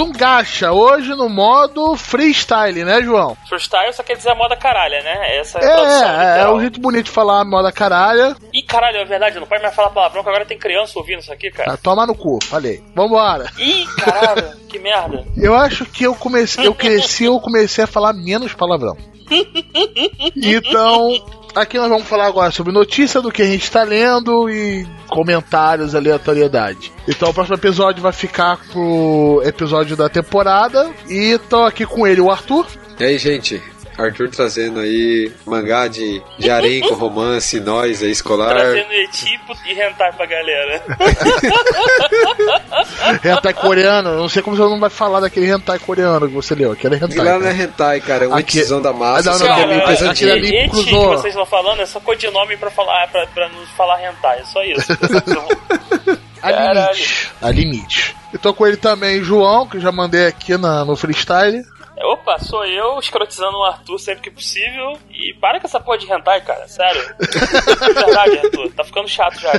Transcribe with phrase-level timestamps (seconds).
[0.00, 0.72] a um Gacha.
[0.72, 3.36] Hoje no modo freestyle, né, João?
[3.48, 5.38] Freestyle só quer dizer a moda caralha, né?
[5.38, 6.56] Essa é a É, é, é literal.
[6.56, 8.36] um jeito bonito de falar moda caralha.
[8.52, 11.32] Ih, caralho, é verdade, não pode mais falar palavrão, que agora tem criança ouvindo isso
[11.32, 11.72] aqui, cara.
[11.72, 12.82] Ah, toma no cu, falei.
[12.94, 13.50] Vambora.
[13.58, 15.24] Ih, caralho, que merda.
[15.36, 18.96] Eu acho que eu comecei, eu cresci, eu comecei a falar menos palavrão.
[20.36, 21.10] Então,
[21.54, 25.94] aqui nós vamos falar agora sobre notícia do que a gente está lendo e comentários,
[25.94, 26.92] aleatoriedade.
[27.08, 30.90] Então, o próximo episódio vai ficar pro episódio da temporada.
[31.08, 32.66] E tô aqui com ele, o Arthur.
[32.98, 33.62] E aí, gente?
[34.04, 38.54] Arthur trazendo aí mangá de, de harém com romance, nós aí escolar.
[38.56, 40.82] Trazendo tipo e hentai pra galera.
[43.24, 44.16] Hentai coreano.
[44.16, 46.72] Não sei como você não vai falar daquele hentai coreano que você leu.
[46.72, 47.10] Aquele hentai.
[47.12, 47.62] E lá não é cara.
[47.62, 49.84] hentai, cara, é um Aqui- etizão da massa, Ah, não, não, que é não, não,
[50.10, 54.00] aquele ali que vocês estão falando é só codinome pra, falar, pra, pra não falar
[54.02, 54.86] hentai, é só isso.
[56.42, 56.94] A Caralho.
[56.94, 57.30] limite.
[57.42, 58.16] A limite.
[58.32, 61.62] E tô com ele também, João, que eu já mandei aqui na, no freestyle.
[62.02, 64.98] Opa, sou eu, escrotizando o Arthur sempre que possível.
[65.10, 67.02] E para com essa porra de hentai, cara, sério.
[67.20, 69.52] De verdade, Arthur, tá ficando chato já.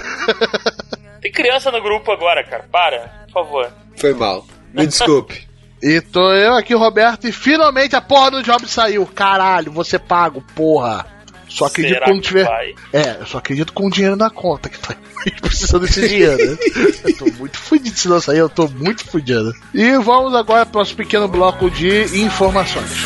[1.22, 3.72] Tem criança no grupo agora, cara, para, por favor.
[3.95, 4.45] Foi mal.
[4.73, 5.48] Me desculpe.
[5.83, 9.03] E tô eu aqui, Roberto, e finalmente a porra do job saiu.
[9.08, 11.08] Caralho, você pago, porra.
[11.52, 12.46] Só acredito Será quando tiver.
[12.46, 12.76] vai?
[12.94, 14.96] É, eu só acredito com o dinheiro na conta, que tá
[15.42, 16.58] precisando desse dinheiro, né?
[17.04, 19.54] Eu tô muito fudido se não sair, eu tô muito fudido.
[19.73, 23.06] E vamos agora pro nosso pequeno bloco de informações.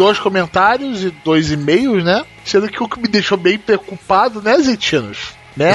[0.00, 2.24] Dois comentários e dois e-mails, né?
[2.42, 5.34] Sendo que o que me deixou bem preocupado, né, Zetinos?
[5.54, 5.74] Né?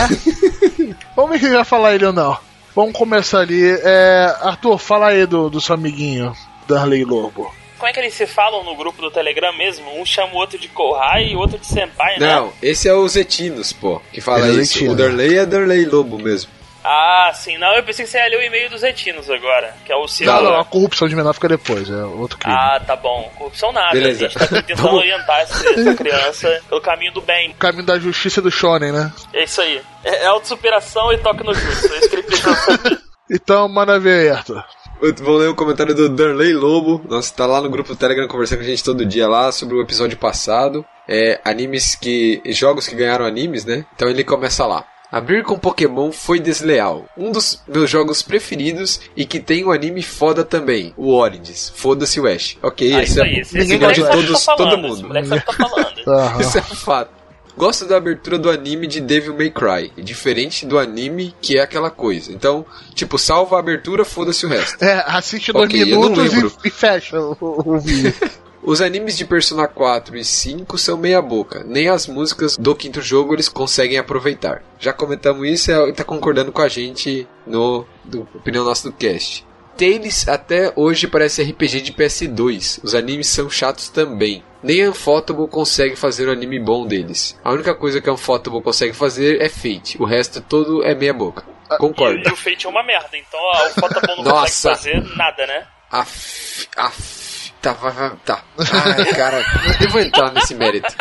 [1.15, 2.35] Vamos ver quem vai falar ele ou não.
[2.75, 3.61] Vamos começar ali.
[3.83, 6.35] É, Arthur, fala aí do, do seu amiguinho,
[6.67, 7.53] Darley Lobo.
[7.77, 9.85] Como é que eles se falam no grupo do Telegram mesmo?
[10.01, 12.33] Um chama o outro de Kohai e o outro de Senpai, né?
[12.33, 14.73] Não, esse é o Zetinos, pô, que fala é isso.
[14.73, 14.93] Zetino.
[14.93, 16.49] O Darley é Darley Lobo mesmo.
[16.87, 19.91] Ah, sim, não, eu pensei que você ia ler o e-mail dos Etinos agora, que
[19.91, 20.43] é o Não, Círculo.
[20.43, 22.55] não, a corrupção de menor fica depois, é outro crime.
[22.55, 23.31] Ah, tá bom.
[23.35, 23.91] Corrupção nada.
[23.93, 24.25] Beleza.
[24.25, 27.49] A gente tá tentando orientar essa, essa criança pelo caminho do bem.
[27.51, 29.11] O caminho da justiça do shonen, né?
[29.33, 29.81] É isso aí.
[30.03, 31.91] É, é autossuperação e toque no justo.
[31.93, 32.99] É isso que ele precisa saber.
[33.27, 34.63] Então, manda ver aí, Arthur.
[35.01, 37.01] Eu vou ler o comentário do Darley Lobo.
[37.09, 39.73] Nossa, tá lá no grupo do Telegram conversando com a gente todo dia lá sobre
[39.75, 40.85] o episódio passado.
[41.09, 42.39] É, animes que.
[42.45, 43.83] jogos que ganharam animes, né?
[43.95, 44.85] Então ele começa lá.
[45.11, 47.05] Abrir com Pokémon foi desleal.
[47.17, 51.71] Um dos meus jogos preferidos e que tem um anime foda também, o Origins.
[51.75, 52.57] Foda-se o Ash.
[52.61, 53.39] Ok, Ah, esse isso é, aí.
[53.39, 55.07] Esse, de o todos, tá todo falando, Esse mundo.
[55.07, 56.37] moleque sabe o que tá.
[56.41, 57.11] Isso é um fato.
[57.57, 61.89] Gosto da abertura do anime de Devil May Cry, diferente do anime que é aquela
[61.89, 62.33] coisa.
[62.33, 64.83] Então, tipo, salva a abertura, foda-se o resto.
[64.83, 68.13] É, assiste dois Ok, eu não minutos e, e fecha o, o, o vídeo.
[68.65, 72.99] Os animes de Persona 4 e 5 são meia boca, nem as músicas do quinto
[72.99, 74.63] jogo eles conseguem aproveitar.
[74.79, 79.45] Já comentamos isso e tá concordando com a gente no do, opinião nossa do cast.
[79.77, 82.79] Tales até hoje parece RPG de PS2.
[82.83, 84.43] Os animes são chatos também.
[84.63, 87.39] Nem a Unfotable consegue fazer um anime bom deles.
[87.43, 90.01] A única coisa que a Unfotable consegue fazer é Fate.
[90.01, 91.43] O resto todo é meia boca.
[91.77, 92.17] Concordo.
[92.17, 94.69] E, e o Fate é uma merda, então ó, o Fotabon não Nossa.
[94.69, 95.67] consegue fazer nada, né?
[95.91, 97.24] Af, af,
[97.65, 98.43] tá, vai, vai, tá.
[98.59, 99.43] Ai, cara,
[99.81, 100.93] eu vou entrar nesse mérito.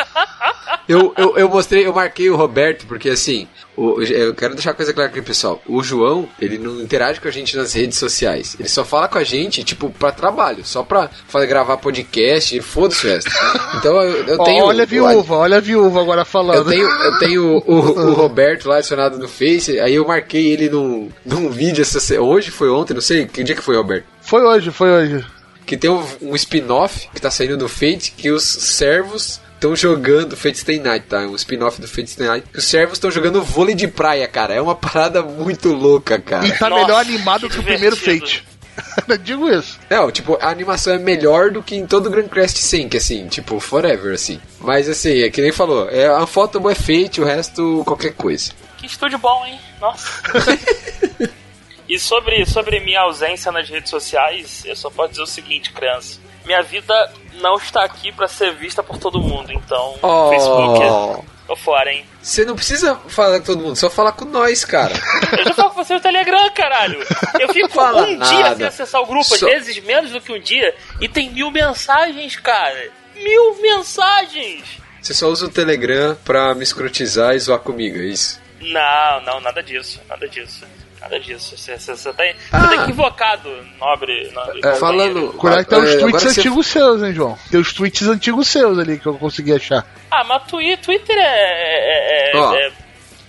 [0.87, 4.75] Eu, eu, eu mostrei, eu marquei o Roberto, porque assim, o, eu quero deixar uma
[4.75, 5.61] coisa clara aqui, pessoal.
[5.67, 8.55] O João, ele não interage com a gente nas redes sociais.
[8.59, 12.61] Ele só fala com a gente, tipo, pra trabalho, só pra fazer, gravar podcast e
[12.61, 13.31] foda-se o resto.
[13.75, 14.65] Então eu, eu tenho.
[14.65, 16.57] olha a viúva, olha a viúva agora falando.
[16.57, 20.69] Eu tenho, eu tenho o, o Roberto lá adicionado no Face, aí eu marquei ele
[20.69, 24.05] num, num vídeo essa, hoje, foi ontem, não sei, que dia que foi, Roberto?
[24.21, 25.34] Foi hoje, foi hoje.
[25.65, 30.37] Que tem um, um spin-off que tá saindo do Fate, que os servos estão jogando
[30.37, 31.19] Fate Stay Night, tá?
[31.19, 32.47] Um spin-off do Fate Stay Night.
[32.51, 34.53] Que os servos estão jogando vôlei de praia, cara.
[34.53, 36.45] É uma parada muito louca, cara.
[36.45, 37.95] E tá Nossa, melhor animado que que o primeiro.
[37.95, 38.45] Fate.
[39.23, 39.79] Digo isso.
[39.89, 43.27] Não, tipo, a animação é melhor do que em todo o Grand Crest Sync, assim,
[43.27, 44.39] tipo, forever, assim.
[44.59, 48.51] Mas assim, é que nem falou, é, a foto é Fate, o resto qualquer coisa.
[48.77, 49.59] Que estúdio bom, hein?
[49.79, 50.09] Nossa.
[51.87, 56.19] e sobre, sobre minha ausência nas redes sociais, eu só posso dizer o seguinte, criança.
[56.45, 56.93] Minha vida
[57.41, 60.29] não está aqui pra ser vista por todo mundo, então Oh.
[60.29, 62.03] Facebook tô fora, hein?
[62.21, 64.93] Você não precisa falar com todo mundo, só falar com nós, cara.
[65.37, 66.99] Eu já falo com você no Telegram, caralho.
[67.39, 68.55] Eu fico Fala um dia nada.
[68.57, 71.51] sem acessar o grupo, Só- às vezes menos do que um dia, e tem mil
[71.51, 72.89] mensagens, cara.
[73.15, 74.63] mil mensagens.
[75.01, 78.41] Você só usa o Telegram pra me escrotizar e zoar comigo, é isso?
[78.59, 80.65] Não, não, nada disso, nada disso.
[81.05, 81.55] Nada disso.
[81.55, 82.67] Você, você, você, tá, você Ah.
[82.67, 83.49] tá equivocado,
[83.79, 84.31] nobre.
[84.33, 87.37] nobre É, falando- Cuidado que tem os É, tweets você- antigos seus, hein, João?
[87.51, 89.85] Tem os tweets antigos seus ali que eu consegui achar.
[90.09, 91.21] Ah, mas Twi- Twitter é.
[91.21, 92.53] é, é, Ó.
[92.55, 92.71] é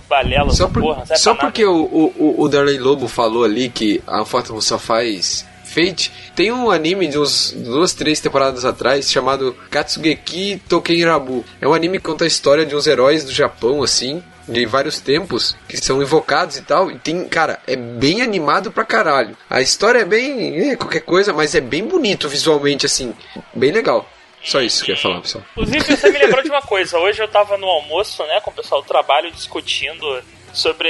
[0.08, 4.02] balela, Só, por- porra, só porque o, o, o- o Darley Lobo falou ali que
[4.06, 9.54] a Fátima só faz Fate, tem um anime de uns duas, três temporadas atrás chamado
[9.68, 11.44] Katsugeki Tokenrabu.
[11.60, 15.00] É um anime que conta a história de uns heróis do Japão, assim, de vários
[15.00, 16.90] tempos, que são invocados e tal.
[16.90, 19.36] E tem, cara, é bem animado pra caralho.
[19.48, 20.70] A história é bem.
[20.70, 23.14] É, qualquer coisa, mas é bem bonito visualmente, assim.
[23.54, 24.08] Bem legal.
[24.42, 25.44] Só isso que eu ia falar, pessoal.
[25.52, 26.98] Inclusive, você me lembrou de uma coisa.
[26.98, 30.22] Hoje eu tava no almoço, né, com o pessoal do trabalho discutindo
[30.52, 30.88] sobre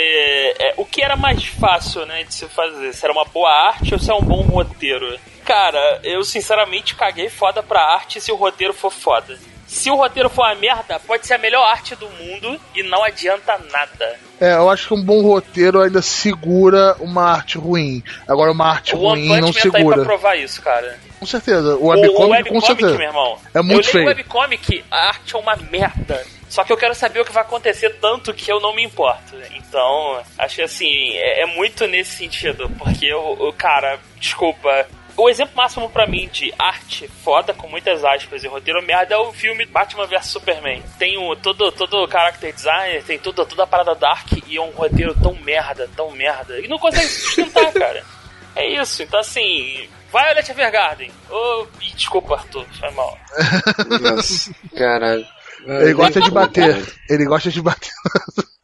[0.59, 2.93] é, o que era mais fácil, né, de se fazer.
[2.93, 5.19] Se era uma boa arte ou se é um bom roteiro.
[5.45, 9.39] Cara, eu sinceramente caguei foda pra arte se o roteiro for foda.
[9.77, 13.05] Se o roteiro for uma merda, pode ser a melhor arte do mundo e não
[13.05, 14.19] adianta nada.
[14.41, 18.03] É, eu acho que um bom roteiro ainda segura uma arte ruim.
[18.27, 20.03] Agora, uma arte O One ruim não Man tá aí pra segura.
[20.03, 20.99] provar isso, cara.
[21.21, 21.77] Com certeza.
[21.77, 22.99] O O, o webcomic, com webcomic, certeza.
[22.99, 23.39] meu irmão.
[23.55, 24.05] É muito eu feio.
[24.07, 26.27] leio o webcomic, a arte é uma merda.
[26.49, 29.35] Só que eu quero saber o que vai acontecer tanto que eu não me importo.
[29.55, 32.71] Então, acho que assim, é, é muito nesse sentido.
[32.79, 34.87] Porque o, o cara, desculpa.
[35.17, 39.19] O exemplo máximo pra mim de arte foda, com muitas aspas, e roteiro merda é
[39.19, 40.83] o filme Batman vs Superman.
[40.99, 44.61] Tem o, todo, todo o character design, tem toda, toda a parada dark e é
[44.61, 46.61] um roteiro tão merda, tão merda.
[46.61, 48.05] E não consegue se sustentar, cara.
[48.55, 51.11] É isso, então assim, Violet Evergarden.
[51.31, 53.17] Ô, ih, desculpa, Arthur, foi mal.
[54.01, 55.27] Nossa, caralho.
[55.67, 56.95] Ele gosta de bater.
[57.09, 57.91] Ele gosta de bater.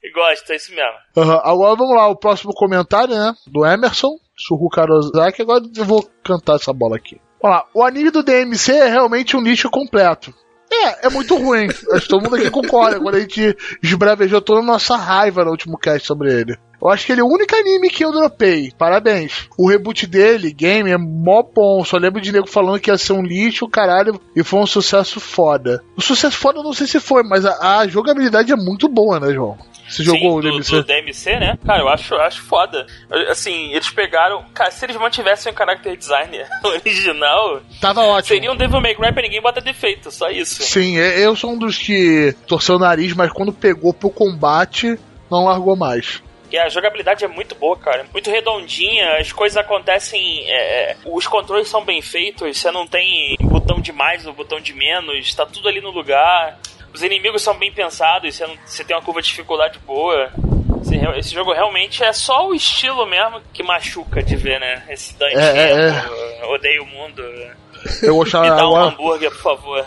[0.03, 0.99] E gosta, é isso mesmo.
[1.17, 3.35] Aham, Agora vamos lá, o próximo comentário, né?
[3.47, 5.43] Do Emerson, Suhu Karozaki.
[5.43, 7.21] Agora eu vou cantar essa bola aqui.
[7.41, 10.33] Vamos lá, o anime do DMC é realmente um nicho completo.
[10.73, 11.67] É, é muito ruim.
[11.93, 15.51] Acho que todo mundo aqui concorda quando a gente esbravejou toda a nossa raiva no
[15.51, 16.57] último cast sobre ele.
[16.81, 18.73] Eu acho que ele é o único anime que eu dropei.
[18.77, 19.49] Parabéns.
[19.57, 21.85] O reboot dele, game, é mó bom.
[21.85, 25.21] Só lembro de nego falando que ia ser um lixo, caralho, e foi um sucesso
[25.21, 25.85] foda.
[25.97, 29.21] O sucesso foda eu não sei se foi, mas a, a jogabilidade é muito boa,
[29.21, 29.57] né, João?
[29.93, 30.73] Você jogou Sim, o DMC?
[30.77, 31.59] do DMC, né?
[31.67, 32.87] Cara, eu acho, acho foda.
[33.29, 34.43] Assim, eles pegaram.
[34.55, 38.35] Cara, se eles mantivessem o character design original, Tava ótimo.
[38.35, 40.63] seria um Devil May Cry pra ninguém bota defeito, só isso.
[40.63, 44.99] Sim, e- eu sou um dos que torceu o nariz, mas quando pegou pro combate,
[45.31, 46.23] não largou mais.
[46.51, 48.05] E a jogabilidade é muito boa, cara.
[48.13, 50.45] Muito redondinha, as coisas acontecem.
[50.49, 54.75] é, os controles são bem feitos, você não tem botão de mais ou botão de
[54.75, 56.59] menos, tá tudo ali no lugar.
[56.95, 60.31] Os inimigos são bem pensados, você, não- você tem uma curva de dificuldade boa.
[60.83, 64.83] Esse, esse jogo realmente é só o estilo mesmo que machuca de ver, né?
[64.89, 67.23] Esse Dante, É, é, eu odeio o mundo.
[68.03, 68.85] Eu gostava Me dá um agora.
[68.93, 69.85] hambúrguer, por favor.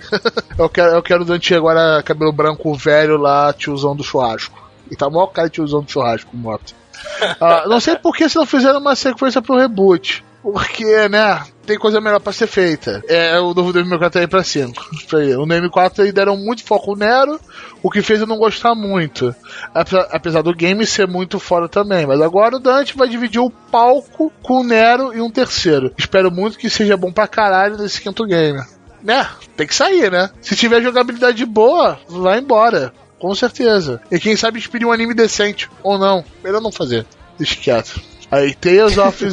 [0.58, 4.58] Eu quero, eu quero o Dante agora, cabelo branco velho lá, tiozão do churrasco.
[4.90, 6.74] E tá maior cara de tiozão do churrasco, moto.
[7.40, 10.24] Ah, não sei por que se não fizeram uma sequência pro reboot.
[10.52, 13.02] Porque, né, tem coisa melhor pra ser feita.
[13.06, 14.90] É, o novo Devil May Cry tá aí pra 5.
[15.38, 17.38] O no M4 aí deram muito foco no Nero,
[17.82, 19.34] o que fez eu não gostar muito.
[19.74, 22.06] Apesar, do game ser muito fora também.
[22.06, 25.92] Mas agora o Dante vai dividir o palco com o Nero e um terceiro.
[25.98, 28.62] Espero muito que seja bom pra caralho nesse quinto game.
[29.02, 29.28] Né?
[29.54, 30.30] Tem que sair, né?
[30.40, 32.92] Se tiver jogabilidade boa, vai embora.
[33.18, 34.00] Com certeza.
[34.10, 35.68] E quem sabe inspire um anime decente.
[35.82, 36.24] Ou não.
[36.42, 37.04] Melhor não fazer.
[37.36, 38.00] Deixa quieto.
[38.30, 39.24] Aí, Tales of.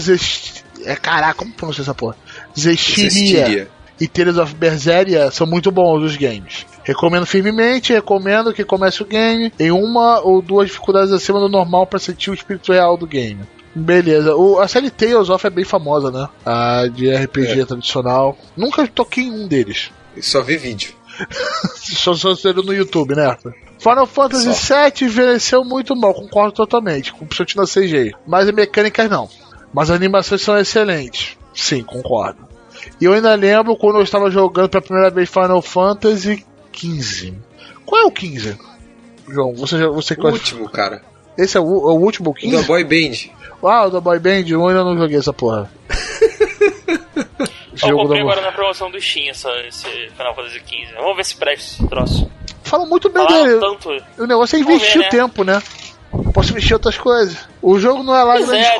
[0.85, 2.15] É, caraca, como pronuncia essa porra?
[2.57, 3.67] Zestiria
[3.99, 6.65] e Tales of Berseria são muito bons os games.
[6.83, 11.87] Recomendo firmemente, recomendo que comece o game em uma ou duas dificuldades acima do normal
[11.87, 13.39] para sentir o espírito real do game.
[13.73, 16.29] Beleza, o, a série Tales of é bem famosa, né?
[16.45, 17.65] A de RPG É.
[17.65, 18.37] tradicional.
[18.55, 19.91] Nunca toquei em um deles.
[20.21, 20.93] Só vi vídeo.
[21.75, 23.37] Só só no YouTube, né?
[23.79, 24.85] Final Fantasy Só.
[24.85, 28.11] VII envelheceu muito mal, concordo totalmente, com principalmente na CG.
[28.27, 29.29] Mas as mecânicas não.
[29.75, 31.37] Mas as animações são excelentes.
[31.53, 32.47] Sim, concordo.
[33.01, 37.33] E eu ainda lembro quando eu estava jogando pela primeira vez Final Fantasy XV.
[37.85, 38.57] Qual é o 15?
[39.27, 41.01] João, você, já- você O conhece- último, cara.
[41.37, 42.55] Esse é o, é o último O 15?
[42.55, 43.29] da Boy Band.
[43.63, 45.69] Ah, o da Boy Band, eu ainda não joguei essa porra.
[47.85, 50.93] Eu comprei da- agora na promoção do Steam essa, esse Final Fantasy XV.
[50.95, 52.31] Vamos ver se presta esse troço.
[52.63, 53.59] Falam muito bem Falaram dele.
[53.59, 53.89] tanto.
[54.17, 55.09] O negócio é investir ver, o né?
[55.09, 55.61] tempo, né?
[56.33, 57.37] Posso investir em outras coisas.
[57.61, 58.79] O jogo não é lá Pois grandes é,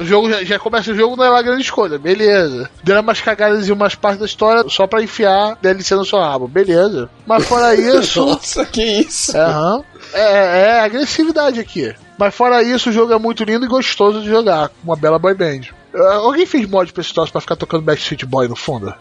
[0.00, 2.70] O jogo já, já começa o jogo, não é lá grande escolha, beleza.
[2.82, 6.48] Deram umas cagadas em umas partes da história só pra enfiar DLC no seu rabo,
[6.48, 7.10] beleza.
[7.26, 8.24] Mas fora isso.
[8.24, 9.36] Nossa, que isso?
[9.36, 9.84] Aham.
[10.14, 11.94] É, é agressividade aqui.
[12.18, 14.68] Mas fora isso, o jogo é muito lindo e gostoso de jogar.
[14.68, 15.60] com Uma bela boy band.
[15.94, 18.94] Ah, Alguém fez mod pra esse troço pra ficar tocando Backstreet Boy no fundo?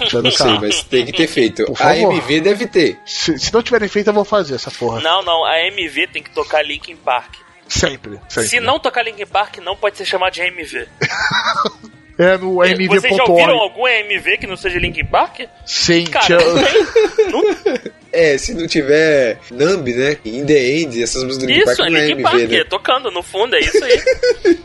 [0.00, 1.64] Não sei, mas tem que ter feito.
[1.80, 1.96] A.
[1.96, 2.98] MV deve ter.
[3.04, 5.00] Se, se não tiverem feito, eu vou fazer essa porra.
[5.00, 7.34] Não, não, a MV tem que tocar Linkin Park.
[7.68, 8.48] Sempre, sempre.
[8.48, 10.88] Se não tocar Linkin Park, não pode ser chamado de MV.
[12.18, 15.42] É no Vocês já ouviram algum MV que não seja Linkin Park?
[15.64, 16.36] Sim, Cara,
[17.30, 17.80] não tem.
[18.10, 20.16] É, se não tiver Numb, né?
[20.24, 22.50] In the End, essas músicas do Linkin Isso, Park é não é Linkin MV, Park,
[22.50, 22.64] né?
[22.64, 24.02] tocando no fundo, é isso aí.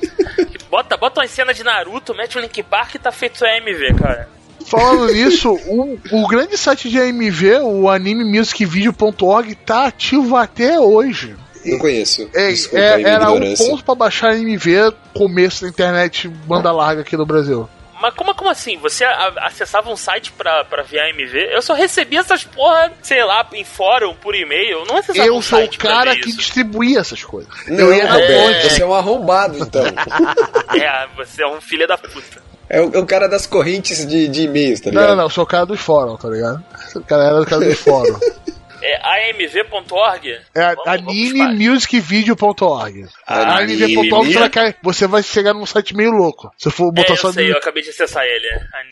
[0.67, 4.27] bota, bota uma cena de Naruto, mete o Linkin Park e tá feito MV, cara.
[4.65, 11.35] Falando nisso, o, o grande site de AMV, o animemusicvideo.org, tá ativo até hoje.
[11.65, 12.29] Não conheço.
[12.33, 13.65] É, Desculpa é- aí minha era um ignorância.
[13.67, 17.69] ponto pra baixar AMV, começo da internet, banda larga aqui no Brasil.
[18.01, 18.77] Mas como, como assim?
[18.79, 19.05] Você
[19.37, 21.37] acessava um site pra, pra ver MV?
[21.53, 24.83] Eu só recebia essas porra, sei lá, em fórum, por e-mail.
[24.85, 27.49] Não acessava Eu um sou o cara que distribuía essas coisas.
[27.65, 28.73] Não, eu ia na Roberto, ponte.
[28.73, 29.83] você é um arrombado, então.
[30.75, 32.41] É, você é um filho da puta.
[32.69, 35.09] É o, é o cara das correntes de, de e-mails, tá Não, ligado?
[35.11, 36.61] não, não, eu sou o cara dos fóruns, tá ligado?
[36.95, 38.19] O cara era o cara dos fóruns.
[38.85, 40.41] É amv.org?
[40.53, 43.05] É animemusicvideo.org.
[43.25, 46.51] Anime- Anime.org você vai cair- você vai chegar num site meio louco.
[46.57, 48.45] Se eu for É, botar eu só sei, no- eu acabei de acessar ele.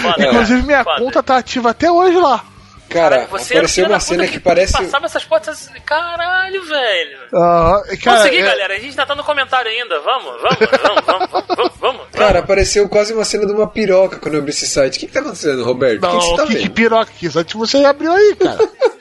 [0.01, 0.25] Foda.
[0.25, 0.99] Inclusive, minha Foda.
[0.99, 2.43] conta tá ativa até hoje lá.
[2.89, 4.73] Cara, Você apareceu uma cena que parece.
[4.73, 5.69] Passava essas portas.
[5.85, 7.19] Caralho, velho.
[7.31, 8.73] Aham, cara, Vamos seguir, é- galera.
[8.73, 9.99] A gente tá tá no comentário ainda.
[9.99, 12.01] Vamos, vamos, vamos, vamos, vamos, vamos, vamos.
[12.11, 14.97] Cara, apareceu quase uma cena de uma piroca quando eu abri esse site.
[14.97, 16.03] O que, que tá acontecendo, Roberto?
[16.03, 18.57] O que, que Não, tá que, que piroca que site você abriu aí, cara.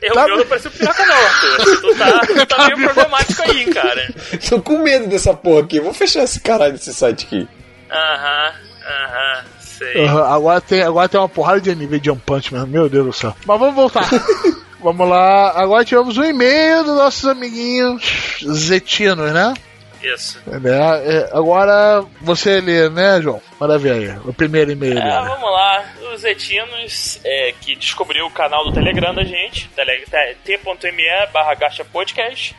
[0.00, 0.36] Eu, Tá bem.
[0.38, 1.80] não pareceu piroca, não, Arthur.
[1.80, 4.14] Tu tá, tu tá meio problemático aí, cara.
[4.48, 5.76] Tô com medo dessa porra aqui.
[5.76, 7.48] Eu Vou fechar esse caralho desse site aqui.
[7.90, 8.52] Aham,
[8.86, 10.04] aham, sei.
[10.06, 13.06] Aham, agora, tem, agora tem uma porrada de anime de Jump Punch mesmo, meu Deus
[13.06, 13.36] do céu.
[13.46, 14.08] Mas vamos voltar.
[14.82, 18.02] vamos lá, agora tivemos um e-mail dos nossos amiguinhos
[18.52, 19.52] zetinos, né?
[20.02, 20.42] Isso.
[20.46, 23.40] É, é, agora você lê, né, João?
[23.60, 25.84] Aí, o primeiro e-mail É, vamos lá.
[26.12, 29.70] Os Etinos, é, que descobriu o canal do Telegram da gente,
[30.44, 32.54] t.me barra gacha podcast.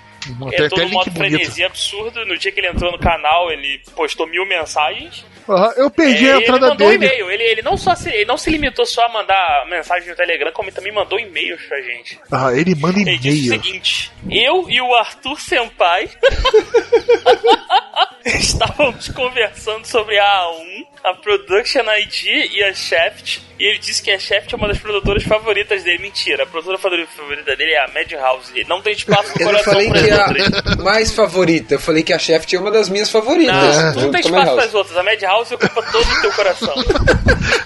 [0.52, 1.18] É até todo link modo bonito.
[1.18, 2.26] frenesi absurdo.
[2.26, 5.26] No dia que ele entrou no canal, ele postou mil mensagens.
[5.50, 7.06] Aham, eu perdi É, a ele entrada mandou um dele.
[7.06, 7.32] e-mail.
[7.32, 10.52] Ele, ele, não só se, ele não se limitou só a mandar mensagem no Telegram,
[10.54, 12.18] como ele também mandou e-mails pra gente.
[12.32, 13.64] Aham, ele manda Ele disse o e-mail.
[13.64, 16.10] seguinte: Eu e o Arthur Senpai
[18.26, 22.24] estávamos conversando sobre a A1, a Production ID
[22.56, 23.40] e a Shaft.
[23.60, 26.00] E ele disse que a Shaft é uma das produtoras favoritas dele.
[26.00, 28.66] Mentira, a produtora favori- favorita dele é a Madhouse.
[28.68, 30.80] Não tem espaço no Eu coração falei para que as é outras.
[30.80, 31.74] a mais favorita.
[31.76, 33.78] Eu falei que a Shaft é uma das minhas favoritas.
[33.78, 34.98] Não, tu não tem espaço para as outras.
[34.98, 36.74] A Madhouse ocupa todo o teu coração.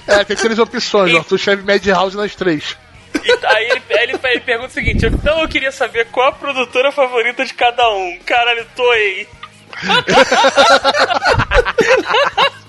[0.07, 1.23] É, tem três opções, E-.
[1.25, 2.77] Tu chave Madhouse nas três.
[3.23, 6.31] E aí ele, aí ele, ele pergunta o seguinte: Então eu queria saber qual a
[6.31, 8.17] produtora favorita de cada um.
[8.25, 9.27] Caralho, Toei.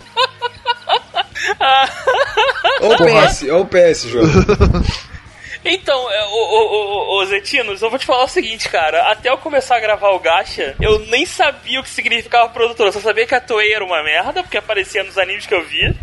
[2.80, 4.24] Ou o PS, ou o PS, João.
[5.64, 9.10] Então, é, ô, Zetinos, eu vou te falar o seguinte, cara.
[9.10, 12.88] Até eu começar a gravar o Gacha, eu nem sabia o que significava produtora.
[12.88, 15.64] Eu só sabia que a Toei era uma merda, porque aparecia nos animes que eu
[15.64, 15.94] via.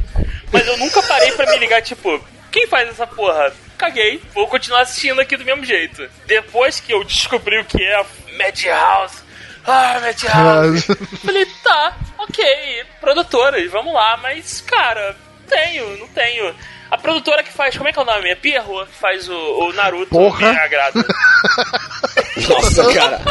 [0.51, 3.51] Mas eu nunca parei pra me ligar, tipo, quem faz essa porra?
[3.77, 6.07] Caguei, vou continuar assistindo aqui do mesmo jeito.
[6.25, 8.05] Depois que eu descobri o que é a
[8.37, 9.23] Madhouse.
[9.65, 10.85] Ah, Madhouse.
[11.25, 16.53] Falei, tá, ok, produtoras, vamos lá, mas, cara, tenho, não tenho.
[16.91, 18.29] A produtora que faz, como é que é o nome?
[18.29, 20.51] É Pierrot, que faz o, o Naruto, Porra.
[20.53, 21.05] me agrada.
[22.49, 23.21] Nossa, cara.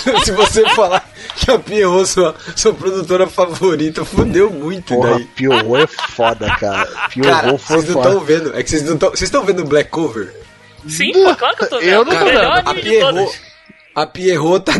[0.24, 1.06] Se você falar
[1.36, 5.24] que a Pierrot sua, sua produtora favorita, fudeu muito Porra, daí.
[5.24, 6.86] Piorou é foda, cara.
[6.86, 8.08] Cara, Piorou foi vocês não foda.
[8.08, 8.58] estão vendo.
[8.58, 9.10] É que vocês não estão.
[9.10, 10.34] Vocês estão vendo o Black Cover?
[10.88, 11.88] Sim, pô, claro que eu tô vendo.
[11.90, 12.38] Eu não tô vendo.
[12.40, 12.74] A.
[12.74, 13.40] Pierrot.
[13.94, 14.72] A Pierrot tá,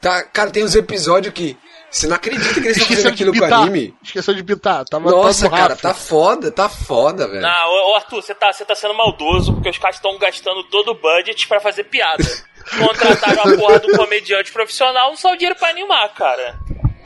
[0.00, 0.22] tá.
[0.24, 1.56] Cara, tem uns episódios que.
[1.90, 3.62] Você não acredita que eles estão fazendo aquilo com bitar.
[3.62, 3.94] anime?
[4.02, 4.84] Esqueceu de bitar.
[4.84, 7.42] Tava Nossa, tava cara, tá foda, tá foda, velho.
[7.42, 10.62] Não, ô, ô, Arthur, você tá, você tá sendo maldoso porque os caras estão gastando
[10.64, 12.22] todo o budget pra fazer piada.
[12.78, 16.58] Contrataram a porra do comediante profissional, não só o dinheiro pra animar, cara.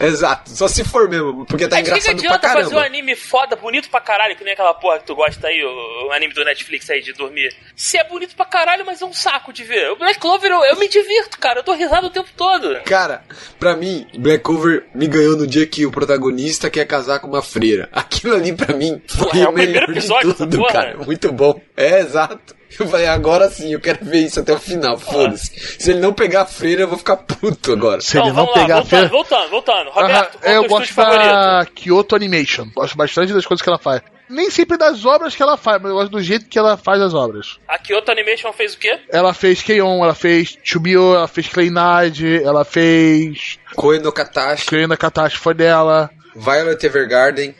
[0.06, 2.66] Exato, só se for mesmo, porque tá Aí o que, que engraçado pra adianta fazer
[2.66, 2.86] um caramba.
[2.86, 6.12] anime foda, bonito pra caralho, que nem aquela porra que tu gosta aí, o, o
[6.12, 7.54] anime do Netflix aí de dormir.
[7.76, 9.90] Se é bonito pra caralho, mas é um saco de ver.
[9.92, 12.80] O Black Clover, eu, eu me divirto, cara, eu dou risada o tempo todo.
[12.84, 13.24] Cara,
[13.58, 17.42] pra mim, Black Cover me ganhou no dia que o protagonista quer casar com uma
[17.42, 17.88] freira.
[17.92, 20.72] Aquilo ali pra mim foi É o o melhor primeiro episódio de tudo, porra.
[20.72, 20.96] cara.
[20.98, 21.60] Muito bom.
[21.76, 22.54] É, exato.
[22.78, 25.50] Eu falei, agora sim, eu quero ver isso até o final, foda-se.
[25.78, 28.00] Se ele não pegar a freira, eu vou ficar puto agora.
[28.00, 29.08] Se ele não vamos lá, pegar a voltando, feira.
[29.08, 29.90] voltando, voltando.
[29.90, 31.32] Roberto, é eu gosto estúdio favorito?
[31.32, 32.66] da Kyoto Animation.
[32.74, 34.02] Gosto bastante das coisas que ela faz.
[34.28, 37.00] Nem sempre das obras que ela faz, mas eu gosto do jeito que ela faz
[37.00, 37.58] as obras.
[37.68, 38.98] A Kyoto Animation fez o quê?
[39.10, 44.96] Ela fez Keion, ela fez Chubio, ela fez Kleinade, ela fez Koe no Katashi, Kleina
[44.96, 47.54] Catástrofe foi dela, Violet Evergarden.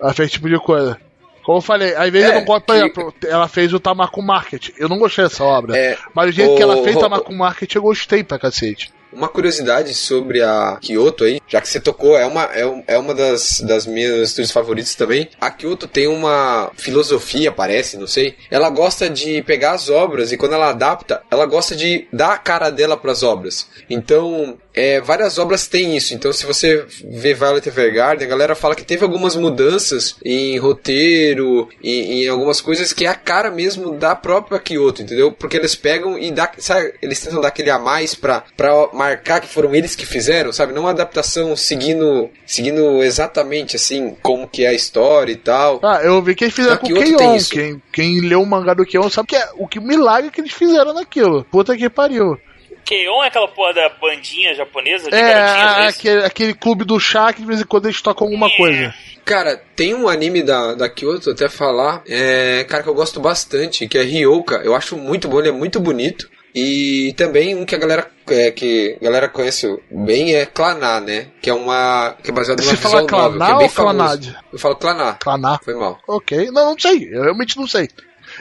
[0.00, 0.98] ela fez esse tipo de coisa.
[1.44, 3.80] Como eu falei, às vezes É, eu não gosto, por que- exemplo, ela fez o
[3.80, 4.70] Tamako Market.
[4.78, 5.76] Eu não gostei dessa obra.
[5.76, 8.92] É, mas o jeito que ela o- fez o- Tamako Market eu gostei pra cacete.
[9.12, 13.12] Uma curiosidade sobre a Kyoto aí, já que você tocou, é uma, é, é uma
[13.14, 15.28] das, das minhas estúdios favoritos também.
[15.38, 18.36] A Kyoto tem uma filosofia, parece, não sei.
[18.50, 22.38] Ela gosta de pegar as obras e quando ela adapta, ela gosta de dar a
[22.38, 23.68] cara dela pras obras.
[23.90, 26.14] Então, é, várias obras têm isso.
[26.14, 31.68] Então, se você vê Violet Evergarden, a galera fala que teve algumas mudanças em roteiro,
[31.82, 35.32] em, em algumas coisas que é a cara mesmo da própria Kyoto, entendeu?
[35.32, 39.40] Porque eles pegam e dá, sabe, eles tentam dar aquele a mais pra, pra marcar
[39.40, 40.72] que foram eles que fizeram, sabe?
[40.72, 45.80] Não uma adaptação seguindo, seguindo exatamente assim como que é a história e tal.
[45.82, 47.36] Ah, eu vi que eles fizeram com o Kyoto Keion.
[47.36, 47.50] isso.
[47.50, 50.52] Quem, quem leu o mangá do Keion sabe que é o que milagre que eles
[50.52, 51.44] fizeram naquilo.
[51.50, 52.38] Puta que pariu.
[52.84, 56.98] Keion é aquela porra da bandinha japonesa de É, garotinhas, é aquele, aquele clube do
[57.00, 58.94] chá que de vez em quando eles tocam alguma coisa.
[59.24, 63.86] Cara, tem um anime da, da Kyoto, até falar, é, cara, que eu gosto bastante,
[63.86, 64.56] que é Ryoka.
[64.64, 66.28] Eu acho muito bom, ele é muito bonito.
[66.54, 71.28] E também um que a galera, é, que a galera conhece bem é Claná, né?
[71.40, 72.14] Que é uma.
[72.22, 74.24] que é baseado numa Você fala visual novel, que Claná é bem ou Clanad?
[74.26, 74.44] famoso.
[74.52, 75.12] Eu falo Claná.
[75.14, 75.58] Claná.
[75.64, 75.98] Foi mal.
[76.06, 76.50] Ok.
[76.50, 77.08] Não, não sei.
[77.10, 77.88] Eu realmente não sei.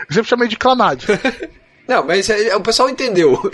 [0.09, 1.01] Eu sempre chamei de Clanad.
[1.87, 3.37] Não, mas é- o pessoal entendeu.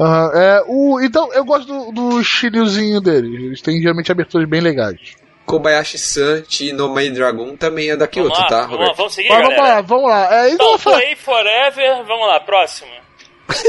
[0.00, 3.32] Aham, é, o, então, eu gosto do, do estilozinho deles.
[3.34, 5.16] Eles têm geralmente aberturas bem legais.
[5.44, 8.96] Kobayashi-san Chinomei Dragon também é da Kyoto, Vamos lá, tá, vamos, lá, Roberto?
[8.98, 10.34] vamos seguir, Mas vamos lá, vamos lá.
[10.46, 12.90] É, então, Então, Play Forever, vamos lá, próximo.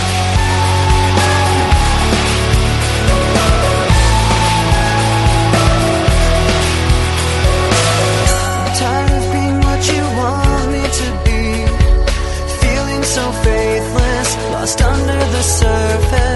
[8.80, 11.41] Tired of being what you want me to be.
[12.62, 16.27] Feeling so faithless, lost under the surface.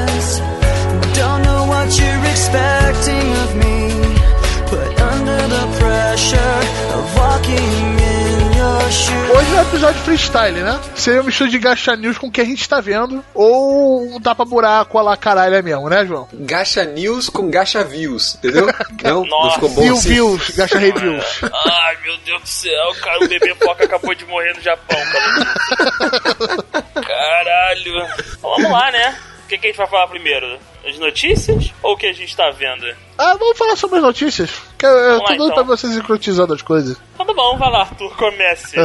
[9.54, 10.80] É um episódio freestyle, né?
[10.96, 13.24] Seria um mistura de gacha news com o que a gente tá vendo.
[13.34, 16.28] Ou um tapa-buraco a lá caralho é mesmo, né, João?
[16.34, 18.68] Gacha News com Gacha Views, entendeu?
[19.04, 19.56] Não, não Nossa.
[19.56, 20.10] ficou bom View assim?
[20.10, 21.42] views, gacha reviews.
[21.44, 26.82] Ai, meu Deus do céu, cara, o bebê foca acabou de morrer no Japão, cara.
[27.06, 28.08] Caralho.
[28.42, 29.18] Vamos lá, né?
[29.44, 30.58] O que, que a gente vai falar primeiro?
[30.88, 32.86] As notícias ou o que a gente tá vendo?
[33.18, 34.50] Ah, vamos falar sobre as notícias.
[34.80, 35.66] Que eu, eu Vamos tô lá, doido então.
[35.66, 36.98] pra vocês sincronizando as coisas.
[37.14, 38.76] Então tá bom, vai lá, Arthur, comece.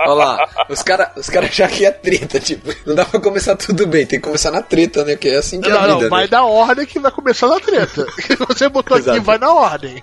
[0.00, 3.56] Olha lá, os caras os cara já que é treta, tipo, não dá pra começar
[3.56, 5.16] tudo bem, tem que começar na treta, né?
[5.16, 6.08] Que é assim que é Não, a vida, não, né?
[6.08, 8.06] vai da ordem que vai começar na treta.
[8.48, 9.22] Você botou aqui, Exato.
[9.22, 10.02] vai na ordem.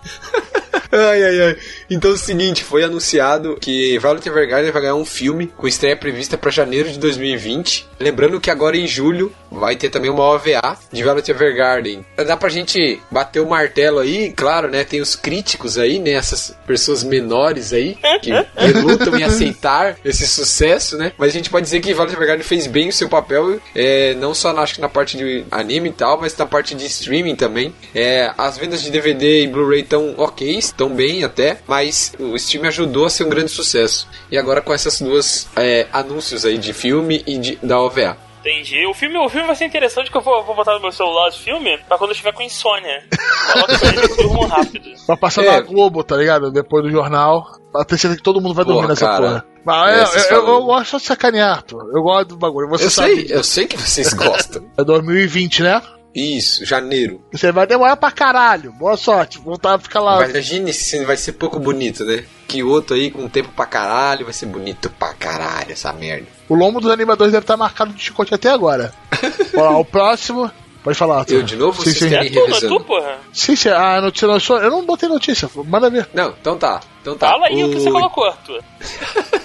[0.91, 1.57] Ai, ai, ai.
[1.89, 5.95] Então é o seguinte, foi anunciado que Violet Evergarden vai ganhar um filme com estreia
[5.97, 7.87] prevista pra janeiro de 2020.
[7.99, 12.05] Lembrando que agora em julho vai ter também uma OVA de Violet Evergarden.
[12.27, 14.83] Dá pra gente bater o martelo aí, claro, né?
[14.83, 16.11] Tem os críticos aí, né?
[16.11, 21.13] Essas pessoas menores aí que relutam em aceitar esse sucesso, né?
[21.17, 24.33] Mas a gente pode dizer que Violet Evergarden fez bem o seu papel, é, não
[24.33, 27.37] só na, acho que na parte de anime e tal, mas na parte de streaming
[27.37, 27.73] também.
[27.93, 32.67] É, as vendas de DVD e Blu-ray estão ok, estão bem até, mas o stream
[32.67, 34.09] ajudou a ser um grande sucesso.
[34.29, 38.24] E agora com essas duas é, anúncios aí de filme e de, da OVA.
[38.45, 38.85] Entendi.
[38.85, 41.29] O filme, o filme vai ser interessante que eu vou, vou botar no meu celular
[41.29, 43.03] o filme pra quando eu estiver com insônia.
[43.55, 44.89] E durmo rápido.
[45.07, 45.51] Vai passar É.
[45.51, 46.51] na Globo, tá ligado?
[46.51, 47.45] Depois do jornal.
[47.71, 49.21] Pra ter certeza que todo mundo vai dormir Porra, nessa cara.
[49.27, 49.45] porra.
[49.63, 51.91] Mas É, eu, eu, eu, gosto de sacanear, Arthur.
[51.95, 52.69] Eu gosto do bagulho.
[52.69, 53.27] Você Eu sabe.
[53.27, 54.65] sei, eu sei que vocês gostam.
[54.77, 55.81] É 2020, né?
[56.13, 57.21] Isso, janeiro.
[57.31, 58.71] Você vai demorar pra caralho.
[58.73, 59.37] Boa sorte.
[59.39, 60.17] Voltar a ficar lá.
[60.17, 62.23] Mas imagine se vai ser pouco bonito, né?
[62.47, 66.27] Que outro aí com tempo pra caralho vai ser bonito pra caralho essa merda.
[66.47, 68.93] O lombo dos animadores deve estar marcado de chicote até agora.
[69.57, 70.49] Ó, o próximo.
[70.83, 71.33] Pode falar, Arthur.
[71.37, 71.81] Eu de novo?
[71.83, 72.13] Sim, sim.
[72.13, 73.17] É tu, é tu, porra.
[73.33, 73.69] Sim, sim.
[73.69, 74.59] A notícia lançou.
[74.59, 75.49] Eu não botei notícia.
[75.65, 76.07] Manda ver.
[76.13, 76.79] Não, então tá.
[77.01, 77.29] Então tá.
[77.31, 78.61] Fala aí o que você O- colocou, Arthur.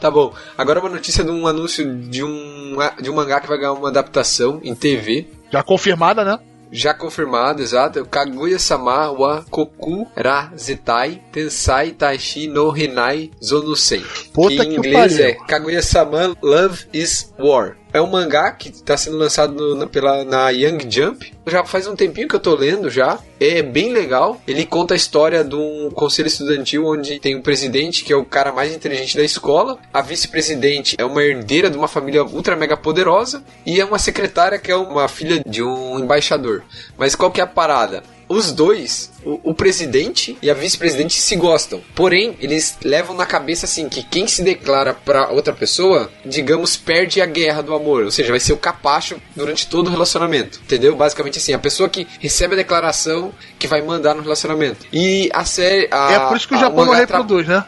[0.00, 0.32] Tá bom.
[0.56, 3.88] Agora uma notícia de um anúncio de um, de um mangá que vai ganhar uma
[3.88, 5.26] adaptação em TV.
[5.52, 6.38] Já confirmada, né?
[6.72, 7.98] Já confirmado, exato.
[7.98, 14.04] É o Kaguya-sama wa Koku ra Zetai Tensai Taishi no Hinai Zonusen.
[14.32, 15.26] Puta que em que inglês pariu.
[15.26, 17.76] é Kaguya-sama Love is War.
[17.92, 21.32] É um mangá que está sendo lançado no- na, pela, na Young Jump.
[21.46, 23.18] Já faz um tempinho que eu tô lendo já.
[23.40, 24.40] É bem legal.
[24.46, 28.24] Ele conta a história de um conselho estudantil onde tem um presidente que é o
[28.24, 29.76] cara mais inteligente da escola.
[29.92, 33.42] A vice-presidente é uma herdeira de uma família ultra mega poderosa.
[33.66, 36.62] E é uma secretária que é uma filha de um embaixador.
[36.96, 38.02] Mas qual que é a parada?
[38.30, 41.82] Os dois, o, o presidente e a vice-presidente se gostam.
[41.96, 47.20] Porém, eles levam na cabeça assim que quem se declara pra outra pessoa, digamos, perde
[47.20, 48.04] a guerra do amor.
[48.04, 50.60] Ou seja, vai ser o capacho durante todo o relacionamento.
[50.62, 50.94] Entendeu?
[50.94, 54.86] Basicamente assim, a pessoa que recebe a declaração que vai mandar no relacionamento.
[54.92, 55.88] E a série.
[55.90, 57.64] A, é por isso que o Japão não reproduz, né?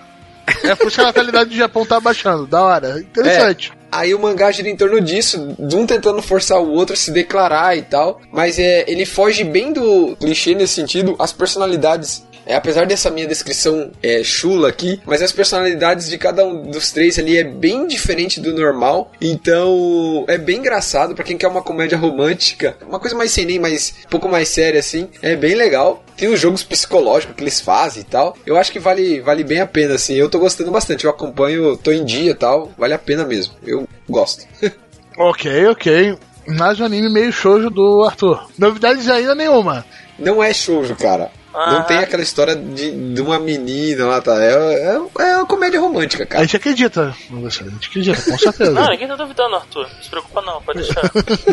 [0.62, 2.46] É por isso que a natalidade do Japão tá baixando.
[2.46, 3.00] Da hora.
[3.00, 3.72] Interessante.
[3.92, 7.10] Aí o mangá gira em torno disso, de um tentando forçar o outro a se
[7.10, 8.22] declarar e tal.
[8.32, 11.14] Mas é, ele foge bem do clichê nesse sentido.
[11.18, 12.24] As personalidades.
[12.46, 16.90] É, apesar dessa minha descrição é, chula aqui, mas as personalidades de cada um dos
[16.90, 19.12] três ali é bem diferente do normal.
[19.20, 23.58] Então é bem engraçado pra quem quer uma comédia romântica, uma coisa mais sem nem,
[23.58, 25.08] mais um pouco mais séria assim.
[25.20, 26.02] É bem legal.
[26.16, 28.36] Tem os jogos psicológicos que eles fazem e tal.
[28.44, 30.14] Eu acho que vale, vale bem a pena, assim.
[30.14, 31.04] Eu tô gostando bastante.
[31.04, 32.70] Eu acompanho, tô em dia e tal.
[32.76, 33.54] Vale a pena mesmo.
[33.66, 34.46] Eu gosto.
[35.18, 36.16] Ok, ok.
[36.46, 38.48] Mais um anime meio shoujo do Arthur.
[38.58, 39.84] Novidades ainda nenhuma.
[40.18, 41.30] Não é shoujo, cara.
[41.54, 41.72] Ah.
[41.72, 44.42] Não tem aquela história de, de uma menina lá, tá?
[44.42, 46.44] É, é, é uma comédia romântica, A cara.
[46.44, 47.14] gente acredita.
[47.30, 48.70] A gente acredita, com certeza.
[48.70, 49.88] Não, ninguém tá duvidando, Arthur.
[49.94, 51.02] Não se preocupa não, pode deixar.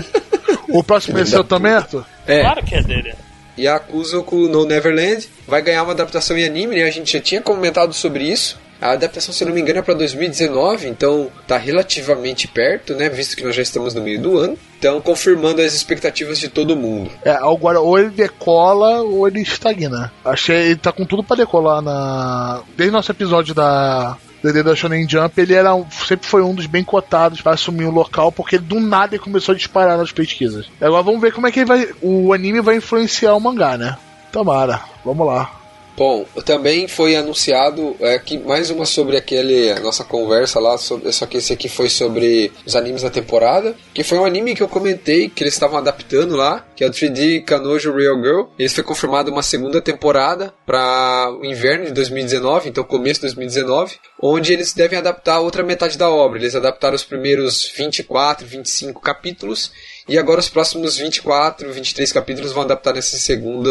[0.69, 2.05] o próximo é seu também, Arthur?
[2.25, 2.41] É.
[2.41, 3.13] Claro que é dele.
[3.57, 6.83] Yakuzoku no Neverland vai ganhar uma adaptação em anime, né?
[6.83, 8.57] A gente já tinha comentado sobre isso.
[8.81, 13.09] A adaptação, se não me engano, é para 2019, então tá relativamente perto, né?
[13.09, 14.57] Visto que nós já estamos no meio do ano.
[14.77, 17.11] Então, confirmando as expectativas de todo mundo.
[17.25, 20.11] É, agora ou ele decola ou ele estagna.
[20.23, 22.61] Achei ele tá com tudo pra decolar na.
[22.77, 24.15] Desde nosso episódio da.
[24.41, 27.83] DD da Shonen Jump, ele era um- sempre foi um dos bem cotados para assumir
[27.83, 30.65] o local, porque do nada ele começou a disparar nas pesquisas.
[30.79, 33.97] Agora vamos ver como é que vai, o anime vai influenciar o mangá, né?
[34.31, 35.58] Tomara, vamos lá.
[35.99, 41.25] Bom, também foi anunciado é, que mais uma sobre aquele nossa conversa lá, sobre, só
[41.25, 44.69] que esse aqui foi sobre os animes da temporada, que foi um anime que eu
[44.69, 48.43] comentei que eles estavam adaptando lá, que é o 3D Kanojo Real Girl.
[48.57, 53.97] Eles foi confirmado uma segunda temporada para o inverno de 2019, então começo de 2019,
[54.21, 56.39] onde eles devem adaptar a outra metade da obra.
[56.39, 59.69] Eles adaptaram os primeiros 24, 25 capítulos
[60.07, 63.69] e agora os próximos 24, 23 capítulos vão adaptar nessa segunda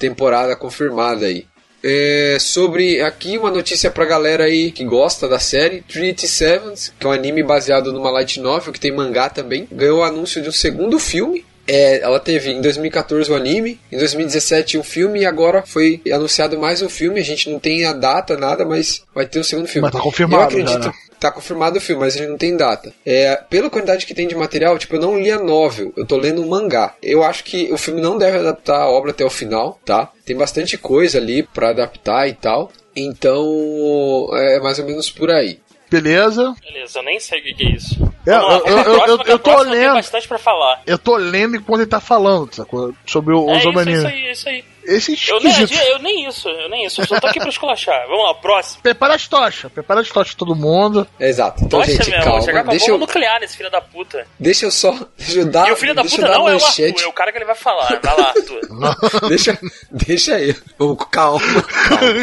[0.00, 1.46] temporada confirmada aí.
[1.82, 7.06] É, sobre aqui uma notícia pra galera aí que gosta da série Trinity Sevens, que
[7.06, 10.48] é um anime baseado numa light novel que tem mangá também, ganhou o anúncio de
[10.48, 11.44] um segundo filme.
[11.66, 16.58] É, ela teve em 2014 o anime, em 2017 o filme e agora foi anunciado
[16.58, 17.20] mais um filme.
[17.20, 19.82] A gente não tem a data, nada, mas vai ter um segundo filme.
[19.82, 20.94] Mas tá confirmado Eu acredito, já, né?
[21.20, 22.92] Tá confirmado o filme, mas ele não tem data.
[23.04, 26.16] É, pela quantidade que tem de material, tipo, eu não li a novel, eu tô
[26.16, 26.94] lendo um mangá.
[27.02, 30.10] Eu acho que o filme não deve adaptar a obra até o final, tá?
[30.24, 32.72] Tem bastante coisa ali pra adaptar e tal.
[32.96, 35.60] Então, é mais ou menos por aí.
[35.90, 36.54] Beleza?
[36.64, 38.10] Beleza, eu nem sei o que é isso.
[38.26, 39.94] É, Vamos lá, eu- eu- eu- eu- eu tô lendo.
[39.94, 40.82] bastante pra falar.
[40.86, 42.94] Eu tô lendo enquanto ele tá falando, sacou?
[43.06, 44.64] Sobre o, É os isso, isso aí, isso aí.
[44.82, 45.78] Esse Eu nem, esquisito.
[45.88, 47.02] eu nem isso, eu nem isso.
[47.02, 48.06] Eu só tô aqui pra esculachar.
[48.08, 48.82] Vamos lá, próximo.
[48.82, 51.06] Prepara as tochas, prepara as tochas todo mundo.
[51.20, 51.62] Exato.
[51.64, 52.64] Então, Nossa, gente, meu irmão, chegar calma.
[52.64, 54.26] com a Deixa bomba eu, nuclear nesse filho da puta.
[54.38, 54.90] deixa eu só.
[55.18, 55.68] Deixa eu dar.
[55.68, 57.44] e o filho da puta eu não é o Arthur, é o cara que ele
[57.44, 58.00] vai falar.
[58.02, 58.60] Vai lá, Arthur.
[59.28, 59.58] deixa,
[59.90, 60.56] deixa aí.
[60.78, 61.40] Vamos com calma.
[61.62, 62.14] calma.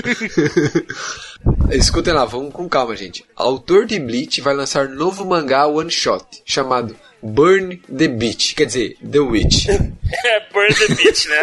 [1.71, 3.25] Escutem lá, vamos com calma, gente.
[3.35, 8.55] Autor de Bleach vai lançar novo mangá one shot chamado Burn the Beach.
[8.55, 9.67] Quer dizer, The Witch.
[10.23, 11.37] É Burn the Beach, né?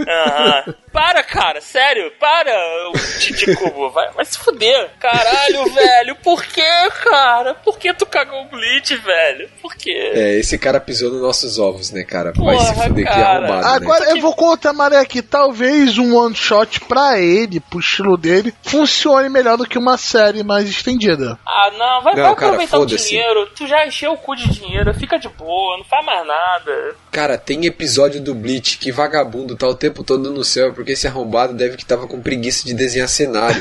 [0.08, 0.74] Aham.
[0.92, 2.52] Para, cara, sério, para,
[2.88, 4.90] o Titi Cubo, vai, vai se fuder.
[4.98, 7.54] Caralho, velho, por que, cara?
[7.54, 9.48] Por que tu cagou o Bleach, velho?
[9.62, 10.12] Por quê?
[10.14, 12.32] É, esse cara pisou nos nossos ovos, né, cara?
[12.36, 13.38] Vai Porra, se fuder que cara.
[13.38, 13.76] arrombado, né?
[13.76, 15.22] Agora eu vou contar, Maré, aqui.
[15.22, 20.42] Talvez um one shot pra ele, pro estilo dele, funcione melhor do que uma série
[20.42, 21.38] mais estendida.
[21.46, 23.46] Ah, não, vai, Não, vai cara, aproveitar o dinheiro.
[23.54, 26.96] Tu já encheu o cu de dinheiro, fica de boa, não faz mais nada.
[27.12, 31.06] Cara, tem episódio do Bleach que vagabundo tá o tempo todo no céu porque esse
[31.06, 33.60] arrombado deve que tava com preguiça de desenhar cenário.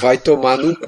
[0.00, 0.84] Vai tomar no cu.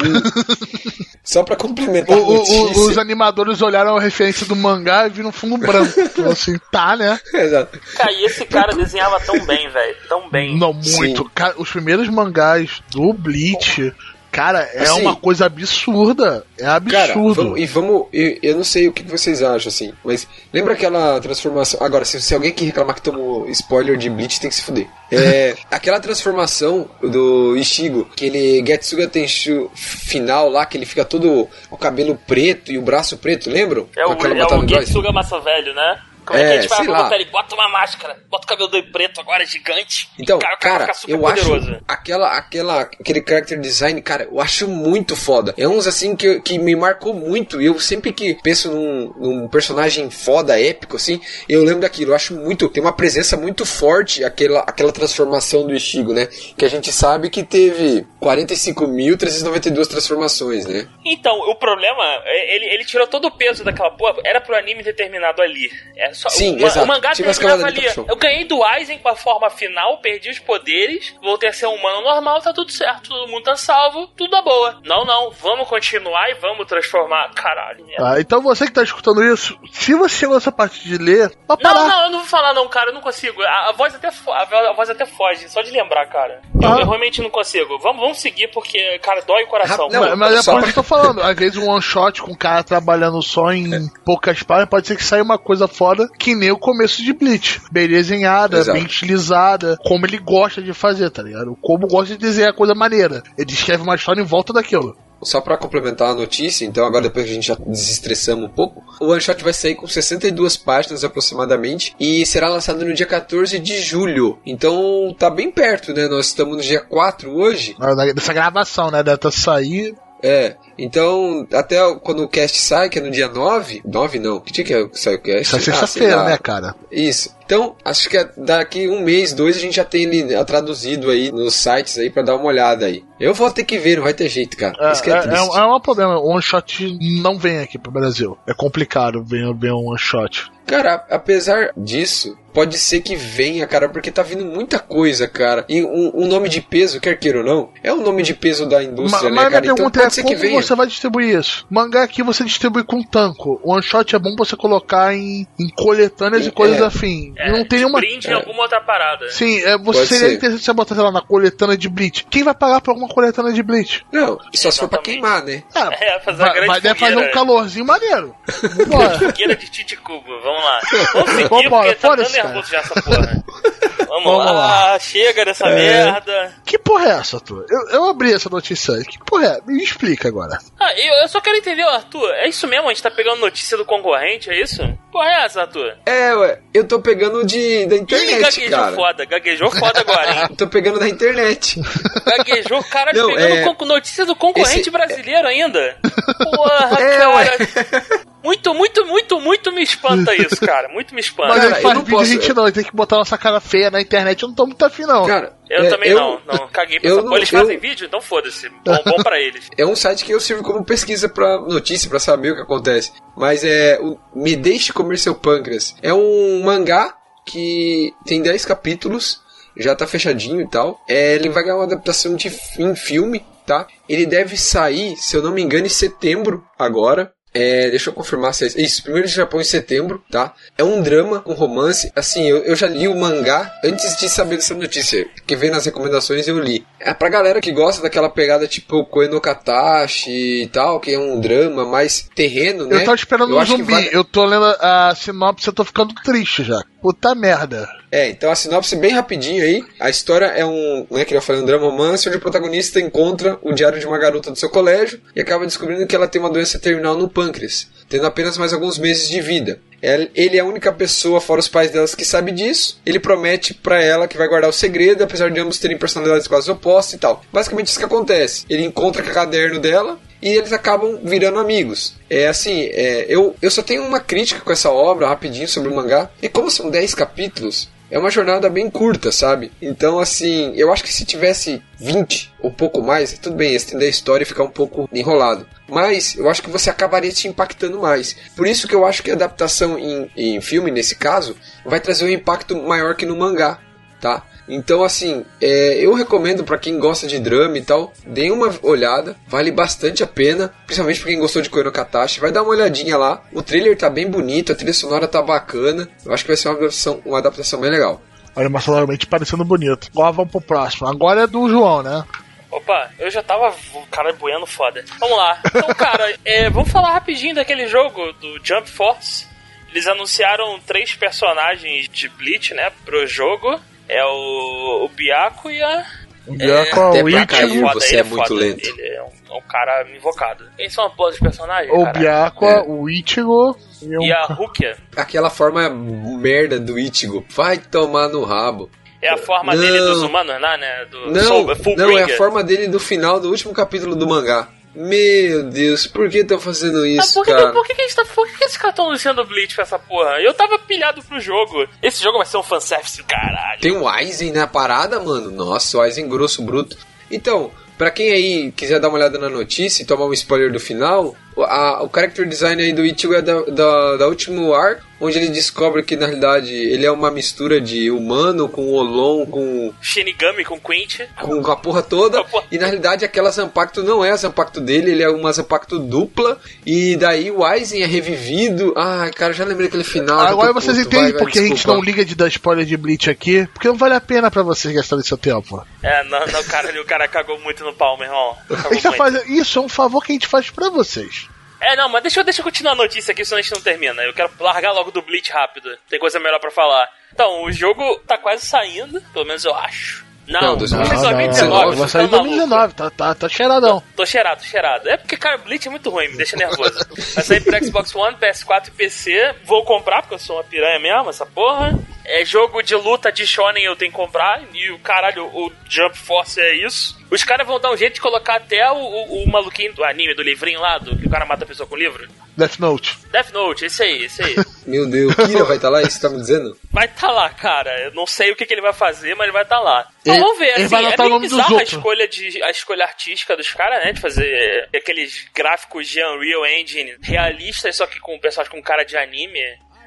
[1.25, 2.83] Só pra complementar O- a o- o- notícia.
[2.83, 5.91] os animadores olharam a referência do mangá e viram um fundo branco.
[6.11, 7.19] Falaram assim, tá, né?
[7.33, 7.79] Exato.
[7.97, 10.59] Cara, e esse cara desenhava tão bem, velho, tão bem.
[10.59, 11.31] Não, muito.
[11.35, 13.93] Cara, os primeiros mangás do Bleach,
[14.41, 16.45] cara, é Assim, uma coisa absurda.
[16.59, 16.79] É Cara,
[17.13, 17.35] absurdo.
[17.35, 18.07] vamos, e vamos.
[18.11, 21.85] Eu, eu não sei o que vocês acham, assim, mas lembra aquela transformação.
[21.85, 24.87] Agora, se, se alguém que reclamar que tomou spoiler de Bleach, tem que se fuder.
[25.13, 31.77] É, aquela transformação do Ishigo, aquele Getsuga Tenshu final lá, que ele fica todo o
[31.77, 33.89] cabelo preto e o braço preto, lembram?
[33.95, 34.69] É o, é o?
[34.69, 36.01] Getsuga Massa Velho, né?
[36.31, 37.15] Como é, que É, a gente vai lá.
[37.15, 37.25] ele?
[37.25, 40.09] Bota uma máscara, bota o cabelo do preto agora, gigante.
[40.17, 41.71] Então, cara, cara, eu poderoso.
[41.73, 45.53] acho aquela, aquela, aquele character design, cara, eu acho muito foda.
[45.59, 47.61] É uns assim que, que me marcou muito.
[47.61, 52.13] E eu sempre que penso num, num personagem foda, épico, assim, eu lembro daquilo.
[52.13, 56.29] Eu acho muito, tem uma presença muito forte aquela, aquela transformação do Ishigo, né?
[56.57, 60.87] Que a gente sabe que teve 45.392 transformações, né?
[61.05, 64.21] Então, o problema, é, ele, ele tirou todo o peso daquela porra.
[64.25, 65.71] Era pro anime ter terminado ali.
[65.97, 66.85] É só, Sim, o, exato.
[66.85, 67.87] o mangá Tinha umas terminava ali.
[68.09, 71.75] Eu ganhei do Aizen com a forma final, perdi os poderes, voltei a ser um
[71.75, 73.09] humano normal, tá tudo certo.
[73.09, 74.81] Todo mundo tá salvo, tudo na boa.
[74.85, 77.31] Não, não, vamos continuar e vamos transformar.
[77.35, 78.13] Caralho, merda.
[78.15, 81.57] Ah, então você que tá escutando isso, se você chegou nessa parte de ler, Não,
[81.57, 81.89] parar.
[81.89, 83.41] não, eu não vou falar não, cara, eu não consigo.
[83.43, 86.43] A, a voz até a, a voz até foge, só de lembrar, cara.
[86.61, 86.77] Eu, Ah.
[86.81, 87.79] eu realmente não consigo.
[87.79, 89.89] Vamos, vamos seguir porque, cara, dói o coração.
[89.91, 91.23] Não, Mas, mas é só por isso que eu tô falando.
[91.23, 94.97] Às vezes um one shot com o cara trabalhando só em poucas páginas pode ser
[94.97, 97.61] que saia uma coisa foda que nem o começo de Bleach.
[97.71, 98.79] Bem desenhada, Exato.
[98.79, 101.57] bem estilizada, como ele gosta de fazer, tá ligado?
[101.61, 103.23] Como gosta de desenhar coisa maneira.
[103.37, 104.97] Ele escreve uma história em volta daquilo.
[105.23, 108.83] Só pra complementar a notícia, então agora depois que a gente já desestressamos um pouco,
[109.01, 113.59] o One Shot vai sair com 62 páginas aproximadamente e será lançado no dia 14
[113.59, 114.39] de julho.
[114.47, 116.09] Então tá bem perto, né?
[116.09, 117.77] Nós estamos no dia 4 hoje.
[118.15, 119.03] Dessa gravação, né?
[119.03, 119.95] Deve tá sair.
[120.23, 124.53] É, então até quando o cast sai, que é no dia 9, 9 não, que
[124.53, 125.41] dia que é que sai o cast?
[125.41, 126.25] Essa Ah, sei sexta-feira, lá.
[126.25, 126.75] né, cara?
[126.91, 127.35] Isso.
[127.45, 131.11] Então, acho que é daqui um mês, dois, a gente já tem ele ah, traduzido
[131.11, 133.03] aí nos sites aí pra dar uma olhada aí.
[133.19, 134.77] Eu vou ter que ver, não vai ter jeito, cara.
[134.79, 135.41] É, Isso que é, é, é, triste.
[135.51, 136.19] um- é um problema.
[136.21, 138.39] O one shot não vem aqui pro Brasil.
[138.47, 140.49] É complicado ver, ver um one shot.
[140.65, 145.65] Cara, apesar disso, pode ser que venha, cara, porque tá vindo muita coisa, cara.
[145.69, 148.67] E um, um nome de peso, quer queira ou não, é um nome de peso
[148.69, 149.65] da Ma- indústria, mas né, minha cara?
[149.65, 150.63] Então pergunta pode é ser que como venha.
[150.63, 151.67] você vai distribuir isso?
[151.71, 153.61] Mangá aqui você distribui com tanco.
[153.65, 156.53] One shot é bom você colocar em, em coletâneas e É.
[156.53, 157.33] coisas afim.
[157.39, 157.99] É, não tem nenhuma.
[158.01, 159.29] brinde em alguma outra parada.
[159.31, 160.35] Sim, é, você Pode seria ser.
[160.35, 162.27] interessante você botar, sei lá, na coletânea de Bleach.
[162.31, 164.05] Quem vai pagar por alguma coletânea de Bleach?
[164.13, 165.63] Não, só se for pra queimar, né?
[166.01, 168.35] É, fazer uma vai, grande vai deve fazer um calorzinho maneiro.
[169.19, 170.81] Fogueira de Titicubo, vamos lá.
[171.13, 172.55] Vamos seguir Vambora, porque tá dando foda-se, cara.
[172.55, 173.45] nervoso já essa porra.
[174.11, 174.53] Vamos, Vamos lá,
[174.93, 174.99] lá.
[174.99, 175.75] chega dessa É.
[175.77, 176.53] merda.
[176.67, 177.65] que porra é essa, Arthur?
[177.71, 179.05] Eu, eu abri essa notícia aí.
[179.05, 179.61] Que porra é?
[179.71, 180.59] Me explica agora.
[180.81, 182.87] Ah, eu, eu só quero entender, Arthur, é isso mesmo?
[182.89, 184.83] A gente tá pegando notícia do concorrente, é isso?
[185.13, 185.95] Porra é essa, Arthur?
[186.05, 188.97] É, ué, eu tô pegando de da Ih, internet, gaguejou cara.
[188.97, 190.49] foda, gaguejou foda agora, hein?
[190.59, 191.81] Tô pegando da internet.
[192.27, 195.97] Gaguejou, cara, Não, pegando é- notícia do concorrente esse- brasileiro ainda.
[196.57, 198.25] Porra, É, cara.
[198.43, 200.89] Muito, muito, muito, muito me espanta isso, cara.
[200.89, 201.49] Muito me espanta.
[201.49, 203.37] Mas Cara, ele eu faz vídeo posso- a gente não, ele tem que botar nossa
[203.37, 204.43] cara feia na internet.
[204.43, 205.27] Eu não tô muito afim, não.
[205.27, 206.69] Cara, Eu é, também não, não.
[206.73, 207.39] Caguei pra eu essa não- porra.
[207.39, 208.07] Eles eu- fazem vídeo?
[208.07, 208.69] Então foda-se.
[208.85, 209.69] Bom, bom pra eles.
[209.77, 213.13] É um site que eu sirvo como pesquisa pra notícia, pra saber o que acontece.
[213.37, 213.99] Mas é.
[214.01, 215.95] O Me Deixe Comer Seu Pâncreas.
[216.03, 217.15] É um mangá
[217.47, 219.41] que tem 10 capítulos,
[219.77, 221.01] já tá fechadinho e tal.
[221.09, 223.87] É, ele vai ganhar uma adaptação de fi- em filme, tá?
[224.09, 227.33] Ele deve sair, se eu não me engano, em setembro agora.
[227.53, 229.03] É, deixa eu confirmar se é isso.
[229.03, 230.55] Primeiro de Japão em setembro, tá?
[230.79, 232.11] É um drama com romance.
[232.15, 235.27] Assim, eu, eu já li o mangá antes de saber dessa notícia.
[235.47, 236.87] Que veio nas recomendações eu li.
[237.01, 241.19] É pra galera que gosta daquela pegada tipo Koe no Katashi e tal, que é
[241.19, 242.97] um drama mais terreno, né?
[243.01, 243.83] Eu tava esperando Eu um zumbi.
[243.93, 246.81] vai- Eu tô lendo a sinopse e eu tô ficando triste já.
[247.01, 247.89] Puta merda.
[248.13, 249.83] É, então a sinopse bem rapidinho aí.
[249.99, 253.59] A história é um, né, que eu falei, um drama romance onde o protagonista encontra
[253.63, 256.51] o diário de uma garota do seu colégio e acaba descobrindo que ela tem uma
[256.51, 259.81] doença terminal no pâncreas, tendo apenas mais alguns meses de vida.
[260.03, 262.99] Ele é a única pessoa, fora os pais delas, que sabe disso.
[263.05, 266.71] Ele promete para ela que vai guardar o segredo, apesar de ambos terem personalidades quase
[266.71, 267.43] opostas e tal.
[267.53, 268.65] Basicamente isso que acontece.
[268.69, 272.15] Ele encontra o caderno dela, e eles acabam virando amigos.
[272.29, 275.95] É assim, é, eu, eu só tenho uma crítica com essa obra, rapidinho, sobre o
[275.95, 276.31] mangá.
[276.43, 279.71] E como são 10 capítulos, é uma jornada bem curta, sabe?
[279.81, 284.11] Então, assim, eu acho que se tivesse 20 ou pouco mais, tudo bem, estender a
[284.11, 285.67] história e ficar um pouco enrolado.
[285.89, 288.35] Mas eu acho que você acabaria te impactando mais.
[288.57, 292.25] Por isso que eu acho que a adaptação em, em filme, nesse caso, vai trazer
[292.25, 293.79] um impacto maior que no mangá,
[294.21, 294.45] tá?
[294.71, 299.37] Então, assim, é, eu recomendo para quem gosta de drama e tal, dê uma olhada,
[299.49, 303.17] vale bastante a pena, principalmente pra quem gostou de Koino Katashi, vai dar uma olhadinha
[303.17, 303.43] lá.
[303.53, 306.69] O trailer tá bem bonito, a trilha sonora tá bacana, eu acho que vai ser
[306.69, 308.23] uma adaptação, uma adaptação bem legal.
[308.55, 310.09] Animacionalmente parecendo bonito.
[310.13, 311.09] Agora vamos pro próximo.
[311.09, 312.25] Agora é do João, né?
[312.71, 313.75] Opa, eu já tava,
[314.11, 315.05] cara, boiando foda.
[315.19, 315.61] Vamos lá.
[315.67, 319.49] Então, cara, é, vamos falar rapidinho daquele jogo do Jump Force.
[319.91, 323.81] Eles anunciaram três personagens de Bleach, né, pro jogo
[324.19, 326.05] é o, o Biaco e a.
[326.47, 328.61] O Biaco é, Até o cair, foda, você ele é muito foda.
[328.61, 328.89] lento.
[328.99, 330.65] Ele é um, é um cara invocado.
[330.77, 331.93] Quem são as boas de personagens?
[331.97, 332.07] O?
[332.13, 332.83] Biaco, É.
[332.87, 338.43] o Ichigo e, um E a Rukia Aquela forma merda do Ichigo, vai tomar no
[338.45, 338.91] rabo.
[339.23, 339.81] é a forma Não.
[339.81, 341.05] dele dos humanos, lá, né?
[341.11, 344.27] Do Não, Soul- Full não é a forma dele do final do último capítulo do
[344.27, 344.67] mangá.
[344.95, 347.73] Meu Deus, por que estão fazendo Ah, isso, por que, cara?
[347.73, 350.41] por que, que, tá, por que, que esses caras estão anunciando Bleach pra essa porra?
[350.41, 351.87] Eu tava pilhado pro jogo.
[352.03, 353.81] Esse jogo vai ser um fanservice do caralho.
[353.81, 355.51] Tem o Aizen na parada, mano.
[355.51, 356.97] Nossa, o Aizen grosso, bruto.
[357.31, 360.81] Então, pra quem aí quiser dar uma olhada na notícia e tomar um spoiler do
[360.81, 365.03] final, o- a- o character design aí do Ichigo é da, da, da último arco,
[365.21, 369.93] onde ele descobre que na realidade ele é uma mistura de humano com Olon, com,
[370.01, 371.21] Shinigami com Quint.
[371.37, 372.45] com a porra toda.
[372.71, 376.59] E na realidade aquela Zampacto não é a Zampacto dele, ele é uma Zampacto dupla.
[376.87, 378.95] E daí o Aizen é revivido.
[378.97, 380.41] Ai, cara, já lembrei aquele final.
[380.41, 381.09] Agora vocês puto.
[381.09, 383.89] entendem Vai, vai, porque a gente não liga de dar spoiler de Bleach aqui, porque
[383.89, 385.85] não vale a pena pra vocês gastarem seu tempo.
[386.03, 388.57] É, não, não, cara, o cara cagou muito no pau, meu irmão.
[388.71, 391.49] A tá fazendo isso, é um favor que a gente faz pra vocês.
[391.81, 393.81] É, não, mas deixa, eu- deixa eu continuar a notícia aqui, senão a gente não
[393.81, 394.23] termina.
[394.23, 395.97] Eu quero largar logo do Bleach rápido.
[396.09, 397.09] Tem coisa melhor pra falar.
[397.33, 400.29] Então, o jogo tá quase saindo, pelo menos eu acho.
[400.49, 402.49] Não, Não, não, 2019, 2019, vai sair em tá maluco.
[402.57, 404.03] 2019, tá, tá, tá cheiradão.
[404.17, 405.09] Tô cheirado, cheirado.
[405.09, 406.99] É porque, cara, Bleach é muito ruim, me deixa nervoso.
[407.37, 409.55] Vai sair pro Xbox One, PS4 e PC.
[409.65, 411.97] Vou comprar, porque eu sou uma piranha mesmo, essa porra.
[412.25, 414.61] É jogo de luta de shonen, eu tenho que comprar.
[414.75, 417.20] E o caralho, o Jump Force é isso.
[417.31, 420.35] Os caras vão dar um jeito de colocar até o, o, o maluquinho do anime,
[420.35, 422.29] do livrinho lá, do que o cara mata a pessoa com o livro.
[422.57, 423.17] Death Note.
[423.31, 424.55] Death Note, esse aí, esse aí.
[424.87, 426.77] Meu Deus, Kira vai estar lá, isso que tá me dizendo?
[426.91, 427.99] vai estar lá, cara.
[428.01, 430.09] Eu não sei o que, que ele vai fazer, mas ele vai estar lá.
[430.23, 431.83] Então Ele- vamos ver, ele assim, vai é anotar o meio nome dos bizarra a
[431.85, 434.13] escolha, de, a escolha artística dos caras, né?
[434.13, 439.17] De fazer aqueles gráficos de Unreal Engine realistas, só que com personagens com cara de
[439.17, 439.61] anime.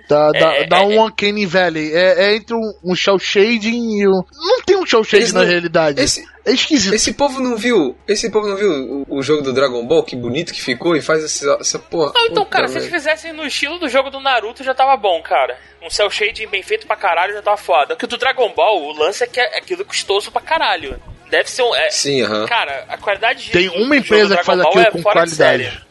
[0.07, 1.93] Dá, dá, É, dá é, um Uncanny Valley.
[1.93, 4.21] É, é entre um, um shell shading e um.
[4.33, 6.01] Não tem um shell shading na não- realidade.
[6.01, 6.93] Esse, É esquisito.
[6.93, 7.95] esse povo não viu?
[8.07, 10.03] Esse povo não viu o, o jogo do Dragon Ball?
[10.03, 12.11] Que bonito que ficou e faz essa, essa porra.
[12.15, 15.21] Não, então, cara, se eles fizessem no estilo do jogo do Naruto já tava bom,
[15.21, 15.57] cara.
[15.81, 17.95] Um cel shading bem feito pra caralho já tava foda.
[17.95, 20.99] Porque o do Dragon Ball, o lance é que é aquilo custoso pra caralho.
[21.29, 21.73] Deve ser um.
[21.75, 22.45] é- Sim, aham.
[22.45, 23.51] Cara, a qualidade de.
[23.51, 25.81] Tem uma empresa que faz Ball aquilo é com qualidade.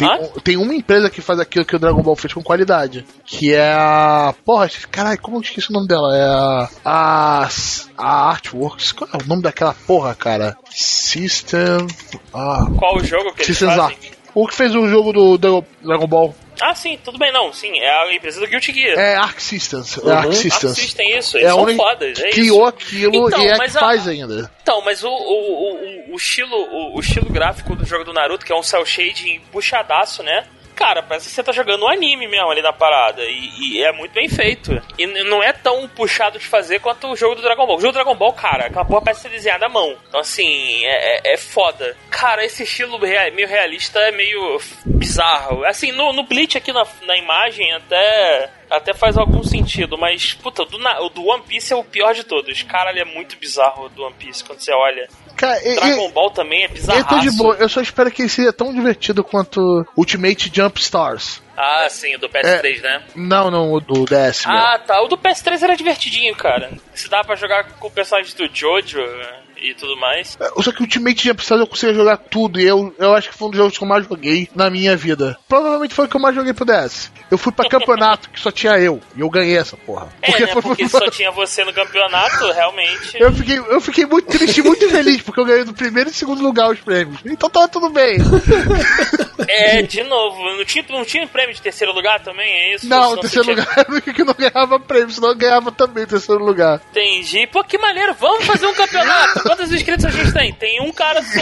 [0.00, 3.04] Tem, um- tem uma empresa que faz aquilo que o Dragon Ball fez com qualidade.
[3.24, 4.34] Que é a.
[4.44, 6.16] Porra, caralho, como eu esqueci o nome dela?
[6.16, 6.68] É a.
[6.84, 7.48] A.
[7.96, 8.92] A Artworks.
[8.92, 10.56] Qual é o nome daquela porra, cara?
[10.70, 11.86] System.
[12.32, 12.66] Ah.
[12.78, 13.84] Qual o jogo que eles System fazem?
[13.84, 14.10] Arc.
[14.34, 15.38] O que fez o jogo do
[15.82, 16.34] Dragon Ball?
[16.60, 17.52] Ah, sim, tudo bem, não.
[17.52, 18.98] Sim, é a empresa do Guilty Gear.
[18.98, 19.96] É Arc Systems.
[19.98, 20.12] É Uhum.
[20.12, 20.72] Arc Systems.
[20.72, 22.68] Assistem isso, É eles a são fodas, é criou isso.
[22.68, 24.50] aquilo Então, e é que a- faz ainda.
[24.62, 25.74] Então, mas o, o, o,
[26.10, 28.84] o- o estilo, o, o estilo gráfico do jogo do Naruto, que é um cel
[28.84, 30.44] shading puxadaço, né?
[30.80, 33.22] Cara, parece que você tá jogando um anime mesmo ali na parada.
[33.22, 34.72] E, e é muito bem feito.
[34.98, 37.76] E não é tão puxado de fazer quanto o jogo do Dragon Ball.
[37.76, 39.94] O jogo do Dragon Ball, cara, aquela porra parece ser desenhada à mão.
[40.08, 41.94] Então, assim, é, é, é foda.
[42.08, 45.66] Cara, esse estilo meio realista é meio bizarro.
[45.66, 48.48] Assim, no, no Bleach aqui na, na imagem até.
[48.70, 52.14] Até faz algum sentido, mas, puta, o do, Na- do One Piece é o pior
[52.14, 52.62] de todos.
[52.62, 55.08] Cara, ele é muito bizarro o do One Piece quando você olha.
[55.36, 56.98] Cara, e, Dragon e, Ball também é bizarro.
[57.00, 60.80] eu tô de boa, eu só espero que ele seja tão divertido quanto Ultimate Jump
[60.80, 61.42] Stars.
[61.56, 63.02] Ah, sim, o do PS3, né?
[63.14, 64.44] Não, não, o do DS.
[64.46, 65.02] Ah, tá.
[65.02, 66.70] O do PS3 era divertidinho, cara.
[66.94, 68.98] Se dá pra jogar com o personagem do Jojo
[69.62, 70.38] e tudo mais.
[70.62, 72.60] Só que Ultimate já precisava eu conseguir jogar tudo.
[72.60, 74.96] E eu, eu acho que foi um dos jogos que eu mais joguei na minha
[74.96, 75.38] vida.
[75.48, 77.10] Provavelmente foi o que eu mais joguei pro DS.
[77.30, 79.00] Eu fui pra campeonato que só tinha eu.
[79.16, 80.08] E eu ganhei essa porra.
[80.22, 80.54] É, né?
[80.60, 83.16] Porque só tinha você no campeonato, realmente.
[83.20, 86.12] Eu fiquei, eu fiquei muito triste e muito feliz, porque eu ganhei do primeiro e
[86.12, 87.20] segundo lugar os prêmios.
[87.24, 88.18] Então tava tudo bem.
[89.48, 92.86] É, de novo, não tinha, não tinha prêmio de terceiro lugar também, é isso?
[92.86, 95.72] Não, Ou o terceiro tinha- lugar o único que não ganhava prêmio, senão eu ganhava
[95.72, 96.80] também o terceiro lugar.
[96.90, 97.46] Entendi.
[97.46, 98.14] Pô, que maneiro.
[98.14, 99.42] Vamos fazer um campeonato.
[99.50, 100.52] Quantos inscritos a gente tem?
[100.52, 101.40] Tem um cara só.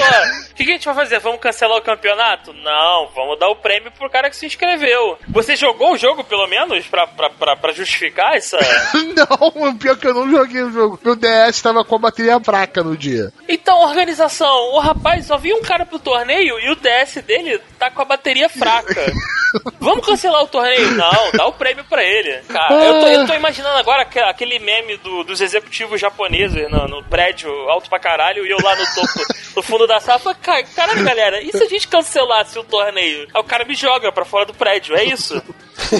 [0.51, 1.19] O que, a gente vai fazer?
[1.21, 2.53] Vamos cancelar o campeonato?
[2.53, 5.19] Não, vamos dar o prêmio pro cara que se inscreveu.
[5.29, 8.57] Você jogou o jogo, pelo menos, pra, pra, pra, pra justificar essa...
[9.19, 10.99] Não, pior que eu não joguei o jogo.
[11.05, 13.33] Meu DS tava com a bateria fraca no dia.
[13.49, 17.91] Então, organização, o rapaz só viu um cara pro torneio e o DS dele tá
[17.91, 18.95] com a bateria fraca.
[19.81, 20.91] Vamos cancelar o torneio?
[20.93, 22.43] Não, dá o prêmio pra ele.
[22.49, 26.87] Cara, eu tô, eu tô imaginando agora aque- aquele meme do- dos executivos japoneses no,
[26.87, 30.19] no prédio alto pra caralho e eu lá no topo, no fundo da sala.
[30.19, 33.27] Falei, "Ca- Caralho, galera, e se a gente cancelasse o torneio?
[33.35, 35.41] Aí o cara me joga pra fora do prédio, é isso?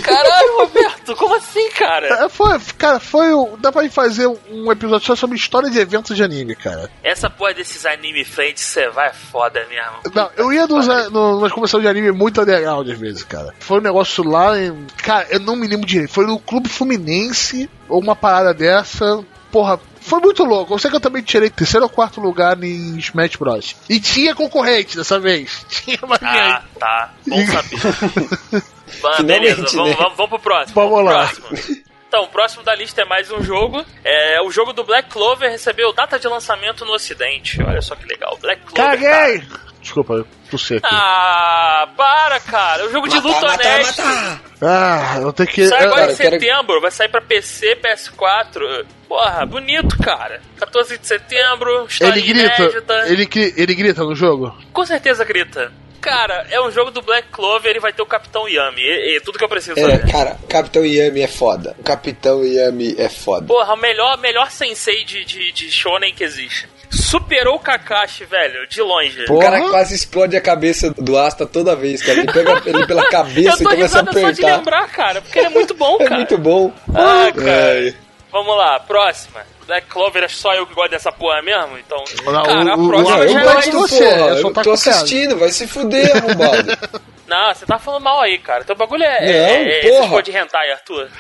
[0.03, 2.25] Caralho, Roberto, como assim, cara?
[2.25, 3.29] É, Foi, cara, foi.
[3.59, 6.91] Dá pra fazer um episódio só sobre história de eventos de anime, cara.
[7.03, 10.13] Essa porra desses anime frente, você vai é foda mesmo.
[10.15, 13.55] Não, eu ia nos, no, nas conversões de anime muito underground às vezes, cara.
[13.61, 14.87] Foi um negócio lá em.
[15.03, 16.13] Cara, eu não me lembro direito.
[16.13, 19.25] Foi no Clube Fluminense ou uma parada dessa.
[19.51, 20.75] Porra, foi muito louco.
[20.75, 23.77] Eu sei que eu também tirei terceiro ou quarto lugar em Smash Bros.
[23.89, 25.65] E tinha concorrente dessa vez.
[25.71, 26.79] Tinha mais Ah, gente.
[26.79, 27.13] tá.
[27.27, 28.63] Bom saber.
[29.03, 29.97] Bah, Finalmente, beleza, vamos, né?
[29.99, 30.75] vamos, vamos pro próximo.
[30.75, 31.27] Vamos pro lá.
[31.29, 31.77] próximo.
[32.09, 33.85] Então, o próximo da lista é mais um jogo.
[34.03, 37.63] É, o jogo do Black Clover recebeu data de lançamento no ocidente.
[37.63, 38.39] Olha só que legal.
[38.41, 38.75] Black Clover.
[38.75, 38.97] cara.
[38.97, 39.47] Caguei!
[39.83, 40.87] Desculpa, eu tossi aqui.
[40.91, 42.83] Ah, para, cara.
[42.83, 44.03] É um jogo de luta honesto.
[44.63, 45.67] Ah, eu tenho que.
[45.67, 48.87] Sai agora Cara, em eu quero- setembro, vai sair pra PC, PS4.
[49.09, 50.41] Porra, bonito, cara.
[50.59, 52.63] 14 de setembro, história ele grita.
[52.63, 53.05] inédita.
[53.09, 54.55] Ele, ele grita no jogo?
[54.73, 55.73] Com certeza grita.
[56.01, 58.81] Cara, é um jogo do Black Clover, ele vai ter o Capitão Yami.
[58.81, 60.13] E, e tudo que eu preciso É, saber.
[60.13, 61.75] cara, Capitão Yami é foda.
[61.79, 63.47] O Capitão Yami é foda.
[63.47, 66.69] Porra, o melhor, melhor sensei de, de, de shonen que existe.
[66.91, 69.25] Superou o Kakashi, velho, de longe.
[69.29, 69.71] O cara Porra.
[69.71, 72.19] quase explode a cabeça do Asta toda vez, cara.
[72.21, 74.57] Ele pega ele pela Eu cabeça e tô começa a risada só de apertar.
[74.59, 76.15] lembrar, cara, porque ele é muito bom, É cara.
[76.17, 76.73] muito bom.
[76.95, 77.51] Ah, cara.
[77.89, 77.95] É.
[78.31, 79.41] Vamos lá, próxima.
[79.67, 81.79] Black Clover é só eu que gosto dessa porra mesmo?
[81.79, 84.31] Então, Não, cara, a o- o- próxima Não, eu já é gosto de você, porra.
[84.39, 86.79] eu tô assistindo, vai se fuder, arrombado.
[87.29, 88.65] Não, você tá falando mal aí, cara.
[88.65, 90.23] Teu bagulho é, Não, é, é porra.
[90.23, 91.11] de hentai, Arthur.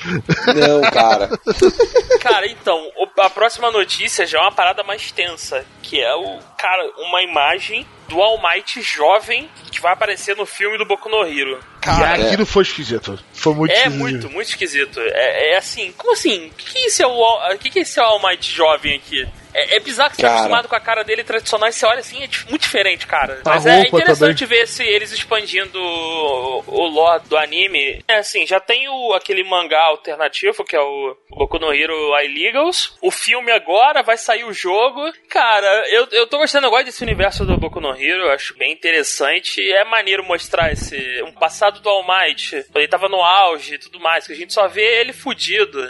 [0.56, 1.28] Não, cara.
[2.20, 2.82] Cara, então,
[3.18, 7.86] a próxima notícia já é uma parada mais tensa, que é o, cara, uma imagem
[8.08, 11.58] do All Might jovem que vai aparecer no filme do Boku no Hero.
[11.86, 13.18] e aquilo foi esquisito.
[13.32, 13.98] Foi muito É esquisito.
[14.00, 15.00] muito, muito esquisito.
[15.00, 16.46] É, é assim, como assim?
[16.48, 19.26] O que, que é esse All, o que, que é esse All Might jovem aqui?
[19.54, 20.40] É, é bizarro que você tá Cara.
[20.40, 23.40] acostumado com a cara dele tradicional e você olha assim, é dif- muito diferente, cara.
[23.44, 28.02] A Mas é interessante ver se eles expandindo o, o lore do anime.
[28.06, 32.96] É assim, já tem o, aquele mangá alternativo, que é o Boku no Hero Illegals.
[33.02, 35.10] O filme agora, vai sair o jogo.
[35.30, 38.56] Cara, eu, eu tô gostando, eu gosto desse universo do Boku no Hero, eu acho
[38.58, 39.60] bem interessante.
[39.72, 43.78] É maneiro mostrar esse um passado do All Might, quando ele tava no auge e
[43.78, 45.80] tudo mais, que a gente só vê ele fudido.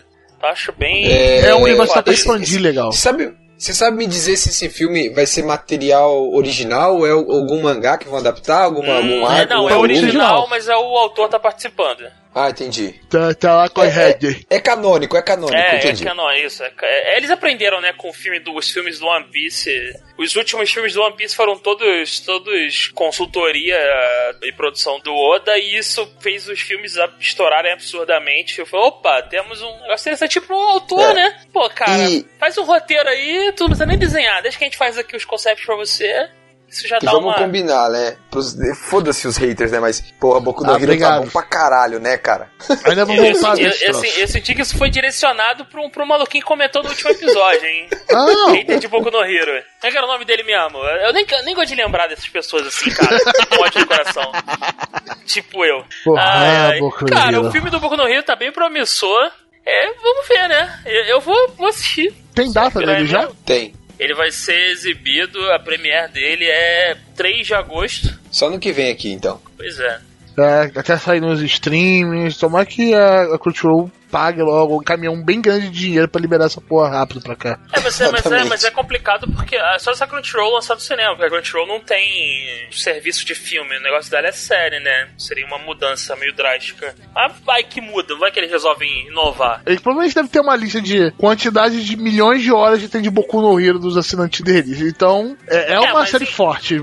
[0.41, 1.05] Eu acho bem.
[1.11, 2.03] É um negócio foda.
[2.05, 2.93] pra expandir legal.
[2.93, 7.61] Sabe, você sabe me dizer se esse filme vai ser material original ou é algum
[7.61, 8.63] mangá que vão adaptar?
[8.63, 9.53] Alguma, algum Hum, é, arco?
[9.55, 12.05] não, é algum- original, mas é o autor tá participando.
[12.41, 12.95] Ah, entendi.
[13.11, 14.45] Tá, tá lá com a É, Red.
[14.49, 16.05] é canônico, é canônico, É, é entendi.
[16.05, 16.63] canon, é isso.
[16.63, 19.71] É, é- eles aprenderam, né, com o filme do, os filmes do One Piece.
[20.17, 23.77] Os últimos filmes do One Piece foram todos, todos consultoria
[24.43, 28.59] e produção do Oda, e isso fez os filmes estourarem absurdamente.
[28.59, 31.15] Eu falei, opa, temos um negócio interessante tipo um autor, É.
[31.15, 31.41] né?
[31.53, 34.67] Pô, cara, E- faz um roteiro aí, tu não precisa nem desenhar, deixa que a
[34.67, 36.29] gente faz aqui os conceitos pra você.
[36.71, 37.35] Isso já E dá vamos uma.
[37.35, 38.17] combinar, né?
[38.31, 39.81] Pros- Foda-se os haters, né?
[39.81, 42.51] Mas, porra, Boku no Ah, Hero tá bom pra caralho, né, cara?
[42.85, 44.05] Ainda Eu, eu, voltar eu, troço.
[44.05, 46.91] eu, eu senti que isso foi direcionado pra um, pra um maluquinho que comentou no
[46.91, 47.89] último episódio, hein?
[48.13, 49.53] Ah, Hater de Boku no Hero.
[49.81, 50.79] Como é que era o nome dele mesmo?
[50.79, 53.17] Eu nem, nem gosto de lembrar dessas pessoas assim, cara.
[53.49, 54.33] Com ódio no coração.
[55.27, 55.85] Tipo eu.
[56.05, 56.81] Porra, Ai, ai.
[56.81, 57.47] Boku no Cara, Hero.
[57.49, 59.31] o filme do Boku no Hero tá bem promissor.
[59.65, 60.81] É, vamos ver, né?
[60.87, 62.15] Eu, eu vou, vou assistir.
[62.35, 63.29] tem data dele já?
[63.45, 63.75] Tem.
[63.99, 68.19] Ele vai ser exibido, a premiere dele é 3 de agosto.
[68.31, 69.41] Só no que vem aqui, então.
[69.57, 70.01] Pois é.
[70.39, 72.39] É, até sair nos streams.
[72.39, 76.47] Tomara que a, a Crunchyroll pague logo um caminhão bem grande de dinheiro pra liberar
[76.47, 77.59] essa porra rápido pra cá.
[77.73, 80.75] É, mas é, mas, é, mas é complicado porque é só se a Crunchyroll lançar
[80.75, 84.81] no cinema, porque a Crunchyroll não tem serviço de filme, o negócio dela é série,
[84.81, 85.09] né?
[85.17, 86.95] Seria uma mudança meio drástica.
[87.15, 89.63] Mas vai que muda, vai que eles resolvem inovar.
[89.67, 93.11] Eles provavelmente devem ter uma lista de quantidade de milhões de horas de tem de
[93.11, 94.81] Boku no Hero dos assinantes deles.
[94.81, 96.77] Então, é, é uma mas série forte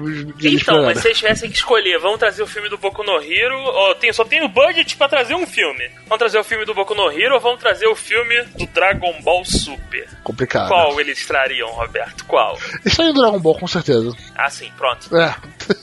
[0.43, 3.57] Então, mas se eles tivessem que escolher, vamos trazer o filme do Boku no Hero,
[3.57, 5.89] ou tem, só tem o budget pra trazer um filme.
[6.03, 9.21] Vamos trazer o filme do Boku no Hero ou vamos trazer o filme do Dragon
[9.21, 10.07] Ball Super?
[10.23, 10.67] Complicado.
[10.67, 12.25] Qual eles trariam, Roberto?
[12.25, 12.57] Qual?
[12.85, 14.15] Isso aí é Dragon Ball, com certeza.
[14.35, 15.15] Ah, sim, pronto.
[15.15, 15.35] É.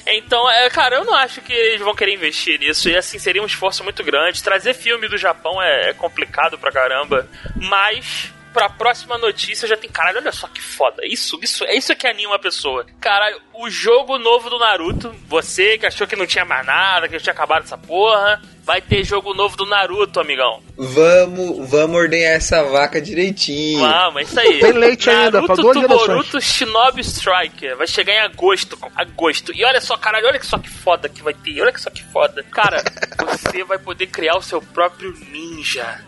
[0.07, 2.89] Então, é, cara, eu não acho que eles vão querer investir nisso.
[2.89, 4.43] E assim, seria um esforço muito grande.
[4.43, 7.26] Trazer filme do Japão é, é complicado pra caramba.
[7.57, 8.33] Mas.
[8.53, 9.89] Pra próxima notícia já tem.
[9.91, 11.03] Caralho, olha só que foda.
[11.07, 12.85] Isso, isso, é isso que anima a pessoa.
[13.01, 15.15] Caralho, o jogo novo do Naruto.
[15.27, 18.43] Você que achou que não tinha mais nada, que tinha acabado essa porra.
[18.65, 20.63] Vai ter jogo novo do Naruto, amigão.
[20.77, 23.81] Vamos, vamos ordenhar essa vaca direitinho.
[23.81, 24.61] Vamos, é isso aí.
[24.61, 26.41] Tem leite ainda, Naruto pra duas Tuboruto.
[26.41, 27.77] Shinobi Striker.
[27.77, 28.79] Vai chegar em agosto.
[28.95, 29.53] Agosto.
[29.53, 31.61] E olha só, caralho, olha que só que foda que vai ter.
[31.61, 32.43] Olha que só que foda.
[32.53, 32.83] Cara,
[33.27, 36.01] você vai poder criar o seu próprio ninja.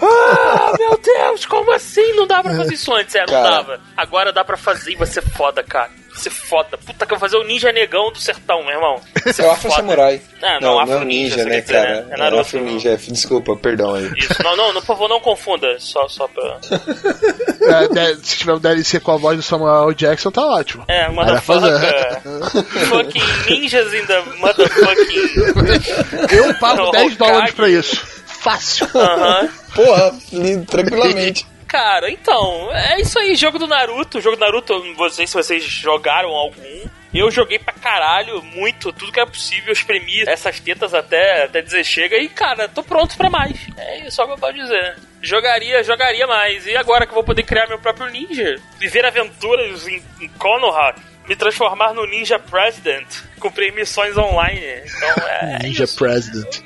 [0.00, 2.12] Ah, meu Deus, como assim?
[2.14, 3.50] Não dá pra fazer isso antes, é, não Cara.
[3.50, 3.80] dava.
[3.96, 5.90] Agora dá pra fazer e vai ser foda, cara.
[6.10, 6.78] Vai ser foda.
[6.78, 9.00] Puta que eu vou fazer o ninja negão do sertão, meu irmão.
[9.32, 9.82] Ser É o Afro foda.
[9.82, 10.20] Samurai.
[10.42, 12.00] Ah, não, não, não Afro é o Ninja, ninja, você né, dizer, cara?
[12.02, 12.06] né?
[12.10, 12.66] É Naruto, Afro não.
[12.66, 12.96] Ninja.
[12.96, 14.10] Desculpa, perdão aí.
[14.16, 15.78] Isso, não, não, não, por favor, não confunda.
[15.78, 16.58] Só, só pra.
[17.66, 20.84] É, de- se tiver um DLC com a voz do Samuel Jackson, tá ótimo.
[20.86, 21.72] É, Vai fazer.
[21.72, 22.86] motherfucker.
[22.86, 26.36] fucking ninjas in the motherfucking.
[26.36, 27.96] Eu pago Não, 10 dólares pra isso.
[28.26, 28.86] Fácil.
[28.94, 29.48] Aham.
[29.76, 31.46] Porra, li- tranquilamente.
[31.68, 34.20] Cara, então, é isso aí, jogo do Naruto.
[34.20, 36.84] Jogo do Naruto, não sei se vocês jogaram algum.
[37.12, 41.82] Eu joguei pra caralho, muito, tudo que é possível, espremi essas tetas até, até dizer
[41.82, 43.58] chega e, cara, tô pronto pra mais.
[43.76, 44.96] É só o que eu posso dizer.
[45.22, 46.66] Jogaria, jogaria mais.
[46.66, 50.94] E agora que eu vou poder criar meu próprio ninja, viver aventuras em, em Konoha,
[51.26, 53.06] me transformar no Ninja President,
[53.40, 54.60] cumprir missões online.
[54.86, 55.58] Então é.
[55.64, 55.96] Ninja isso.
[55.96, 56.60] President.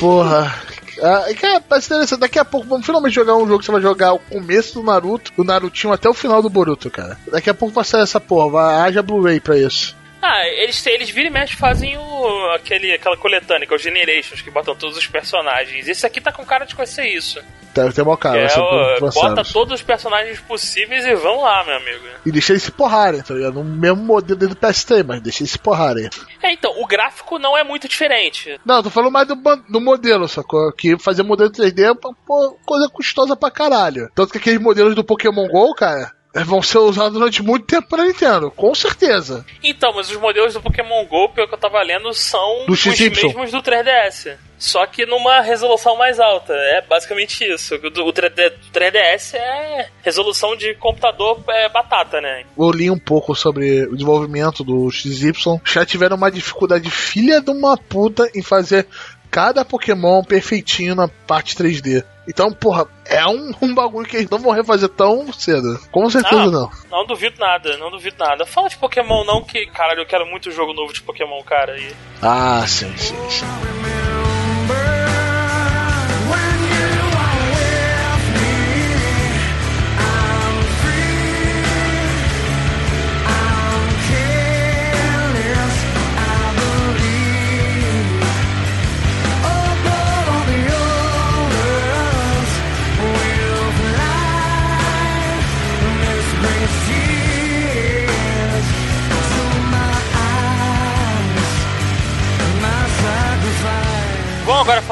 [0.00, 0.54] Porra.
[1.00, 2.20] Ah, cara, parece interessante.
[2.20, 4.82] Daqui a pouco vamos finalmente jogar um jogo que você vai jogar o começo do
[4.82, 7.16] Naruto, do Narutinho até o final do Boruto, cara.
[7.30, 9.96] Daqui a pouco vai sair essa porra, vai, haja Blu-ray pra isso.
[10.22, 14.40] Ah, eles, eles viram e mexe fazem o, aquele, aquela coletânea, que é o Generations,
[14.40, 15.88] que botam todos os personagens.
[15.88, 17.40] Esse aqui tá com cara de conhecer isso.
[17.74, 21.40] Deve ter mó cara, vai é, ser o- bota todos os personagens possíveis e vão
[21.40, 22.04] lá, meu amigo.
[22.24, 23.54] E deixa eles se porrarem, tá ligado?
[23.54, 26.08] No mesmo modelo do PS3, mas deixa eles se porrarem.
[26.42, 28.60] É, então, o gráfico não é muito diferente.
[28.64, 29.34] Não, eu tô falando mais do,
[29.68, 30.70] do modelo, sacou?
[30.72, 34.10] Que fazer modelo 3D é uma coisa custosa pra caralho.
[34.14, 38.04] Tanto que aqueles modelos do Pokémon GO, cara, vão ser usados durante muito tempo pra
[38.04, 39.44] Nintendo, com certeza.
[39.62, 42.78] Então, mas os modelos do Pokémon GO, pelo que eu tava lendo, são Do os
[42.78, 43.10] XY.
[43.10, 44.36] mesmos do 3DS.
[44.58, 46.52] Só que numa resolução mais alta.
[46.52, 47.74] É basicamente isso.
[47.74, 52.44] O do- o 3D 3DS é resolução de computador é batata, né?
[52.56, 55.32] Eu li um pouco sobre o desenvolvimento do XY.
[55.64, 58.86] Já tiveram uma dificuldade filha de uma puta em fazer
[59.32, 62.04] cada Pokémon perfeitinho na parte 3D.
[62.28, 65.80] Então, porra, é um, um bagulho que eles não vão refazer tão cedo.
[65.90, 66.50] Com certeza Ah.
[66.50, 66.70] não.
[66.90, 68.44] Não duvido nada, não duvido nada.
[68.44, 71.76] Fala de Pokémon não, que, caralho, eu quero muito jogo novo de Pokémon, cara.
[71.80, 71.92] E...
[72.20, 73.46] Ah, sim, sim, sim.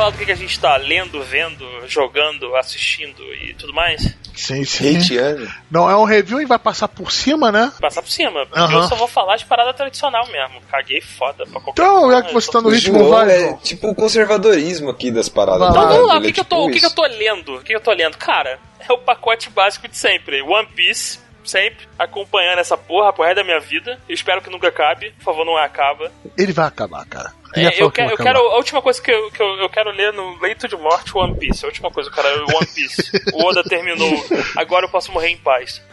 [0.00, 4.16] Falar do que a gente tá lendo, vendo, jogando, assistindo e tudo mais?
[4.34, 4.96] Sim, sim.
[4.96, 5.46] Hateando.
[5.70, 7.70] Não é um review e vai passar por cima, né?
[7.78, 8.46] Passar por cima.
[8.72, 10.62] Eu só vou falar de parada tradicional mesmo.
[10.70, 12.16] Caguei foda pra qualquer Então, coisa.
[12.16, 15.28] já que você tá no O ritmo, João vai, é tipo o conservadorismo aqui das
[15.28, 15.60] paradas.
[15.60, 16.94] Vai Então vamos lá, o que, é que, eu tô, tipo o que, que eu
[16.94, 17.54] tô lendo?
[17.56, 18.16] O que, que eu tô lendo?
[18.16, 20.40] Cara, é o pacote básico de sempre.
[20.40, 24.00] One Piece, sempre, acompanhando essa porra pro resto da minha vida.
[24.08, 25.10] Eu espero que nunca acabe.
[25.18, 26.10] Por favor, não acaba.
[26.38, 27.34] Ele vai acabar, cara.
[27.56, 28.38] É, eu, que eu quero.
[28.38, 31.36] A última coisa que, eu, que eu, eu quero ler no leito de morte One
[31.36, 31.64] Piece.
[31.64, 33.10] A última coisa, cara, é One Piece.
[33.34, 34.24] o Oda terminou.
[34.56, 35.82] Agora eu posso morrer em paz.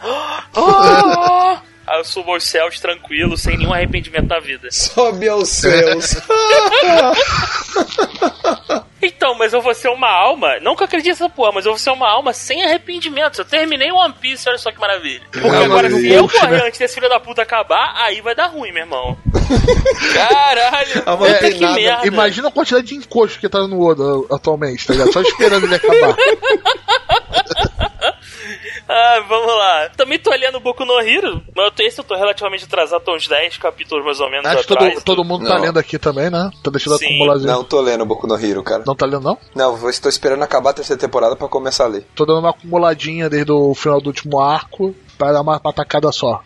[0.54, 1.60] Ah!
[1.86, 4.68] Aí eu subo aos céus tranquilo, sem nenhum arrependimento da vida.
[4.70, 6.16] Sobe aos céus.
[9.00, 10.58] Então, mas eu vou ser uma alma.
[10.60, 13.38] Não que eu acredite nessa porra, mas eu vou ser uma alma sem arrependimento.
[13.40, 15.22] Eu terminei One Piece, olha só que maravilha.
[15.30, 16.62] Porque É, agora, se eu morrer né?
[16.66, 19.16] antes desse filho da puta acabar, aí vai dar ruim, meu irmão.
[20.14, 21.14] Caralho, Ah,
[21.54, 21.74] que nada.
[21.74, 22.06] merda.
[22.06, 24.02] Imagina a quantidade de encosto que tá no Oda
[24.34, 25.12] atualmente, tá ligado?
[25.12, 26.16] Só esperando ele acabar.
[28.90, 29.90] Ah, vamos lá.
[29.96, 33.02] Também tô olhando o Boku no Hero, mas eu tô, esse eu tô relativamente atrasado,
[33.04, 34.94] tô uns 10 capítulos mais ou menos Acho que atrás.
[34.94, 35.60] todo, todo mundo tá Não.
[35.62, 36.50] lendo aqui também, né?
[36.64, 37.04] Tá deixando Sim.
[37.06, 37.52] acumularzinho.
[37.52, 38.84] Não tô lendo Boku no Hero, cara.
[38.86, 39.38] Não tá lendo, não?
[39.54, 42.06] Não, eu estou esperando acabar a terceira temporada pra começar a ler.
[42.14, 46.40] Tô dando uma acumuladinha desde o final do último arco pra dar uma patacada só.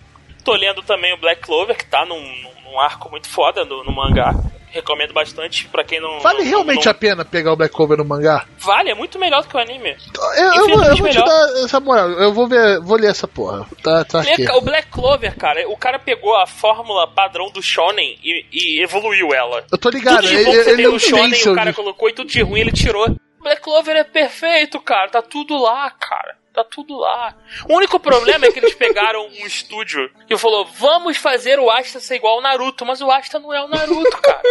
[0.44, 3.84] Tô lendo também o Black Clover, que tá num, num- num arco muito foda no,
[3.84, 4.34] no mangá.
[4.72, 6.18] Recomendo bastante pra quem não.
[6.20, 8.46] Vale não- realmente não- a pena pegar o Black Cover no mangá?
[8.58, 9.94] Vale, é muito melhor do que o anime.
[10.36, 12.08] Eu, eu vou, eu vou te dar essa moral.
[12.12, 13.66] Eu vou ver, vou ler essa porra.
[13.82, 14.50] Tá, tá aqui.
[14.50, 19.34] O Black Clover, cara, o cara pegou a fórmula padrão do Shonen e, e evoluiu
[19.34, 19.62] ela.
[19.70, 22.08] Eu tô ligado, tudo de ele, bom ele tem não tem Shonen, o cara colocou
[22.08, 23.14] e tudo de ruim ele tirou.
[23.42, 25.10] Black Clover é perfeito, cara.
[25.10, 26.36] Tá tudo lá, cara.
[26.52, 27.34] Tá tudo lá.
[27.66, 31.98] O único problema é que eles pegaram um estúdio que falou: vamos fazer o Asta
[31.98, 34.42] ser igual ao Naruto, mas o Asta não é o Naruto, cara.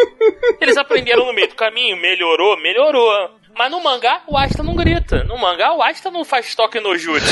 [0.59, 3.29] Eles aprenderam no meio do caminho, melhorou, melhorou.
[3.55, 5.23] Mas no mangá, o Asta não grita.
[5.25, 7.27] No mangá, o Asta não faz toque no jutsu.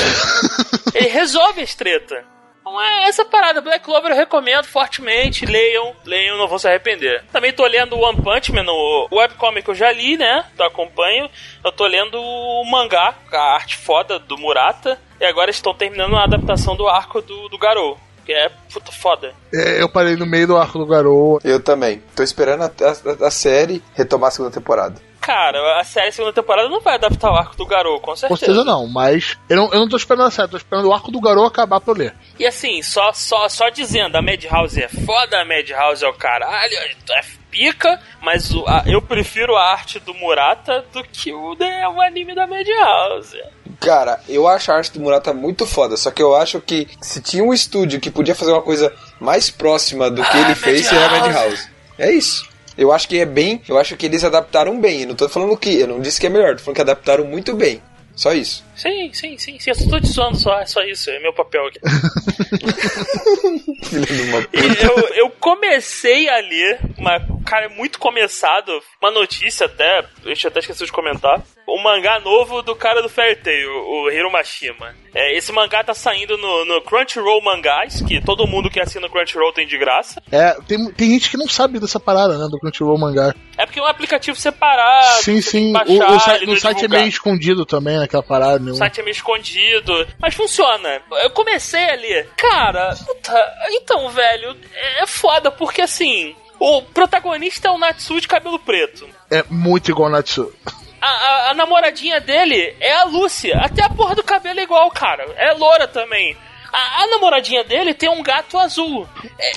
[0.93, 2.23] Ele resolve as treta.
[2.69, 3.61] Então é essa parada.
[3.61, 5.45] Black Clover eu recomendo fortemente.
[5.45, 7.23] Leiam, leiam, não vão se arrepender.
[7.31, 10.45] Também tô lendo o One Punch Man, o webcomic eu já li, né?
[10.57, 11.29] Eu acompanho.
[11.65, 14.99] Eu tô lendo o mangá, a arte foda do Murata.
[15.19, 17.97] E agora estão terminando a adaptação do arco do, do Garou.
[18.25, 19.33] Que é puta foda.
[19.51, 21.39] É, Eu parei no meio do arco do Garou.
[21.43, 22.03] Eu também.
[22.15, 25.01] Tô esperando a, a- a série retomar a segunda temporada.
[25.29, 28.39] Cara, a série segunda temporada não vai adaptar o arco do Garou, com Com certeza.
[28.39, 31.11] certeza não, mas eu não, eu não tô esperando a série, tô esperando o arco
[31.11, 32.15] do Garou acabar pra eu ler.
[32.39, 36.73] E assim, só, só, só dizendo, a Madhouse é foda, a Madhouse é o caralho,
[36.73, 37.21] é
[37.51, 42.01] pica, mas o- a- eu prefiro a arte do Murata do que o, né, o
[42.01, 43.39] anime da Madhouse.
[43.79, 47.21] Cara, eu acho a arte do Murata muito foda, só que eu acho que se
[47.21, 50.87] tinha um estúdio que podia fazer uma coisa mais próxima do que Ah, ele fez,
[50.87, 51.33] seria a Madhouse.
[51.37, 51.69] Madhouse.
[51.99, 52.48] É isso.
[52.79, 53.61] Eu acho que é bem.
[53.67, 55.01] Eu acho que eles adaptaram bem.
[55.01, 55.81] Eu não tô falando que.
[55.81, 57.81] Eu não disse que é melhor, tô falando que adaptaram muito bem.
[58.15, 58.65] Só isso.
[58.75, 61.31] Sim, sim, sim, sim, eu só tô te zoando só, é só isso, é meu
[61.31, 61.79] papel aqui.
[64.81, 70.59] Eu, eu comecei a ler, uma, cara, é muito começado, uma notícia até, eu até
[70.59, 74.95] esquecido de comentar, um mangá novo do cara do Fairy Tail, o Hiro Mashima.
[75.13, 79.09] É, esse mangá tá saindo no, no Crunchyroll Mangás, que todo mundo que assina o
[79.09, 80.21] Crunchyroll tem de graça.
[80.31, 83.33] É, tem, tem gente que não sabe dessa parada, né, do Crunchyroll Mangá.
[83.57, 86.85] É porque é um aplicativo separado, sim, sim, que o, baixar, o, site, não site
[86.85, 88.59] é meio escondido também, naquela parada.
[88.59, 88.71] né?
[88.71, 91.01] O site é meio escondido, mas funciona.
[91.23, 92.29] Eu comecei a ler.
[92.37, 94.55] Cara, puta, então, velho,
[95.01, 99.07] é foda, porque assim, o protagonista é o Natsu de cabelo preto.
[99.31, 100.53] É muito igual ao Natsu.
[101.01, 103.57] A, a- a namoradinha dele é a Lúcia.
[103.61, 105.23] Até a porra do cabelo é igual, cara.
[105.37, 106.35] É loura também.
[106.71, 109.07] A, a namoradinha dele tem um gato azul.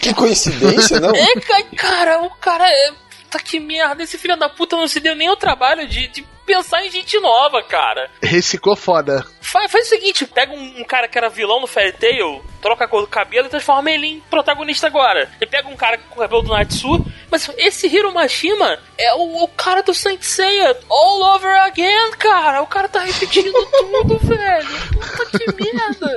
[0.01, 1.15] Que coincidência, não?
[1.15, 2.93] É, ca- cara, o cara é.
[3.25, 4.03] Puta que merda.
[4.03, 7.19] Esse filho da puta não se deu nem o trabalho de, de pensar em gente
[7.21, 8.11] nova, cara.
[8.23, 9.25] Reciclou foda.
[9.41, 12.85] Faz, faz o seguinte, pega um, um cara que era vilão no Fairy Tail, troca
[12.85, 15.31] a cor do cabelo e transforma ele em protagonista agora.
[15.41, 19.45] E pega um cara com o cabelo do Natsu, mas esse Hiro Mashima é o,
[19.45, 22.63] o cara do Saint Seiya all over again, cara.
[22.63, 24.69] O cara tá repetindo tudo, velho.
[24.93, 26.17] Puta que merda.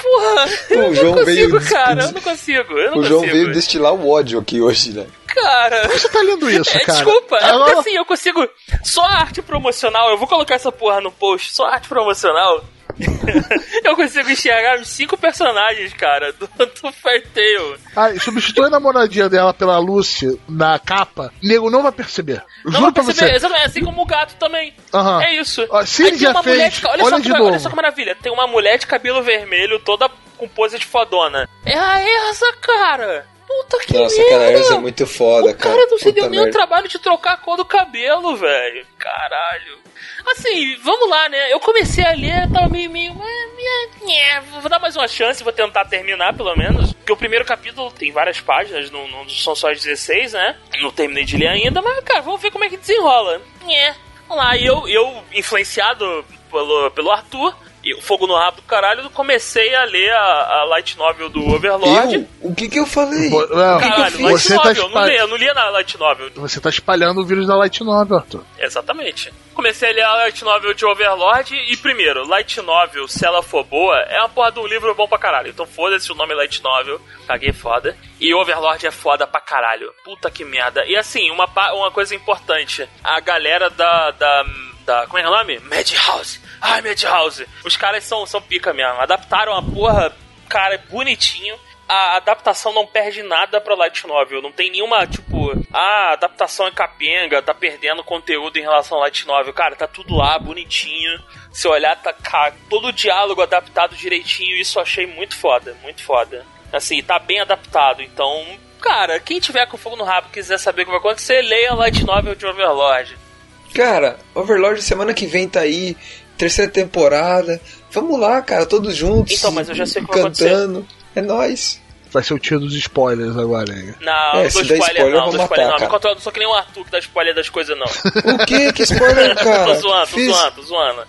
[0.00, 2.02] Porra, eu O João não veio consigo, des- cara.
[2.04, 3.36] Eu não consigo, eu não O João consigo.
[3.38, 5.06] veio destilar o ódio aqui hoje, né?
[5.26, 5.86] Cara...
[5.88, 6.92] Você tá lendo isso, É, cara?
[7.04, 8.48] desculpa, é porque assim, eu consigo.
[8.88, 12.64] Só a arte promocional, eu vou colocar essa porra no post, só a arte promocional.
[13.84, 17.76] eu consigo enxergar cinco personagens, cara, do, do Fairy Tail.
[17.94, 22.42] Ah, substitui a namoradinha dela pela Lucy na capa, nego não vai perceber.
[22.64, 24.74] Não Juro vai pra perceber, exatamente, assim como o gato também.
[24.92, 25.22] Aham.
[25.22, 25.66] É isso.
[25.68, 27.68] Ó, se Aí ele já uma fez, de, olha, olha só de que, olha só
[27.68, 31.46] que maravilha, tem uma mulher de cabelo vermelho, toda com pose de fodona.
[31.64, 33.26] É a Erza, cara!
[33.48, 34.36] Puta que Nossa, merda!
[34.36, 37.32] aquela Erza é muito foda, O cara não se deu nem o trabalho de trocar
[37.32, 38.86] a cor do cabelo, velho.
[38.98, 39.78] Caralho.
[40.26, 41.50] Assim, vamos lá, né?
[41.50, 43.12] Eu comecei a ler, tava meio, meio.
[43.22, 46.92] eh, Vou dar mais uma chance, vou tentar terminar pelo menos.
[46.92, 50.54] Porque o primeiro capítulo tem várias páginas, não, não são só as 16, né?
[50.82, 53.40] Não terminei de ler ainda, mas, cara, vamos ver como é que desenrola.
[53.66, 53.94] É.
[54.28, 57.56] Vamos lá, e eu, eu influenciado pelo, pelo Arthur.
[57.88, 61.30] E o Fogo no Rabo do Caralho, eu comecei a ler a, a light novel
[61.30, 62.16] do Overlord.
[62.16, 62.26] Eu?
[62.42, 63.30] O que que eu falei?
[63.30, 65.08] Pô, não, Caralho, você light tá novel, eu não espalhando.
[65.10, 66.30] lia, eu não lia na light novel.
[66.34, 68.44] Você tá espalhando o vírus da Light Novel, Arthur.
[68.58, 69.32] Exatamente.
[69.54, 73.64] Comecei a ler a light novel de Overlord e, primeiro, light novel, se ela for
[73.64, 75.48] boa, é uma porra de um livro bom pra caralho.
[75.48, 77.96] Então foda-se o nome light novel, caguei foda.
[78.20, 79.90] E Overlord é foda pra caralho.
[80.04, 80.84] Puta que merda.
[80.84, 84.10] E assim, uma, uma coisa importante, a galera da...
[84.10, 84.44] da
[84.88, 85.58] da, como é é o nome?
[85.60, 86.40] Madhouse.
[86.60, 87.46] Ai, Madhouse.
[87.62, 88.98] Os caras são, são pica mesmo.
[89.00, 90.16] Adaptaram a porra,
[90.48, 91.54] cara, é bonitinho.
[91.86, 94.42] A adaptação não perde nada pra Light Novel.
[94.42, 99.02] Não tem nenhuma, tipo, ah, a adaptação é capenga, tá perdendo conteúdo em relação ao
[99.02, 99.52] Light Novel.
[99.52, 101.22] Cara, tá tudo lá, bonitinho.
[101.52, 104.56] Se olhar, tá cara, todo o diálogo adaptado direitinho.
[104.56, 106.44] Isso eu achei muito foda, muito foda.
[106.72, 108.02] Assim, tá bem adaptado.
[108.02, 108.46] Então,
[108.80, 111.72] cara, quem tiver com fogo no rabo e quiser saber o que vai acontecer, leia
[111.72, 113.27] a Light Novel de Overlord.
[113.74, 115.96] Cara, Overlord semana que vem tá aí,
[116.36, 117.60] terceira temporada.
[117.90, 119.32] Vamos lá, cara, todos juntos.
[119.38, 120.86] Então, mas eu já sei o que vai cantando.
[121.14, 121.80] É nóis.
[122.10, 123.94] Vai ser o tiro dos spoilers agora, hein?
[124.00, 125.72] Não, É, não dou spoiler, spoiler, não, vou dou spoiler matar, não.
[125.74, 125.90] Me cara.
[125.90, 127.86] controla, não sou que nem o Arthur que dá spoiler das coisas, não.
[128.34, 128.72] O que?
[128.72, 129.66] Que spoiler, cara?
[129.66, 131.04] tô zoando, tô Fiz- zoando, tô zoando.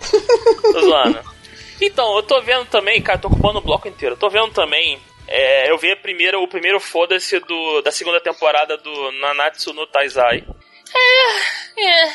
[0.72, 1.20] Tô zoando.
[1.80, 4.14] Então, eu tô vendo também, cara, tô ocupando o bloco inteiro.
[4.14, 4.98] Eu tô vendo também.
[5.26, 9.86] é, eu vi a primeira, o primeiro foda-se do- da segunda temporada do Nanatsu no
[9.86, 10.44] Taizai.
[10.94, 12.12] É, é.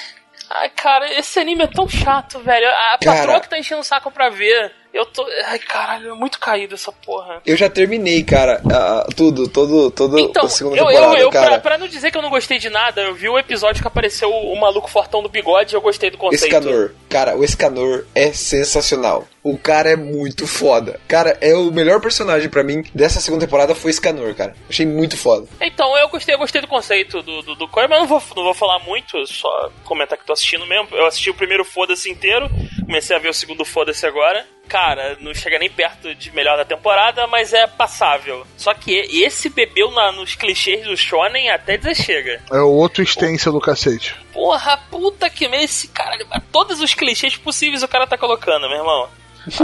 [0.50, 2.68] Ai, cara, esse anime é tão chato, velho.
[2.68, 3.18] A Cara.
[3.18, 4.72] patroa que tá enchendo o saco pra ver.
[4.96, 5.28] Eu tô.
[5.46, 7.42] Ai, caralho, é muito caído essa porra.
[7.46, 11.30] Eu já terminei, cara, ah, tudo, todo, todo Então, a segunda eu, temporada, eu, eu
[11.30, 11.48] cara.
[11.48, 13.88] pra, pra não dizer que eu não gostei de nada, eu vi o episódio que
[13.90, 16.46] apareceu o, o maluco fortão do bigode e eu gostei do conceito.
[16.46, 16.92] Escanor.
[17.10, 19.28] Cara, o Escanor é sensacional.
[19.44, 20.98] O cara é muito foda.
[21.10, 24.56] Cara, é o melhor personagem pra mim dessa segunda temporada foi Escanor, cara.
[24.70, 25.46] Achei muito foda.
[25.60, 28.44] Então, eu gostei, eu gostei do conceito do, do, do coisa, mas não vou, não
[28.46, 30.88] vou falar muito, só comentar que tô assistindo mesmo.
[30.94, 32.50] Eu assisti o primeiro Foda-se inteiro,
[32.86, 34.46] comecei a ver o segundo Foda-se agora.
[34.68, 38.46] Cara, não chega nem perto de melhor da temporada, mas é passável.
[38.58, 38.92] Só que
[39.24, 42.42] esse bebeu na- nos clichês do Shonen até dizer chega.
[42.52, 44.16] É o outro extensa do cacete.
[44.34, 46.18] Porra, puta que merda, esse cara,
[46.52, 49.10] todos os clichês possíveis o cara tá colocando, meu irmão.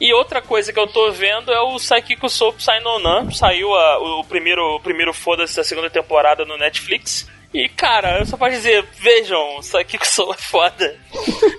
[0.00, 3.30] E outra coisa que eu tô vendo é o Saikiko Soap Sainonan.
[3.30, 7.26] Saiu a- o, o primeiro, o primeiro foda-se da segunda temporada no Netflix.
[7.54, 10.98] E, cara, eu só posso dizer, vejam, Saikiko Soap é foda.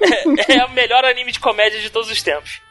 [0.47, 2.61] É, é o melhor anime de comédia de todos os tempos.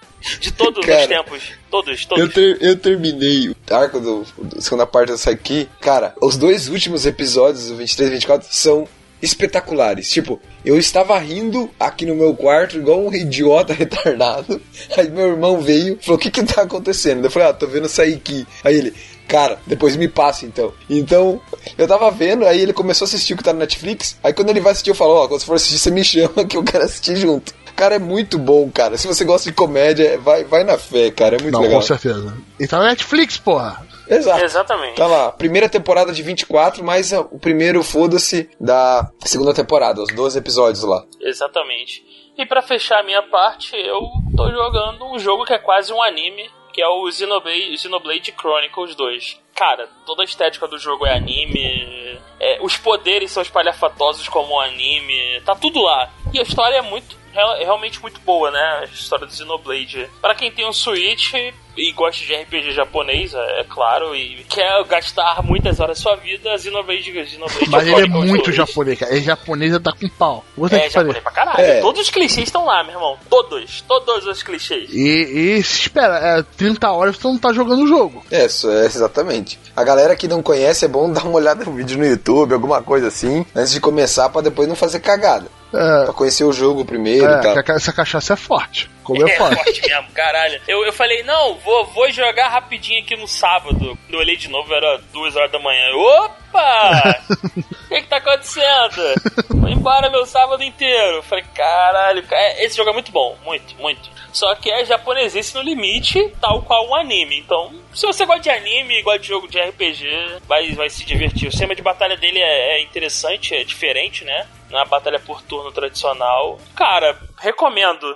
[0.40, 1.42] De todos Cara, os tempos.
[1.70, 2.22] Todos, todos.
[2.24, 5.68] Eu, ter- eu terminei o arco do, do segunda parte do Saiki.
[5.80, 8.88] Cara, os dois últimos episódios, o 23 e 24, são
[9.20, 10.10] espetaculares.
[10.10, 14.60] Tipo, eu estava rindo aqui no meu quarto, igual um idiota retardado.
[14.96, 17.24] Aí meu irmão veio e falou: O que que tá acontecendo?
[17.24, 18.46] Eu falei: Ah, tô vendo Saiki.
[18.62, 18.94] Aí ele.
[19.26, 20.74] Cara, depois me passa então.
[20.88, 21.40] Então,
[21.78, 24.18] eu tava vendo, aí ele começou a assistir o que tá no Netflix.
[24.22, 26.44] Aí quando ele vai assistir, eu falo: Ó, quando você for assistir, você me chama
[26.46, 27.54] que eu quero assistir junto.
[27.76, 28.96] Cara, é muito bom, cara.
[28.96, 31.36] Se você gosta de comédia, vai, vai na fé, cara.
[31.36, 31.80] É muito Não, legal.
[31.80, 32.36] com certeza.
[32.58, 33.84] E tá na Netflix, porra.
[34.08, 34.44] Exato.
[34.44, 34.96] Exatamente.
[34.96, 40.12] Tá lá, primeira temporada de 24, mais ah, o primeiro, foda-se, da segunda temporada, os
[40.14, 41.04] 12 episódios lá.
[41.20, 42.04] Exatamente.
[42.36, 44.02] E pra fechar a minha parte, eu
[44.36, 48.94] tô jogando um jogo que é quase um anime, que é o Xenoblade, Xenoblade Chronicles
[48.94, 49.40] 2.
[49.54, 54.60] Cara, toda a estética do jogo é anime, é, os poderes são espalhafatosos como um
[54.60, 56.10] anime, tá tudo lá.
[56.32, 58.80] E a história é muito real- é realmente muito boa, né?
[58.82, 60.08] A história do Xenoblade.
[60.20, 61.32] Pra quem tem um Switch
[61.76, 66.14] e gosta de RPG japonês, é, é claro, e quer gastar muitas horas da sua
[66.16, 68.56] vida, Xenoblade, Xenoblade Mas ele é muito 2.
[68.56, 69.16] japonês, cara.
[69.18, 70.44] É japonês tá com pau.
[70.68, 71.60] Ter É, japonês pra caralho.
[71.60, 71.80] É.
[71.80, 73.18] Todos os clichês estão lá, meu irmão.
[73.28, 73.80] Todos.
[73.88, 74.88] Todos os clichês.
[74.92, 78.24] E, e se espera, é 30 horas tu não tá jogando o jogo.
[78.30, 79.58] É, isso é exatamente.
[79.74, 82.80] A galera que não conhece é bom dar uma olhada no vídeo no YouTube, alguma
[82.82, 85.46] coisa assim, antes de começar, pra depois não fazer cagada.
[85.74, 87.76] É, Pra conhecer o jogo primeiro é, e tal.
[87.76, 88.90] essa cachaça é forte.
[89.02, 89.56] Como é É forte.
[89.56, 90.60] forte mesmo, caralho.
[90.66, 93.76] Eu, eu falei, não, vou, vou jogar rapidinho aqui no sábado.
[93.78, 95.84] Quando eu olhei de novo, era duas horas da manhã.
[95.94, 97.20] Opa!
[97.34, 99.14] O que, que tá acontecendo?
[99.50, 101.16] Vou embora meu sábado inteiro.
[101.16, 104.08] Eu falei, caralho, ca- é, esse jogo é muito bom, muito, muito.
[104.32, 107.38] Só que é japonesice no limite, tal qual um anime.
[107.38, 111.48] Então, se você gosta de anime, gosta de jogo de RPG, vai, vai se divertir.
[111.48, 114.46] O sistema de batalha dele é, é interessante, é diferente, né?
[114.74, 116.58] Uma batalha por turno tradicional.
[116.74, 118.06] Cara, recomendo,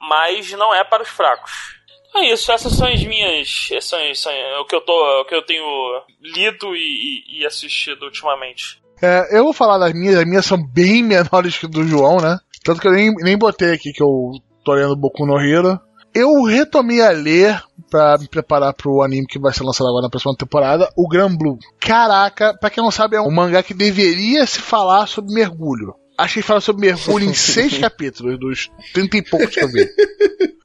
[0.00, 1.76] mas não é para os fracos.
[2.14, 3.68] É isso, essas são as minhas.
[3.82, 5.62] São, são o, que eu tô, o que eu tenho
[6.20, 8.80] lido e, e- assistido ultimamente.
[9.02, 12.38] É, eu vou falar das minhas, as minhas são bem menores que do João, né?
[12.64, 14.32] Tanto que eu nem, nem botei aqui que eu
[14.64, 15.78] tô lendo Boku no Hero.
[16.14, 20.10] Eu retomei a ler pra me preparar pro anime que vai ser lançado agora na
[20.10, 21.58] próxima temporada, o Gran Blue.
[21.78, 25.94] Caraca, pra quem não sabe, é um mangá que deveria se falar sobre mergulho.
[26.18, 29.68] Acho que ele fala sobre mergulho em seis capítulos, dos 30 e poucos que eu
[29.68, 29.86] vi.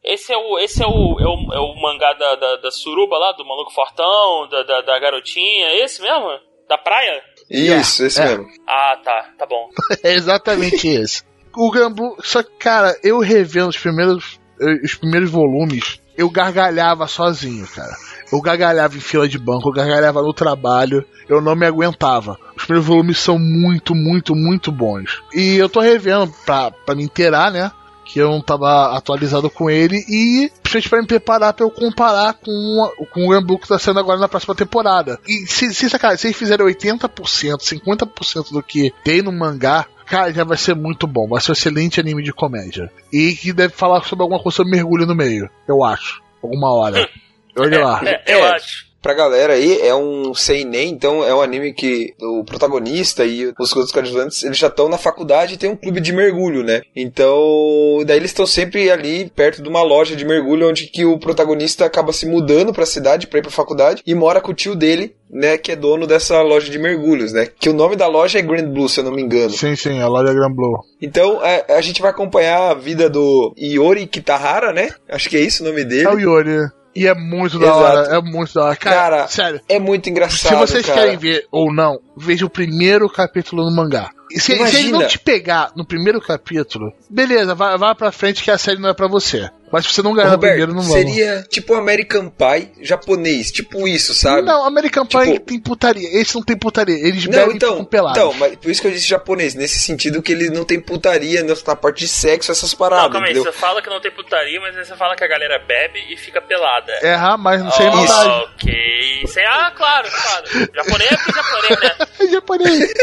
[0.04, 3.18] Esse é o, esse é o, é o, é o mangá da, da, da suruba
[3.18, 6.28] lá, do maluco fortão, da, da, da garotinha, é esse mesmo?
[6.68, 7.22] Da praia?
[7.50, 8.30] Isso, esse é.
[8.30, 8.48] mesmo.
[8.68, 9.70] Ah, tá, tá bom.
[10.04, 11.24] É exatamente esse.
[11.56, 17.08] O Granblue, só que, cara, eu revendo os primeiros, eh, os primeiros volumes, eu gargalhava
[17.08, 17.94] sozinho, cara.
[18.32, 22.38] Eu gargalhava em fila de banco, eu gargalhava no trabalho, eu não me aguentava.
[22.56, 25.22] Os primeiros volumes são muito, muito, muito bons.
[25.34, 27.72] E eu tô revendo pra, pra me inteirar, né?
[28.06, 32.34] Que eu não tava atualizado com ele e principalmente pra me preparar pra eu comparar
[32.34, 35.18] com, o- com o Granblue que tá sendo agora na próxima temporada.
[35.28, 40.34] E se, se, cara, se eles fizerem 80%, 50% do que tem no mangá, Cara,
[40.34, 41.26] já vai ser muito bom.
[41.30, 42.92] Vai ser um excelente anime de comédia.
[43.14, 45.50] E que deve falar sobre alguma coisa sobre mergulho no meio.
[45.66, 46.22] Eu acho.
[46.44, 47.08] Alguma hora.
[47.58, 48.02] Olha lá.
[48.06, 48.52] É, eu É.
[48.56, 48.92] acho.
[49.02, 53.76] Pra galera aí, é um seinen, então é um anime que o protagonista e os
[53.76, 56.82] outros coadjuvantes, eles já estão na faculdade e tem um clube de mergulho, né?
[56.96, 61.18] Então, daí eles estão sempre ali perto de uma loja de mergulho onde que o
[61.18, 64.76] protagonista acaba se mudando pra cidade pra ir pra faculdade e mora com o tio
[64.76, 67.48] dele, né, que é dono dessa loja de mergulhos, né?
[67.60, 69.50] Que o nome da loja é Grand Blue, se eu não me engano.
[69.50, 70.78] Sim, sim, a Loja Grand Blue.
[71.02, 74.90] Então, a, a gente vai acompanhar a vida do Iori Kitahara, né?
[75.10, 76.06] Acho que é isso o nome dele.
[76.06, 76.70] É o Yori.
[76.96, 77.80] E é muito da Exato.
[77.80, 78.18] hora.
[78.18, 78.76] É muito da hora.
[78.76, 79.62] Cara, Cara, sério.
[79.70, 81.02] É muito engraçado, Se vocês cara.
[81.02, 84.10] querem ver ou não, veja o primeiro capítulo no mangá.
[84.30, 88.44] E se, se ele não te pegar no primeiro capítulo, beleza, vai, vai pra frente
[88.44, 89.50] que a série não é pra você.
[89.72, 91.02] Mas se você não ganhar no Roberto, primeiro, não vai.
[91.02, 94.42] seria tipo American Pie japonês, tipo isso, sabe?
[94.42, 96.10] Não, American Pie Tipo- tem putaria.
[96.22, 96.96] Esse não tem putaria.
[96.98, 98.18] Eles Não, bebem então, com pelados.
[98.18, 101.44] então, mas por isso que eu disse japonês, nesse sentido que ele não tem putaria
[101.44, 103.52] na parte de sexo, essas Não, paradas, calma aí, entendeu?
[103.52, 106.18] você fala que não tem putaria, mas aí você fala que a galera bebe e
[106.18, 106.92] fica pelada.
[107.02, 108.30] Errar, mas não sei Oh, maldade.
[108.56, 109.28] ok.
[109.28, 110.70] Sem, ah, claro, claro.
[110.76, 112.08] Japonês é porque japonês, né?
[112.20, 112.94] É japonês.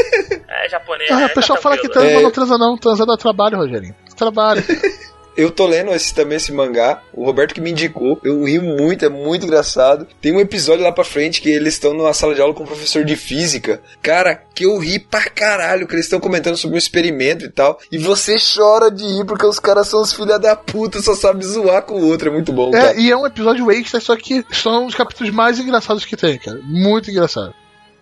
[0.49, 1.27] É japonês, Ah, né?
[1.27, 2.21] o pessoal Tá fala que transa, É.
[2.23, 2.77] não transa não.
[2.77, 3.95] Transa dá trabalho, Rogerinho.
[4.17, 4.63] Trabalho.
[5.39, 9.05] Eu tô lendo esse, também esse mangá, o Roberto que me indicou, eu ri muito,
[9.05, 10.05] é muito engraçado.
[10.21, 12.67] Tem um episódio lá pra frente que eles estão numa sala de aula com um
[12.67, 13.81] professor de física.
[14.03, 17.79] Cara, que eu ri pra caralho, que eles estão comentando sobre um experimento e tal.
[17.93, 21.43] E você chora de rir porque os caras são os filha da puta, só sabem
[21.43, 22.91] zoar com o outro, é muito bom, cara.
[22.91, 26.37] É, e é um episódio extra, só que são os capítulos mais engraçados que tem,
[26.37, 26.59] cara.
[26.65, 27.55] Muito engraçado.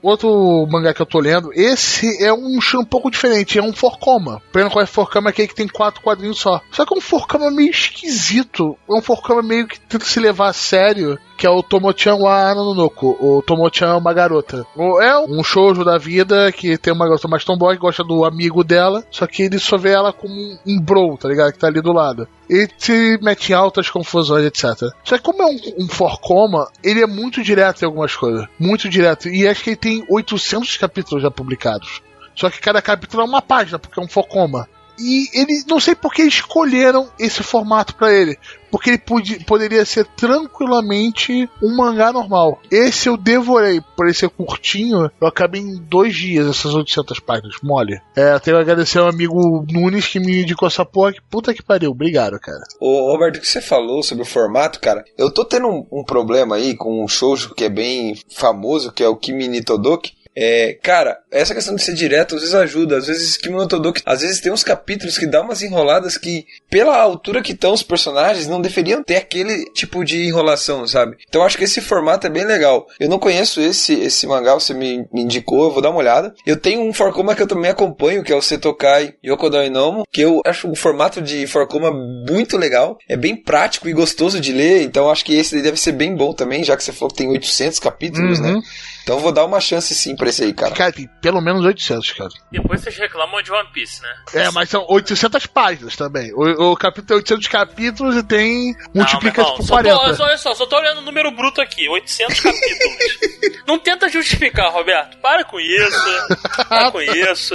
[0.03, 4.43] Outro mangá que eu tô lendo, esse é um um pouco diferente, é um Forcoma.
[4.53, 6.61] Pena qual é Forcoma é aquele que tem quatro quadrinhos só.
[6.71, 8.77] Só que é um Forcoma meio esquisito.
[8.89, 12.51] É um Forcoma meio que tenta se levar a sério, que é o Tomochan wa
[12.51, 13.17] Ananoko.
[13.21, 14.67] O Tomochan é uma garota.
[15.01, 18.65] É um shoujo da vida que tem uma garota mais tomboy que gosta do amigo
[18.65, 20.35] dela, só que ele só vê ela como
[20.67, 21.53] um, bro, tá ligado?
[21.53, 22.29] Que tá ali do lado.
[22.49, 24.91] Ele se mete em altas confusões, etc.
[25.05, 28.47] Só que como é um, um Forcoma, ele é muito direto em algumas coisas.
[28.59, 29.29] Muito direto.
[29.29, 32.01] E acho que ele tem 800 capítulos já publicados.
[32.35, 34.69] Só que cada capítulo é uma página, porque é um Forcoma.
[34.99, 38.39] E ele, não sei por que escolheram esse formato pra ele.
[38.71, 42.61] Porque ele poderia ser tranquilamente um mangá normal.
[42.71, 47.57] Esse eu devorei, por ele ser curtinho, eu acabei em dois dias essas 800 páginas,
[47.63, 48.01] mole.
[48.15, 51.63] É, tenho que agradecer ao amigo Nunes que me indicou essa porra, que puta que
[51.63, 52.63] pariu, obrigado, cara.
[52.81, 56.05] Ô, Roberto, o que você falou sobre o formato, cara, eu tô tendo um, um
[56.05, 60.13] problema aí com um shoujo que é bem famoso, que é o Kimi ni Todoki.
[60.37, 64.03] É, cara, essa questão de ser direto às vezes ajuda, às vezes Kimi no Todoki,
[64.05, 67.83] às vezes tem uns capítulos que dá umas enroladas que, pela altura que estão os
[67.83, 71.17] personagens, não deveriam ter aquele tipo de enrolação, sabe?
[71.29, 72.87] Então acho que esse formato é bem legal.
[73.01, 76.35] Eu não conheço esse esse mangá, você me, me indicou, eu vou dar uma olhada.
[76.45, 80.21] Eu tenho um Forcoma que eu também acompanho, que é o Setokai Yokodo Inomo, que
[80.21, 84.83] eu acho o formato de Forcoma muito legal, é bem prático e gostoso de ler,
[84.83, 87.29] então acho que esse deve ser bem bom também, já que você falou que tem
[87.29, 88.55] 800 capítulos, Uhum.
[88.57, 88.63] né?
[89.07, 90.75] Então eu vou dar uma chance sim pra esse aí, cara.
[90.75, 92.29] Cara, tem pelo menos 800, cara.
[92.51, 94.13] Depois vocês reclamam de One Piece, né?
[94.35, 96.33] É, mas são 800 páginas também.
[96.35, 98.75] O, o capítulo tem 800 capítulos e tem.
[98.93, 99.95] multiplica Não, meu por irmão, 40.
[99.95, 103.57] Só tô, olha só, só tô olhando o número bruto aqui, 800 capítulos.
[103.65, 105.19] Não tenta justificar, Roberto.
[105.19, 106.67] Para com isso.
[106.69, 107.55] Para com isso.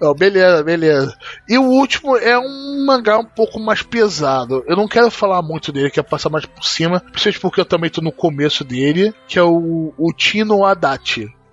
[0.00, 1.18] Não, beleza, beleza.
[1.48, 4.64] E o último é um mangá um pouco mais pesado.
[4.68, 7.90] Eu não quero falar muito dele, quero passar mais por cima, principalmente porque eu também
[7.90, 10.64] tô no começo dele, que é o, o Tino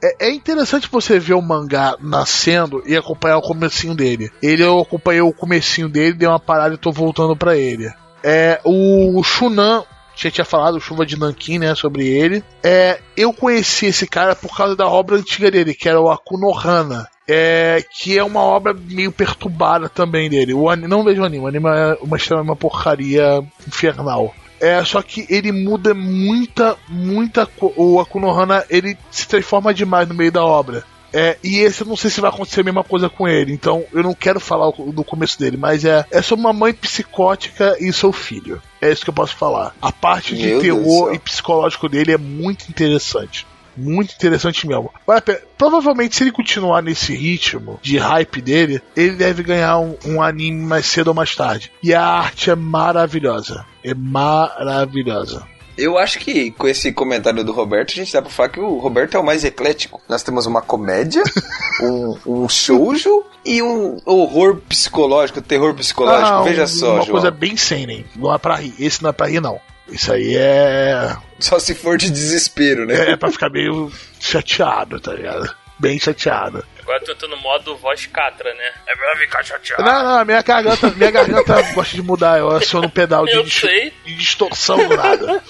[0.02, 4.32] É, é interessante você ver o mangá nascendo e acompanhar o comecinho dele.
[4.42, 7.92] Ele eu acompanhei o comecinho dele, dei uma parada e tô voltando pra ele.
[8.24, 9.84] É o Shunan
[10.16, 12.44] já tinha falado, Chuva de Nankin, né, sobre ele.
[12.62, 17.08] É, eu conheci esse cara por causa da obra antiga dele, que era o Akunohana.
[17.32, 20.54] É, que é uma obra meio perturbada também dele.
[20.54, 24.34] O anime, não vejo o anime, o anime é uma uma porcaria infernal.
[24.60, 27.48] É, só que ele muda muita, muita.
[27.76, 30.84] O Akunohana ele se transforma demais no meio da obra.
[31.12, 33.84] É, e esse eu não sei se vai acontecer a mesma coisa com ele, então
[33.92, 37.92] eu não quero falar do começo dele, mas é, é sobre uma mãe psicótica e
[37.92, 38.62] seu filho.
[38.80, 39.76] É isso que eu posso falar.
[39.82, 43.48] A parte de Meu terror e psicológico dele é muito interessante.
[43.80, 44.92] Muito interessante mesmo.
[45.08, 45.22] Vale.
[45.58, 50.62] Provavelmente, se ele continuar nesse ritmo de hype dele, ele deve ganhar um, um anime
[50.64, 51.72] mais cedo ou mais tarde.
[51.82, 53.66] E a arte é maravilhosa.
[53.84, 55.46] É maravilhosa.
[55.78, 58.80] Eu acho que com esse comentário do Roberto, a gente dá pra falar que o
[58.80, 60.02] Roberto é o mais eclético.
[60.10, 61.24] Nós temos uma comédia,
[61.82, 66.28] um, um shoujo e um horror psicológico, terror psicológico.
[66.34, 67.12] Ah, Veja um- só, Uma João.
[67.12, 68.06] coisa bem seinen.
[68.14, 68.74] Não é pra rir.
[68.78, 69.58] Esse não é pra rir, não.
[69.92, 71.16] Isso aí é.
[71.40, 73.12] Só se for de desespero, né?
[73.12, 75.54] É pra ficar meio chateado, tá ligado?
[75.80, 76.64] Bem chateado.
[76.82, 78.72] Agora eu tô no modo voz catra, né?
[78.88, 79.84] É pra ficar chateado.
[79.84, 82.40] Não, não, minha garganta, minha garganta gosta de mudar.
[82.40, 83.94] Eu aciono um pedal de, Eu dis- sei.
[84.06, 85.44] de distorção do nada.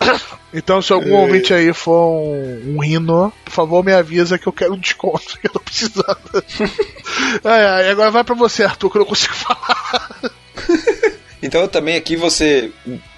[0.56, 4.52] Então, se algum ouvinte aí for um, um rino, por favor me avisa que eu
[4.52, 6.16] quero um desconto, que eu tô precisando.
[7.42, 10.10] ai, ai, agora vai pra você, Arthur, que eu não consigo falar.
[11.44, 12.70] Então eu também aqui você,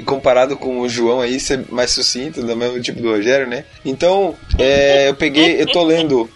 [0.05, 3.65] comparado com o João aí, ser mais sucinto, do mesmo tipo do Rogério, né?
[3.85, 6.29] Então, é, eu peguei, eu tô lendo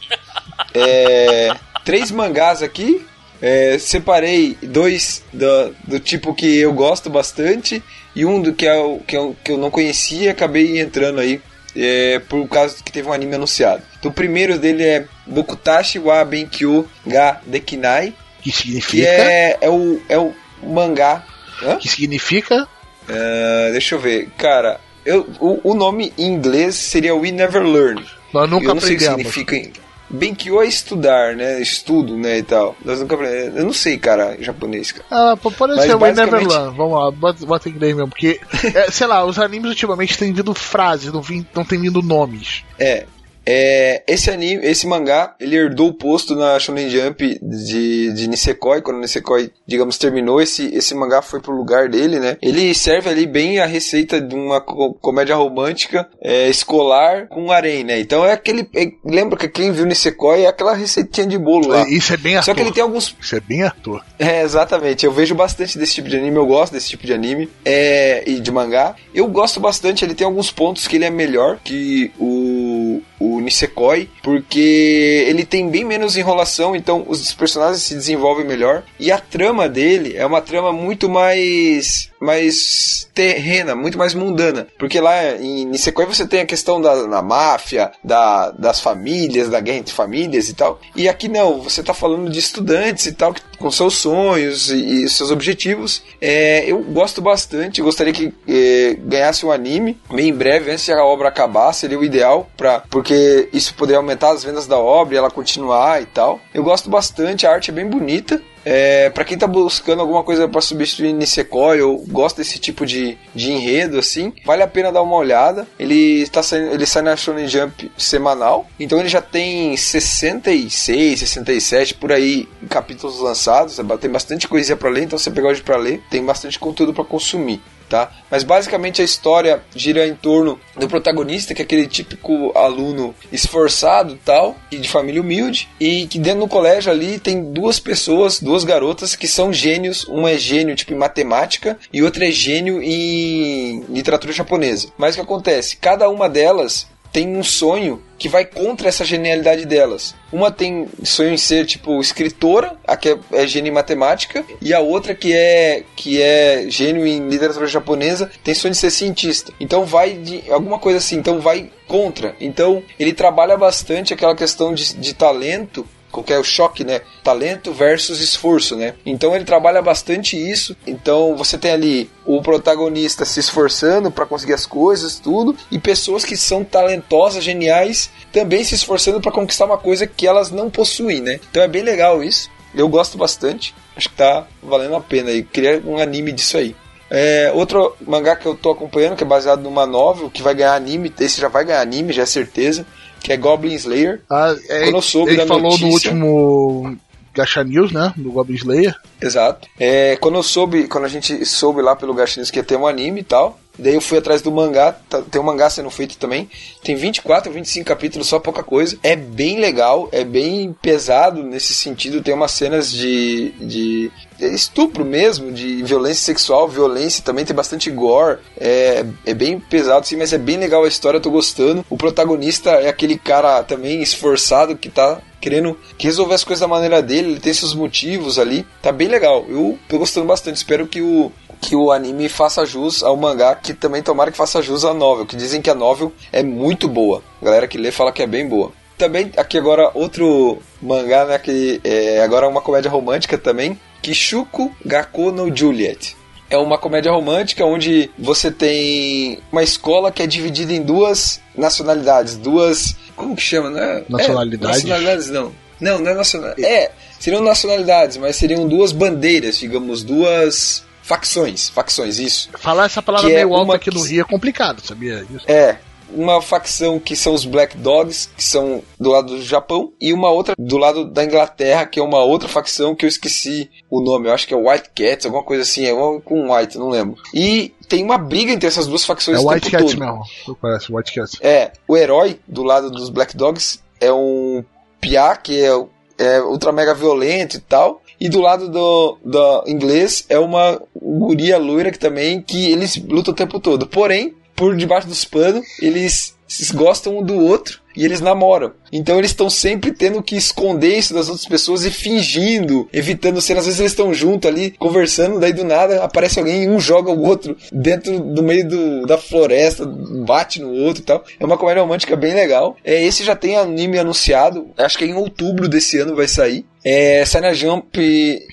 [0.73, 1.53] é,
[1.85, 3.05] três mangás aqui.
[3.43, 7.83] é, separei dois do, do tipo que eu gosto bastante
[8.15, 11.41] e um do que eu, que eu, que eu não conhecia e acabei entrando aí
[11.75, 13.83] é, por causa que teve um anime anunciado.
[13.99, 19.09] Então, o primeiro dele é Bokutashi wa Benkyo ga Dekinai, Que que significa?
[19.09, 20.33] é, é, o, é o
[20.63, 21.25] mangá.
[21.63, 21.77] Hã?
[21.77, 22.67] Que significa?
[23.09, 24.29] Ah, deixa eu ver.
[24.37, 28.05] Cara, eu, o, o nome em inglês seria We Never Learn.
[28.33, 29.35] Nós nunca eu não sei o que aprendemos.
[29.35, 29.57] significa.
[29.57, 31.63] em- Benkyo é estudar, né?
[31.63, 32.39] Estudo, né?
[32.39, 32.75] E tal.
[32.85, 33.57] Nós nunca aprendemos.
[33.57, 35.05] Eu não sei, cara, em japonês, cara.
[35.09, 36.77] Ah, pode Mas ser We Never basicamente- Learn.
[36.77, 38.09] Vamos lá, bota, bota em inglês mesmo.
[38.09, 38.41] Porque,
[38.75, 42.65] é, sei lá, os animes ultimamente têm vindo frases, não, vim, não tem vindo nomes.
[42.77, 43.07] É.
[43.53, 48.81] É, esse anime, esse mangá, ele herdou o posto na Shonen Jump de, de Nisekoi,
[48.81, 52.37] quando Nisekoi, digamos, terminou, esse, esse mangá foi pro lugar dele, né?
[52.41, 57.83] Ele serve ali bem a receita de uma co- comédia romântica é, escolar com harém,
[57.83, 57.99] né?
[57.99, 58.69] Então é aquele...
[58.75, 61.89] é- lembra que quem viu Nisekoi é aquela receitinha de bolo lá.
[61.89, 62.45] Isso é bem Arthur.
[62.53, 64.01] Só que ele tem alguns Isso é bem Arthur.
[64.19, 65.05] é, exatamente.
[65.05, 68.39] Eu vejo bastante desse tipo de anime, eu gosto desse tipo de anime é, e
[68.39, 68.95] de mangá.
[69.13, 74.09] Eu gosto bastante, ele tem alguns pontos que ele é melhor que o, o Nisekoi,
[74.23, 78.83] porque ele tem bem menos enrolação, então os personagens se desenvolvem melhor.
[78.99, 84.67] E a trama dele é uma trama muito mais mais terrena, muito mais mundana.
[84.79, 89.61] Porque lá em Nisekoi você tem a questão da, da máfia, da, das famílias, da
[89.61, 90.79] guerra entre famílias e tal.
[90.95, 95.09] E aqui não, você tá falando de estudantes e tal, com seus sonhos e, e
[95.09, 96.03] seus objetivos.
[96.21, 100.93] É, eu gosto bastante, gostaria que é, ganhasse um anime bem em breve, antes de
[100.93, 105.15] a obra acabar, seria o ideal, pra, porque isso poderia aumentar as vendas da obra
[105.15, 106.41] e ela continuar e tal.
[106.53, 108.41] Eu gosto bastante, a arte é bem bonita.
[108.65, 113.17] É, para quem tá buscando alguma coisa para substituir Nisekoi ou gosta desse tipo de,
[113.35, 115.67] de enredo assim, vale a pena dar uma olhada.
[115.79, 121.95] Ele está saindo, ele sai na Shonen Jump semanal, então ele já tem 66, 67
[121.95, 126.03] por aí capítulos lançados, tem bastante coisinha para ler, então você pegar hoje para ler,
[126.11, 127.61] tem bastante conteúdo para consumir.
[127.91, 128.09] Tá?
[128.31, 134.17] Mas basicamente a história gira em torno do protagonista, que é aquele típico aluno esforçado
[134.25, 138.63] tal, e de família humilde, e que dentro do colégio ali tem duas pessoas, duas
[138.63, 143.81] garotas que são gênios, uma é gênio tipo em matemática e outra é gênio em
[143.89, 144.87] literatura japonesa.
[144.97, 145.77] Mas o que acontece?
[145.77, 150.15] Cada uma delas tem um sonho que vai contra essa genialidade delas.
[150.31, 154.75] Uma tem sonho em ser tipo escritora, a que é, é gênio em matemática, e
[154.75, 159.53] a outra que é que é gênio em literatura japonesa tem sonho de ser cientista.
[159.59, 162.37] Então vai de alguma coisa assim, então vai contra.
[162.41, 167.01] Então ele trabalha bastante aquela questão de, de talento qualquer choque, né?
[167.23, 168.95] Talento versus esforço, né?
[169.05, 170.77] Então ele trabalha bastante isso.
[170.87, 176.25] Então você tem ali o protagonista se esforçando para conseguir as coisas, tudo, e pessoas
[176.25, 181.21] que são talentosas, geniais, também se esforçando para conquistar uma coisa que elas não possuem,
[181.21, 181.41] né?
[181.51, 182.51] Então é bem legal isso.
[182.75, 183.75] Eu gosto bastante.
[183.97, 185.43] Acho que tá valendo a pena aí.
[185.43, 186.75] Queria um anime disso aí.
[187.11, 190.75] É, outro mangá que eu tô acompanhando, que é baseado numa novel, que vai ganhar
[190.75, 192.87] anime, esse já vai ganhar anime, já é certeza,
[193.23, 194.21] que é Goblin Slayer.
[194.29, 196.97] Ah, é, soube ele falou no notícia- último
[197.35, 198.13] Gacha News, né?
[198.17, 198.95] Do Goblin Slayer.
[199.21, 199.69] Exato.
[199.79, 202.87] É, quando eu soube, quando a gente soube lá pelo Gashinis que ia ter um
[202.87, 206.17] anime e tal, daí eu fui atrás do mangá, tá- tem um mangá sendo feito
[206.17, 206.49] também.
[206.83, 208.99] Tem 24, 25 capítulos, só pouca coisa.
[209.03, 214.11] É bem legal, é bem pesado nesse sentido, tem umas cenas de, de
[214.41, 218.39] estupro mesmo, de violência sexual, violência também, tem bastante gore.
[218.59, 221.85] É, é bem pesado sim, mas é bem legal a história, eu tô gostando.
[221.91, 227.03] O protagonista é aquele cara também esforçado que tá querendo resolver as coisas da maneira
[227.03, 229.45] dele, ele tem seus motivos ali, tá bem legal.
[229.49, 233.75] Eu tô gostando bastante, espero que o que o anime faça jus ao mangá, que
[233.75, 237.23] também tomara que faça jus à novel, que dizem que a novel é muito boa.
[237.41, 238.73] A galera que lê fala que é bem boa.
[238.97, 245.31] Também aqui agora outro mangá, né, que é agora uma comédia romântica também, Kishuko Gakko
[245.31, 246.17] no Juliet.
[246.51, 252.37] É uma comédia romântica onde você tem uma escola que é dividida em duas nacionalidades,
[252.37, 252.97] duas.
[253.15, 254.03] Como que chama, né?
[254.09, 254.85] Nacionalidades?
[254.85, 255.53] É, nacionalidades não.
[255.81, 256.55] Não, não é nacional.
[256.59, 261.71] É, seriam nacionalidades, mas seriam duas bandeiras, digamos, duas facções.
[261.71, 262.51] Facções, isso.
[262.59, 265.45] Falar essa palavra é meio alta uma aqui no Rio é complicado, sabia disso?
[265.49, 265.79] É.
[266.13, 270.31] Uma facção que são os Black Dogs, que são do lado do Japão, e uma
[270.31, 274.29] outra do lado da Inglaterra, que é uma outra facção que eu esqueci o nome,
[274.29, 275.93] eu acho que é White Cats, alguma coisa assim, é
[276.25, 277.17] com White, não lembro.
[277.35, 279.99] E tem uma briga entre essas duas facções É o White Cat todo.
[279.99, 280.57] mesmo.
[280.61, 281.39] Parece White Cat.
[281.41, 284.65] É, o herói do lado dos Black Dogs é um
[285.01, 285.71] piá que é,
[286.19, 288.03] é ultra mega violento e tal.
[288.21, 293.33] E do lado do, do inglês é uma guria loira que também que eles lutam
[293.33, 293.87] o tempo todo.
[293.87, 296.37] Porém, por debaixo dos panos, eles
[296.75, 298.73] gostam um do outro e eles namoram.
[298.93, 303.57] Então eles estão sempre tendo que esconder isso das outras pessoas e fingindo, evitando ser.
[303.57, 307.11] Às vezes eles estão juntos ali, conversando, daí do nada aparece alguém e um joga
[307.11, 311.25] o outro dentro do meio do, da floresta, bate no outro e tal.
[311.39, 312.77] É uma comédia romântica bem legal.
[312.85, 316.67] É, esse já tem anime anunciado, acho que em outubro desse ano vai sair.
[316.85, 317.99] É, sai na Jump,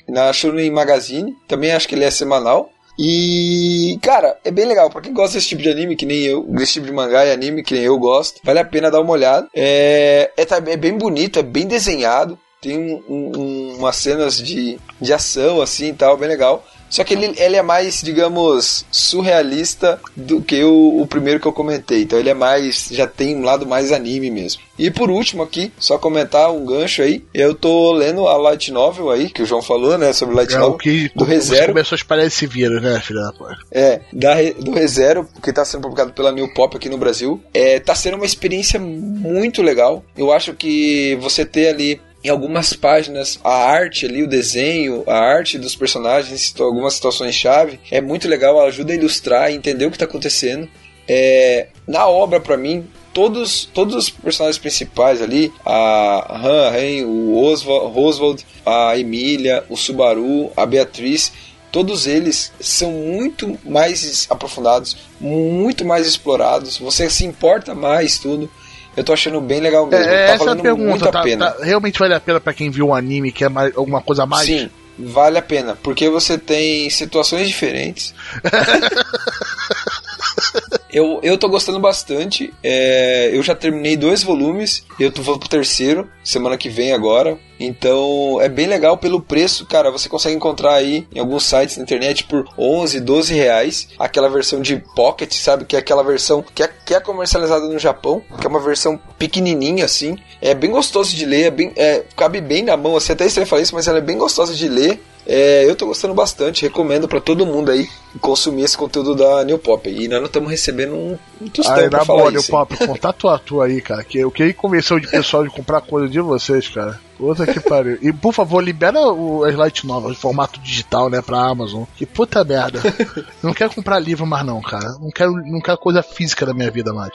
[0.08, 2.72] na Shonen Magazine, também acho que ele é semanal.
[3.00, 4.90] E, cara, é bem legal.
[4.90, 7.32] Pra quem gosta desse tipo de anime, que nem eu, desse tipo de mangá e
[7.32, 9.48] anime, que nem eu gosto, vale a pena dar uma olhada.
[9.54, 12.38] É, é, tá- é bem bonito, é bem desenhado.
[12.60, 16.66] Tem um- um- umas cenas de, de ação, assim e tal, bem legal.
[16.90, 21.54] Só que ele, ele é mais, digamos, surrealista do que o, o primeiro que eu
[21.54, 22.04] comentei.
[22.04, 22.90] Então ele é mais.
[22.92, 24.62] já tem um lado mais anime mesmo.
[24.78, 27.24] E por último aqui, só comentar um gancho aí.
[27.34, 30.14] Eu tô lendo a Light Novel aí, que o João falou, né?
[30.14, 30.76] Sobre Light É Novel.
[30.76, 31.68] o que do ReZero.
[31.74, 33.58] começou a espalhar esse vírus, né, filha da porra?
[33.72, 37.42] É, da, do ReZero, que tá sendo publicado pela New Pop aqui no Brasil.
[37.54, 40.04] É, tá sendo uma experiência muito legal.
[40.16, 45.18] Eu acho que você ter ali em algumas páginas a arte ali, o desenho, a
[45.18, 49.98] arte dos personagens, algumas situações chave, é muito legal, ajuda a ilustrar entender o que
[49.98, 50.68] tá acontecendo.
[51.08, 57.42] É, na obra, pra mim, todos, todos os personagens principais ali, a Han, Ren, o
[57.42, 61.32] Oswald, Oswald, a Emília, o Subaru, a Beatriz,
[61.72, 66.78] todos eles são muito mais aprofundados, muito mais explorados.
[66.78, 68.52] Você se importa mais tudo.
[68.98, 70.04] Eu tô achando bem legal mesmo.
[70.06, 71.08] É, tá essa é a pergunta.
[71.08, 71.52] a Tá, pena.
[71.52, 74.24] tá- realmente vale a pena pra quem viu o anime, que é mais, alguma coisa
[74.24, 74.48] a mais?
[74.48, 78.14] Sim, vale a pena, porque você tem situações diferentes.
[80.98, 82.54] eu, eu tô gostando bastante.
[82.64, 84.84] é, eu já terminei dois volumes.
[85.00, 87.38] Eu tô, vou pro terceiro, semana que vem agora.
[87.60, 89.92] Então é bem legal pelo preço, cara.
[89.92, 93.90] Você consegue encontrar aí em alguns sites na internet por 11, 12 reais.
[93.98, 95.66] Aquela versão de pocket, sabe?
[95.66, 98.24] Que é aquela versão que é, que é comercializada no Japão.
[98.40, 100.18] Que é uma versão pequenininha assim.
[100.42, 101.44] É bem gostoso de ler.
[101.46, 102.96] É bem, é, cabe bem na mão.
[102.96, 105.00] Assim, até estranho falar isso, mas ela é bem gostosa de ler.
[105.30, 107.90] É, eu tô gostando bastante, recomendo pra todo mundo aí
[108.22, 109.90] consumir esse conteúdo da New Pop.
[109.90, 112.50] E nós não estamos recebendo um, um tostão Aí, pra na falar boa, New isso.
[112.50, 112.58] hein?
[112.58, 114.06] Pop, contato a tua aí, cara.
[114.06, 116.98] Que eu queria convencer de pessoal de comprar coisa de vocês, cara.
[117.18, 117.98] Puta que pariu.
[118.02, 121.84] E por favor, libera o, as Light Novas em formato digital, né, pra Amazon.
[121.98, 122.80] Que puta merda.
[123.44, 124.88] Não quero comprar livro mais, não, cara.
[125.00, 127.12] Não quero, não quero coisa física da minha vida mais.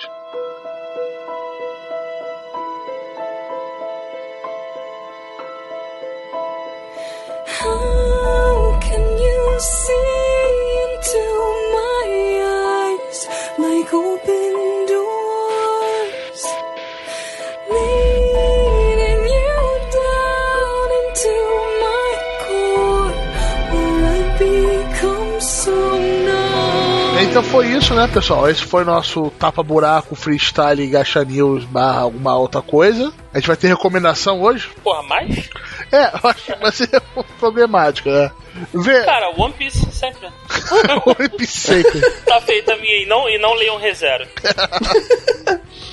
[27.32, 28.50] Então foi isso, né, pessoal?
[28.50, 33.10] Esse foi nosso tapa-buraco, freestyle, gacha news, barra alguma outra coisa.
[33.32, 34.68] A gente vai ter recomendação hoje?
[34.84, 35.48] Porra, mais?
[35.90, 36.88] É, eu acho que vai ser
[37.40, 38.30] problemático, né?
[38.74, 40.28] Vê, Cara, One Piece sempre.
[41.06, 42.22] o Epicenter.
[42.24, 44.28] Tá feita a minha e não, e não leiam ReZero.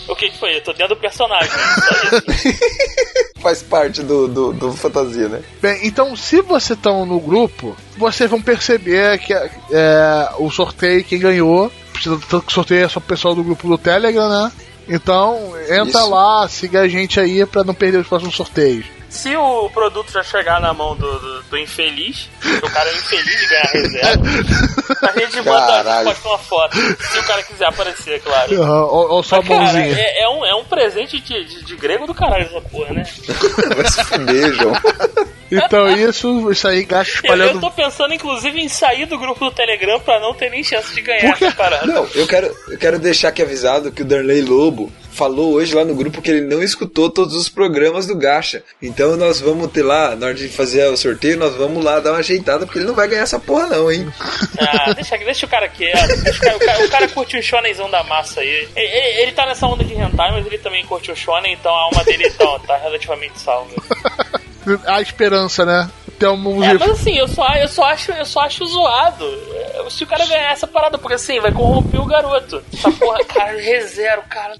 [0.09, 0.57] o que, que foi?
[0.57, 1.49] Eu tô dentro do personagem.
[3.41, 5.41] Faz parte do, do, do fantasia, né?
[5.61, 11.19] Bem, então se vocês estão no grupo, vocês vão perceber que é, o sorteio, quem
[11.19, 14.51] ganhou, precisa tanto que sorteio é só o pessoal do grupo do Telegram, né?
[14.89, 16.09] Então, entra Isso.
[16.09, 18.85] lá, siga a gente aí pra não perder os próximos sorteios.
[19.09, 22.93] Se o produto já chegar na mão do, do, do infeliz, que o cara é
[22.93, 24.23] infeliz de ganhar reserva,
[25.01, 26.05] a gente manda Caralho.
[26.09, 26.77] posta uma foto.
[26.77, 28.61] Se o cara quiser aparecer, claro.
[28.61, 29.95] Aham, Ou, ou só a Mas, cara, mãozinha.
[29.97, 33.03] é, é um, é um presente de, de, de grego do caralho essa porra, né?
[33.75, 34.73] Vai se fuder, João.
[35.51, 37.59] Então isso, isso aí gasta Eu, eu espalhando.
[37.61, 41.01] tô pensando, inclusive, em sair do grupo do Telegram pra não ter nem chance de
[41.01, 41.87] ganhar essa parada.
[41.87, 45.83] Não, eu quero, eu quero deixar aqui avisado que o Darley Lobo falou hoje lá
[45.83, 48.63] no grupo que ele não escutou todos os programas do Gacha.
[48.81, 52.11] Então nós vamos ter lá, na hora de fazer o sorteio, nós vamos lá dar
[52.11, 54.07] uma ajeitada, porque ele não vai ganhar essa porra não, hein?
[54.57, 56.23] Ah, deixa, deixa o cara quieto.
[56.23, 58.47] Deixa o, cara, o, cara, o cara curte o shonenzão da massa aí.
[58.47, 61.75] Ele, ele, ele tá nessa onda de hentai, mas ele também curte o shonen, então
[61.75, 63.71] a alma dele tá, tá relativamente salva.
[64.85, 65.89] A esperança, né?
[66.17, 69.25] Tem um É, mas assim, eu só, eu só acho, eu só acho zoado.
[69.55, 72.61] é, Se o cara ganhar essa parada, porque assim, vai corromper o garoto.
[72.73, 74.55] Essa porra, cara, rezero, cara.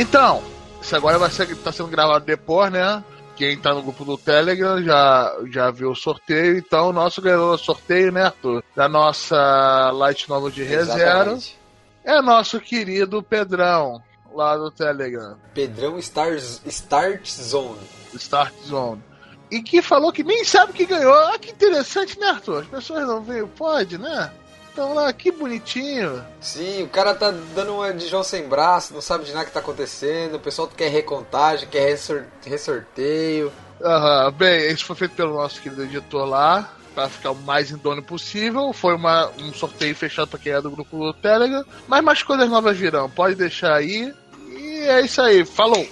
[0.00, 0.40] Então,
[0.80, 3.02] isso agora vai ser, tá sendo gravado depois, né?
[3.34, 6.56] Quem tá no grupo do Telegram já, já viu o sorteio.
[6.56, 8.62] Então, o nosso ganhador do sorteio, né, Arthur?
[8.76, 11.58] Da nossa Light Novel de Exatamente.
[12.04, 14.00] é nosso querido Pedrão,
[14.32, 17.80] lá do Telegram, Pedrão Stars, Start Zone.
[18.14, 19.02] Start Zone.
[19.50, 21.12] E que falou que nem sabe que ganhou.
[21.12, 22.60] Ah, que interessante, né, Arthur?
[22.60, 24.30] As pessoas não veem o pod, né?
[24.78, 26.24] Então lá, que bonitinho.
[26.40, 29.50] Sim, o cara tá dando uma de João sem braço, não sabe de nada que
[29.50, 33.50] tá acontecendo, o pessoal quer recontagem, quer ressor- ressorteio.
[33.82, 38.04] Aham, bem, isso foi feito pelo nosso querido editor lá, para ficar o mais indônio
[38.04, 38.72] possível.
[38.72, 41.64] Foi uma, um sorteio fechado para quem é do grupo do Telegram.
[41.88, 44.14] Mas mais coisas novas virão, pode deixar aí.
[44.48, 45.84] E é isso aí, falou!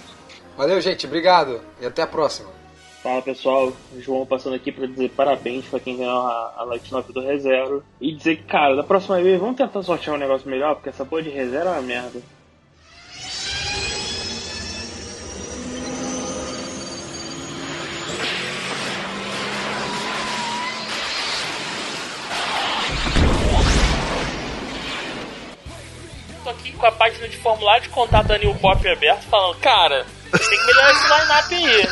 [0.55, 2.56] Valeu, gente, obrigado e até a próxima.
[3.07, 7.13] Fala pessoal, João passando aqui pra dizer parabéns pra quem ganhou a, a Light 9
[7.13, 7.81] do ReZero.
[8.01, 11.05] E dizer que, cara, da próxima vez vamos tentar sortear um negócio melhor, porque essa
[11.05, 12.21] porra de ReZero é uma merda.
[26.43, 30.05] Tô aqui com a página de formulário de contato da New Pop aberto falando, cara,
[30.31, 31.87] vocês têm que melhorar esse line-up aí.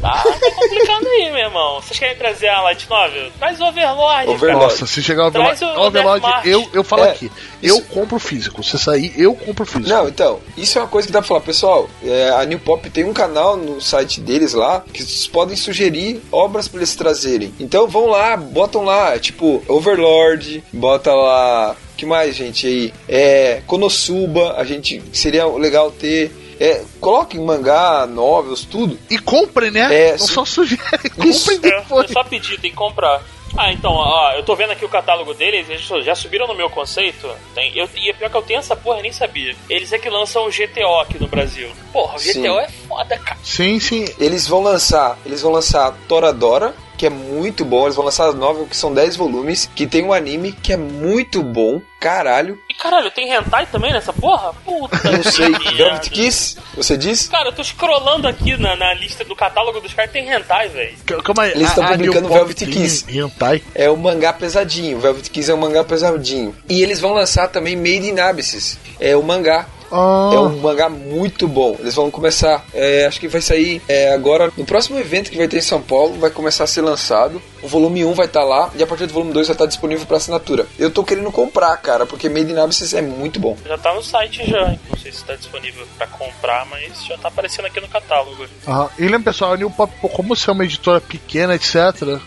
[0.00, 1.80] Tá, tá complicando aí, meu irmão.
[1.82, 3.30] Vocês querem trazer a Light Novel?
[3.38, 4.38] Traz o Overlord, Overlord.
[4.40, 4.52] cara.
[4.58, 6.46] Nossa, se chegar o Overlord, Traz o Overlord Death March.
[6.46, 7.30] eu, eu falo É, aqui,
[7.62, 8.62] eu compro físico.
[8.62, 9.88] Se sair, eu compro físico.
[9.88, 11.90] Não, então, isso é uma coisa que dá pra falar, pessoal.
[12.04, 16.22] é, a New Pop tem um canal no site deles lá que vocês podem sugerir
[16.30, 17.52] obras pra eles trazerem.
[17.58, 21.76] Então vão lá, botam lá, tipo, Overlord, bota lá.
[21.96, 22.66] que mais, gente?
[22.66, 23.60] Aí, é.
[23.66, 25.02] Konosuba, a gente.
[25.12, 26.30] Seria legal ter.
[26.60, 28.98] É, coloquem mangá, novels, tudo.
[29.08, 29.88] E comprem, né?
[30.08, 30.80] É, não su- só sugere,
[31.24, 31.50] Isso.
[31.50, 32.10] comprem É, é depois.
[32.10, 33.22] só pedir, tem que comprar.
[33.60, 36.70] Ah, então, ó, eu tô vendo aqui o catálogo deles, eles já subiram no meu
[36.70, 37.28] conceito.
[37.54, 39.54] Tem, eu, e é pior que eu tenho essa porra, nem sabia.
[39.68, 41.70] Eles é que lançam o GTO aqui no Brasil.
[41.92, 42.58] Porra, o GTO Sim.
[42.58, 43.38] é foda, cara.
[43.42, 44.06] Sim, sim.
[44.18, 47.84] Eles vão lançar, eles vão lançar Toradora, que é muito bom.
[47.84, 50.76] Eles vão lançar a novel, que são 10 volumes, que tem um anime que é
[50.78, 51.82] muito bom.
[52.00, 54.54] Caralho, E caralho, tem hentai também nessa porra?
[54.64, 55.50] Puta não sei.
[55.76, 57.28] Velvet Kiss, você diz?
[57.28, 60.96] Cara, eu tô scrollando aqui na, na lista do catálogo dos caras, tem hentai, velho.
[61.22, 61.50] Calma aí.
[61.52, 63.04] Eles estão publicando Pop Velvet Kiss.
[63.08, 63.62] Hentai.
[63.74, 64.98] É um mangá pesadinho.
[64.98, 66.54] Velvet Kiss é um mangá pesadinho.
[66.68, 68.78] E eles vão lançar também Made in Abyss.
[68.98, 69.66] É um mangá.
[69.92, 71.76] Ah, É um mangá muito bom.
[71.80, 72.64] Eles vão começar.
[72.72, 74.52] é, acho que vai sair é, agora.
[74.56, 77.42] No próximo evento que vai ter em São Paulo, vai começar a ser lançado.
[77.62, 78.70] O volume 1 vai estar lá.
[78.74, 80.66] E a partir do volume 2 vai estar disponível para assinatura.
[80.78, 83.56] Eu tô querendo comprar, cara, porque Made in Abyss é muito bom.
[83.66, 84.74] Já tá no site já.
[84.88, 88.46] Não sei se tá disponível pra comprar, mas já tá aparecendo aqui no catálogo.
[88.66, 88.88] Aham.
[88.98, 91.76] E lembra, pessoal, a New Pop, como ser uma editora pequena, etc.,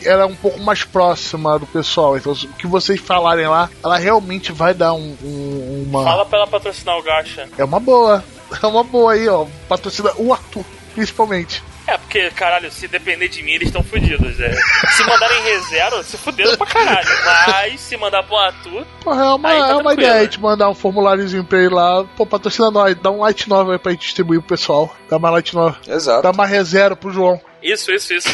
[0.04, 2.18] ela é um pouco mais próxima do pessoal.
[2.18, 6.04] Então, o que vocês falarem lá, ela realmente vai dar um, um- uma.
[6.04, 7.48] Fala pra ela patrocinar o Gacha.
[7.58, 8.24] É uma boa.
[8.62, 9.46] É uma boa aí, ó.
[9.68, 11.64] Patrocina o Arthur, principalmente.
[11.86, 14.40] É, porque, caralho, se depender de mim, eles estão fodidos.
[14.40, 14.54] É.
[14.96, 17.08] Se mandarem reserva, se fuderam pra caralho.
[17.48, 20.70] Mas se mandar pro Atu, Porra, é uma, Aí tá é uma ideia de mandar
[20.70, 22.04] um formuláriozinho pra ele lá.
[22.16, 24.96] Pô, patrocina nós, dá um light novel aí pra gente distribuir pro pessoal.
[25.10, 25.76] Dá uma light novel.
[25.88, 26.24] Exato.
[26.24, 27.40] Dá uma reserva pro João.
[27.62, 28.34] isso, isso, isso.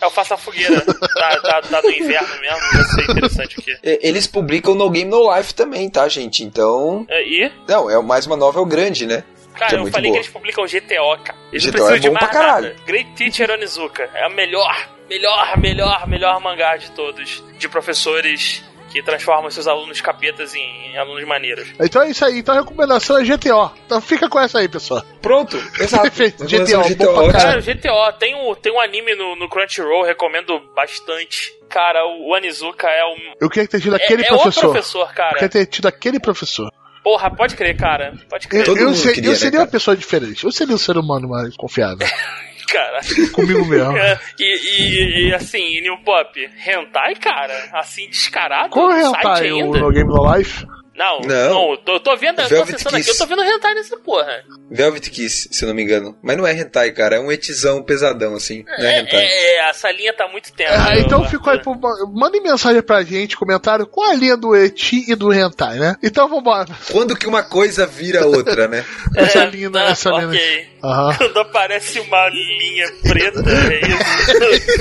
[0.00, 0.80] Eu faço a fogueira.
[0.80, 3.76] Tá, tá, tá no inverno mesmo, vai ser interessante aqui.
[3.82, 6.42] Eles publicam No Game No Life também, tá, gente?
[6.42, 7.04] Então.
[7.08, 9.22] É, E, Não, é mais uma novel grande, né?
[9.56, 10.12] Que cara, é eu falei boa.
[10.12, 11.38] que eles publicam GTO, cara.
[11.52, 12.68] Eles GTO não precisam é de bom mais pra caralho.
[12.68, 12.82] nada.
[12.86, 14.10] Great Teacher Onizuka.
[14.14, 17.42] É a melhor, melhor, melhor, melhor mangá de todos.
[17.58, 20.60] De professores que transforma seus alunos capetas em,
[20.92, 21.68] em alunos maneiros.
[21.80, 22.38] Então é isso aí.
[22.38, 23.70] Então a recomendação é GTO.
[23.84, 25.02] Então fica com essa aí, pessoal.
[25.20, 26.08] Pronto, exato.
[26.08, 27.30] GTO, um bom.
[27.32, 31.52] Cara, o GTO, tem um, tem um anime no, no Crunchyroll, recomendo bastante.
[31.68, 33.34] Cara, o Anizuka é um.
[33.40, 34.70] Eu queria ter tido É, aquele é o professor.
[34.70, 35.48] professor, Eu queria cara.
[35.48, 36.70] ter tido aquele professor.
[37.06, 38.14] Porra, pode crer, cara.
[38.28, 38.64] Pode Eu, crer.
[38.64, 39.62] Todo eu, mundo ser- queria, eu né, seria cara?
[39.62, 40.42] uma pessoa diferente.
[40.44, 42.04] Eu seria um ser humano mais confiável.
[42.66, 42.98] Cara.
[43.32, 43.96] Comigo mesmo.
[43.96, 49.52] É, e, e, e, assim, New Pop, hentai, cara, assim, descarado, Qual é hentai?
[49.52, 49.70] O.
[49.72, 50.66] No Game No Life?
[50.96, 51.50] Não, Não.
[51.54, 53.96] não, eu tô, eu tô vendo, eu tô acessando aqui, eu tô vendo hentai nessa
[53.98, 54.42] porra.
[54.70, 56.16] Velvet Kiss, se eu não me engano.
[56.22, 57.16] Mas não é hentai, cara.
[57.16, 58.64] É um etizão pesadão, assim.
[58.78, 59.24] Não é É, hentai.
[59.24, 60.72] é, essa linha tá muito tensa.
[60.74, 61.60] Ah, então eu- ficou aí.
[61.60, 61.76] pro-
[62.14, 65.96] Mandem mensagem pra gente, comentário, qual a linha do Eti e do Hentai, né?
[66.02, 66.66] Então vambora.
[66.90, 68.84] Quando que uma coisa vira outra, né?
[69.16, 70.28] Essa É, linha, tá, essa linha.
[70.28, 70.66] ok.
[70.82, 71.14] Aham.
[71.18, 74.76] Quando aparece uma linha preta, é isso.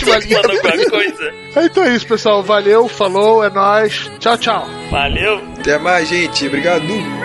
[0.06, 1.34] Uma linha coisa.
[1.64, 2.42] Então é isso, pessoal.
[2.42, 4.10] Valeu, falou, é nóis.
[4.18, 4.66] Tchau, tchau.
[4.90, 5.40] Valeu.
[5.58, 6.46] Até mais, gente.
[6.46, 7.19] Obrigado.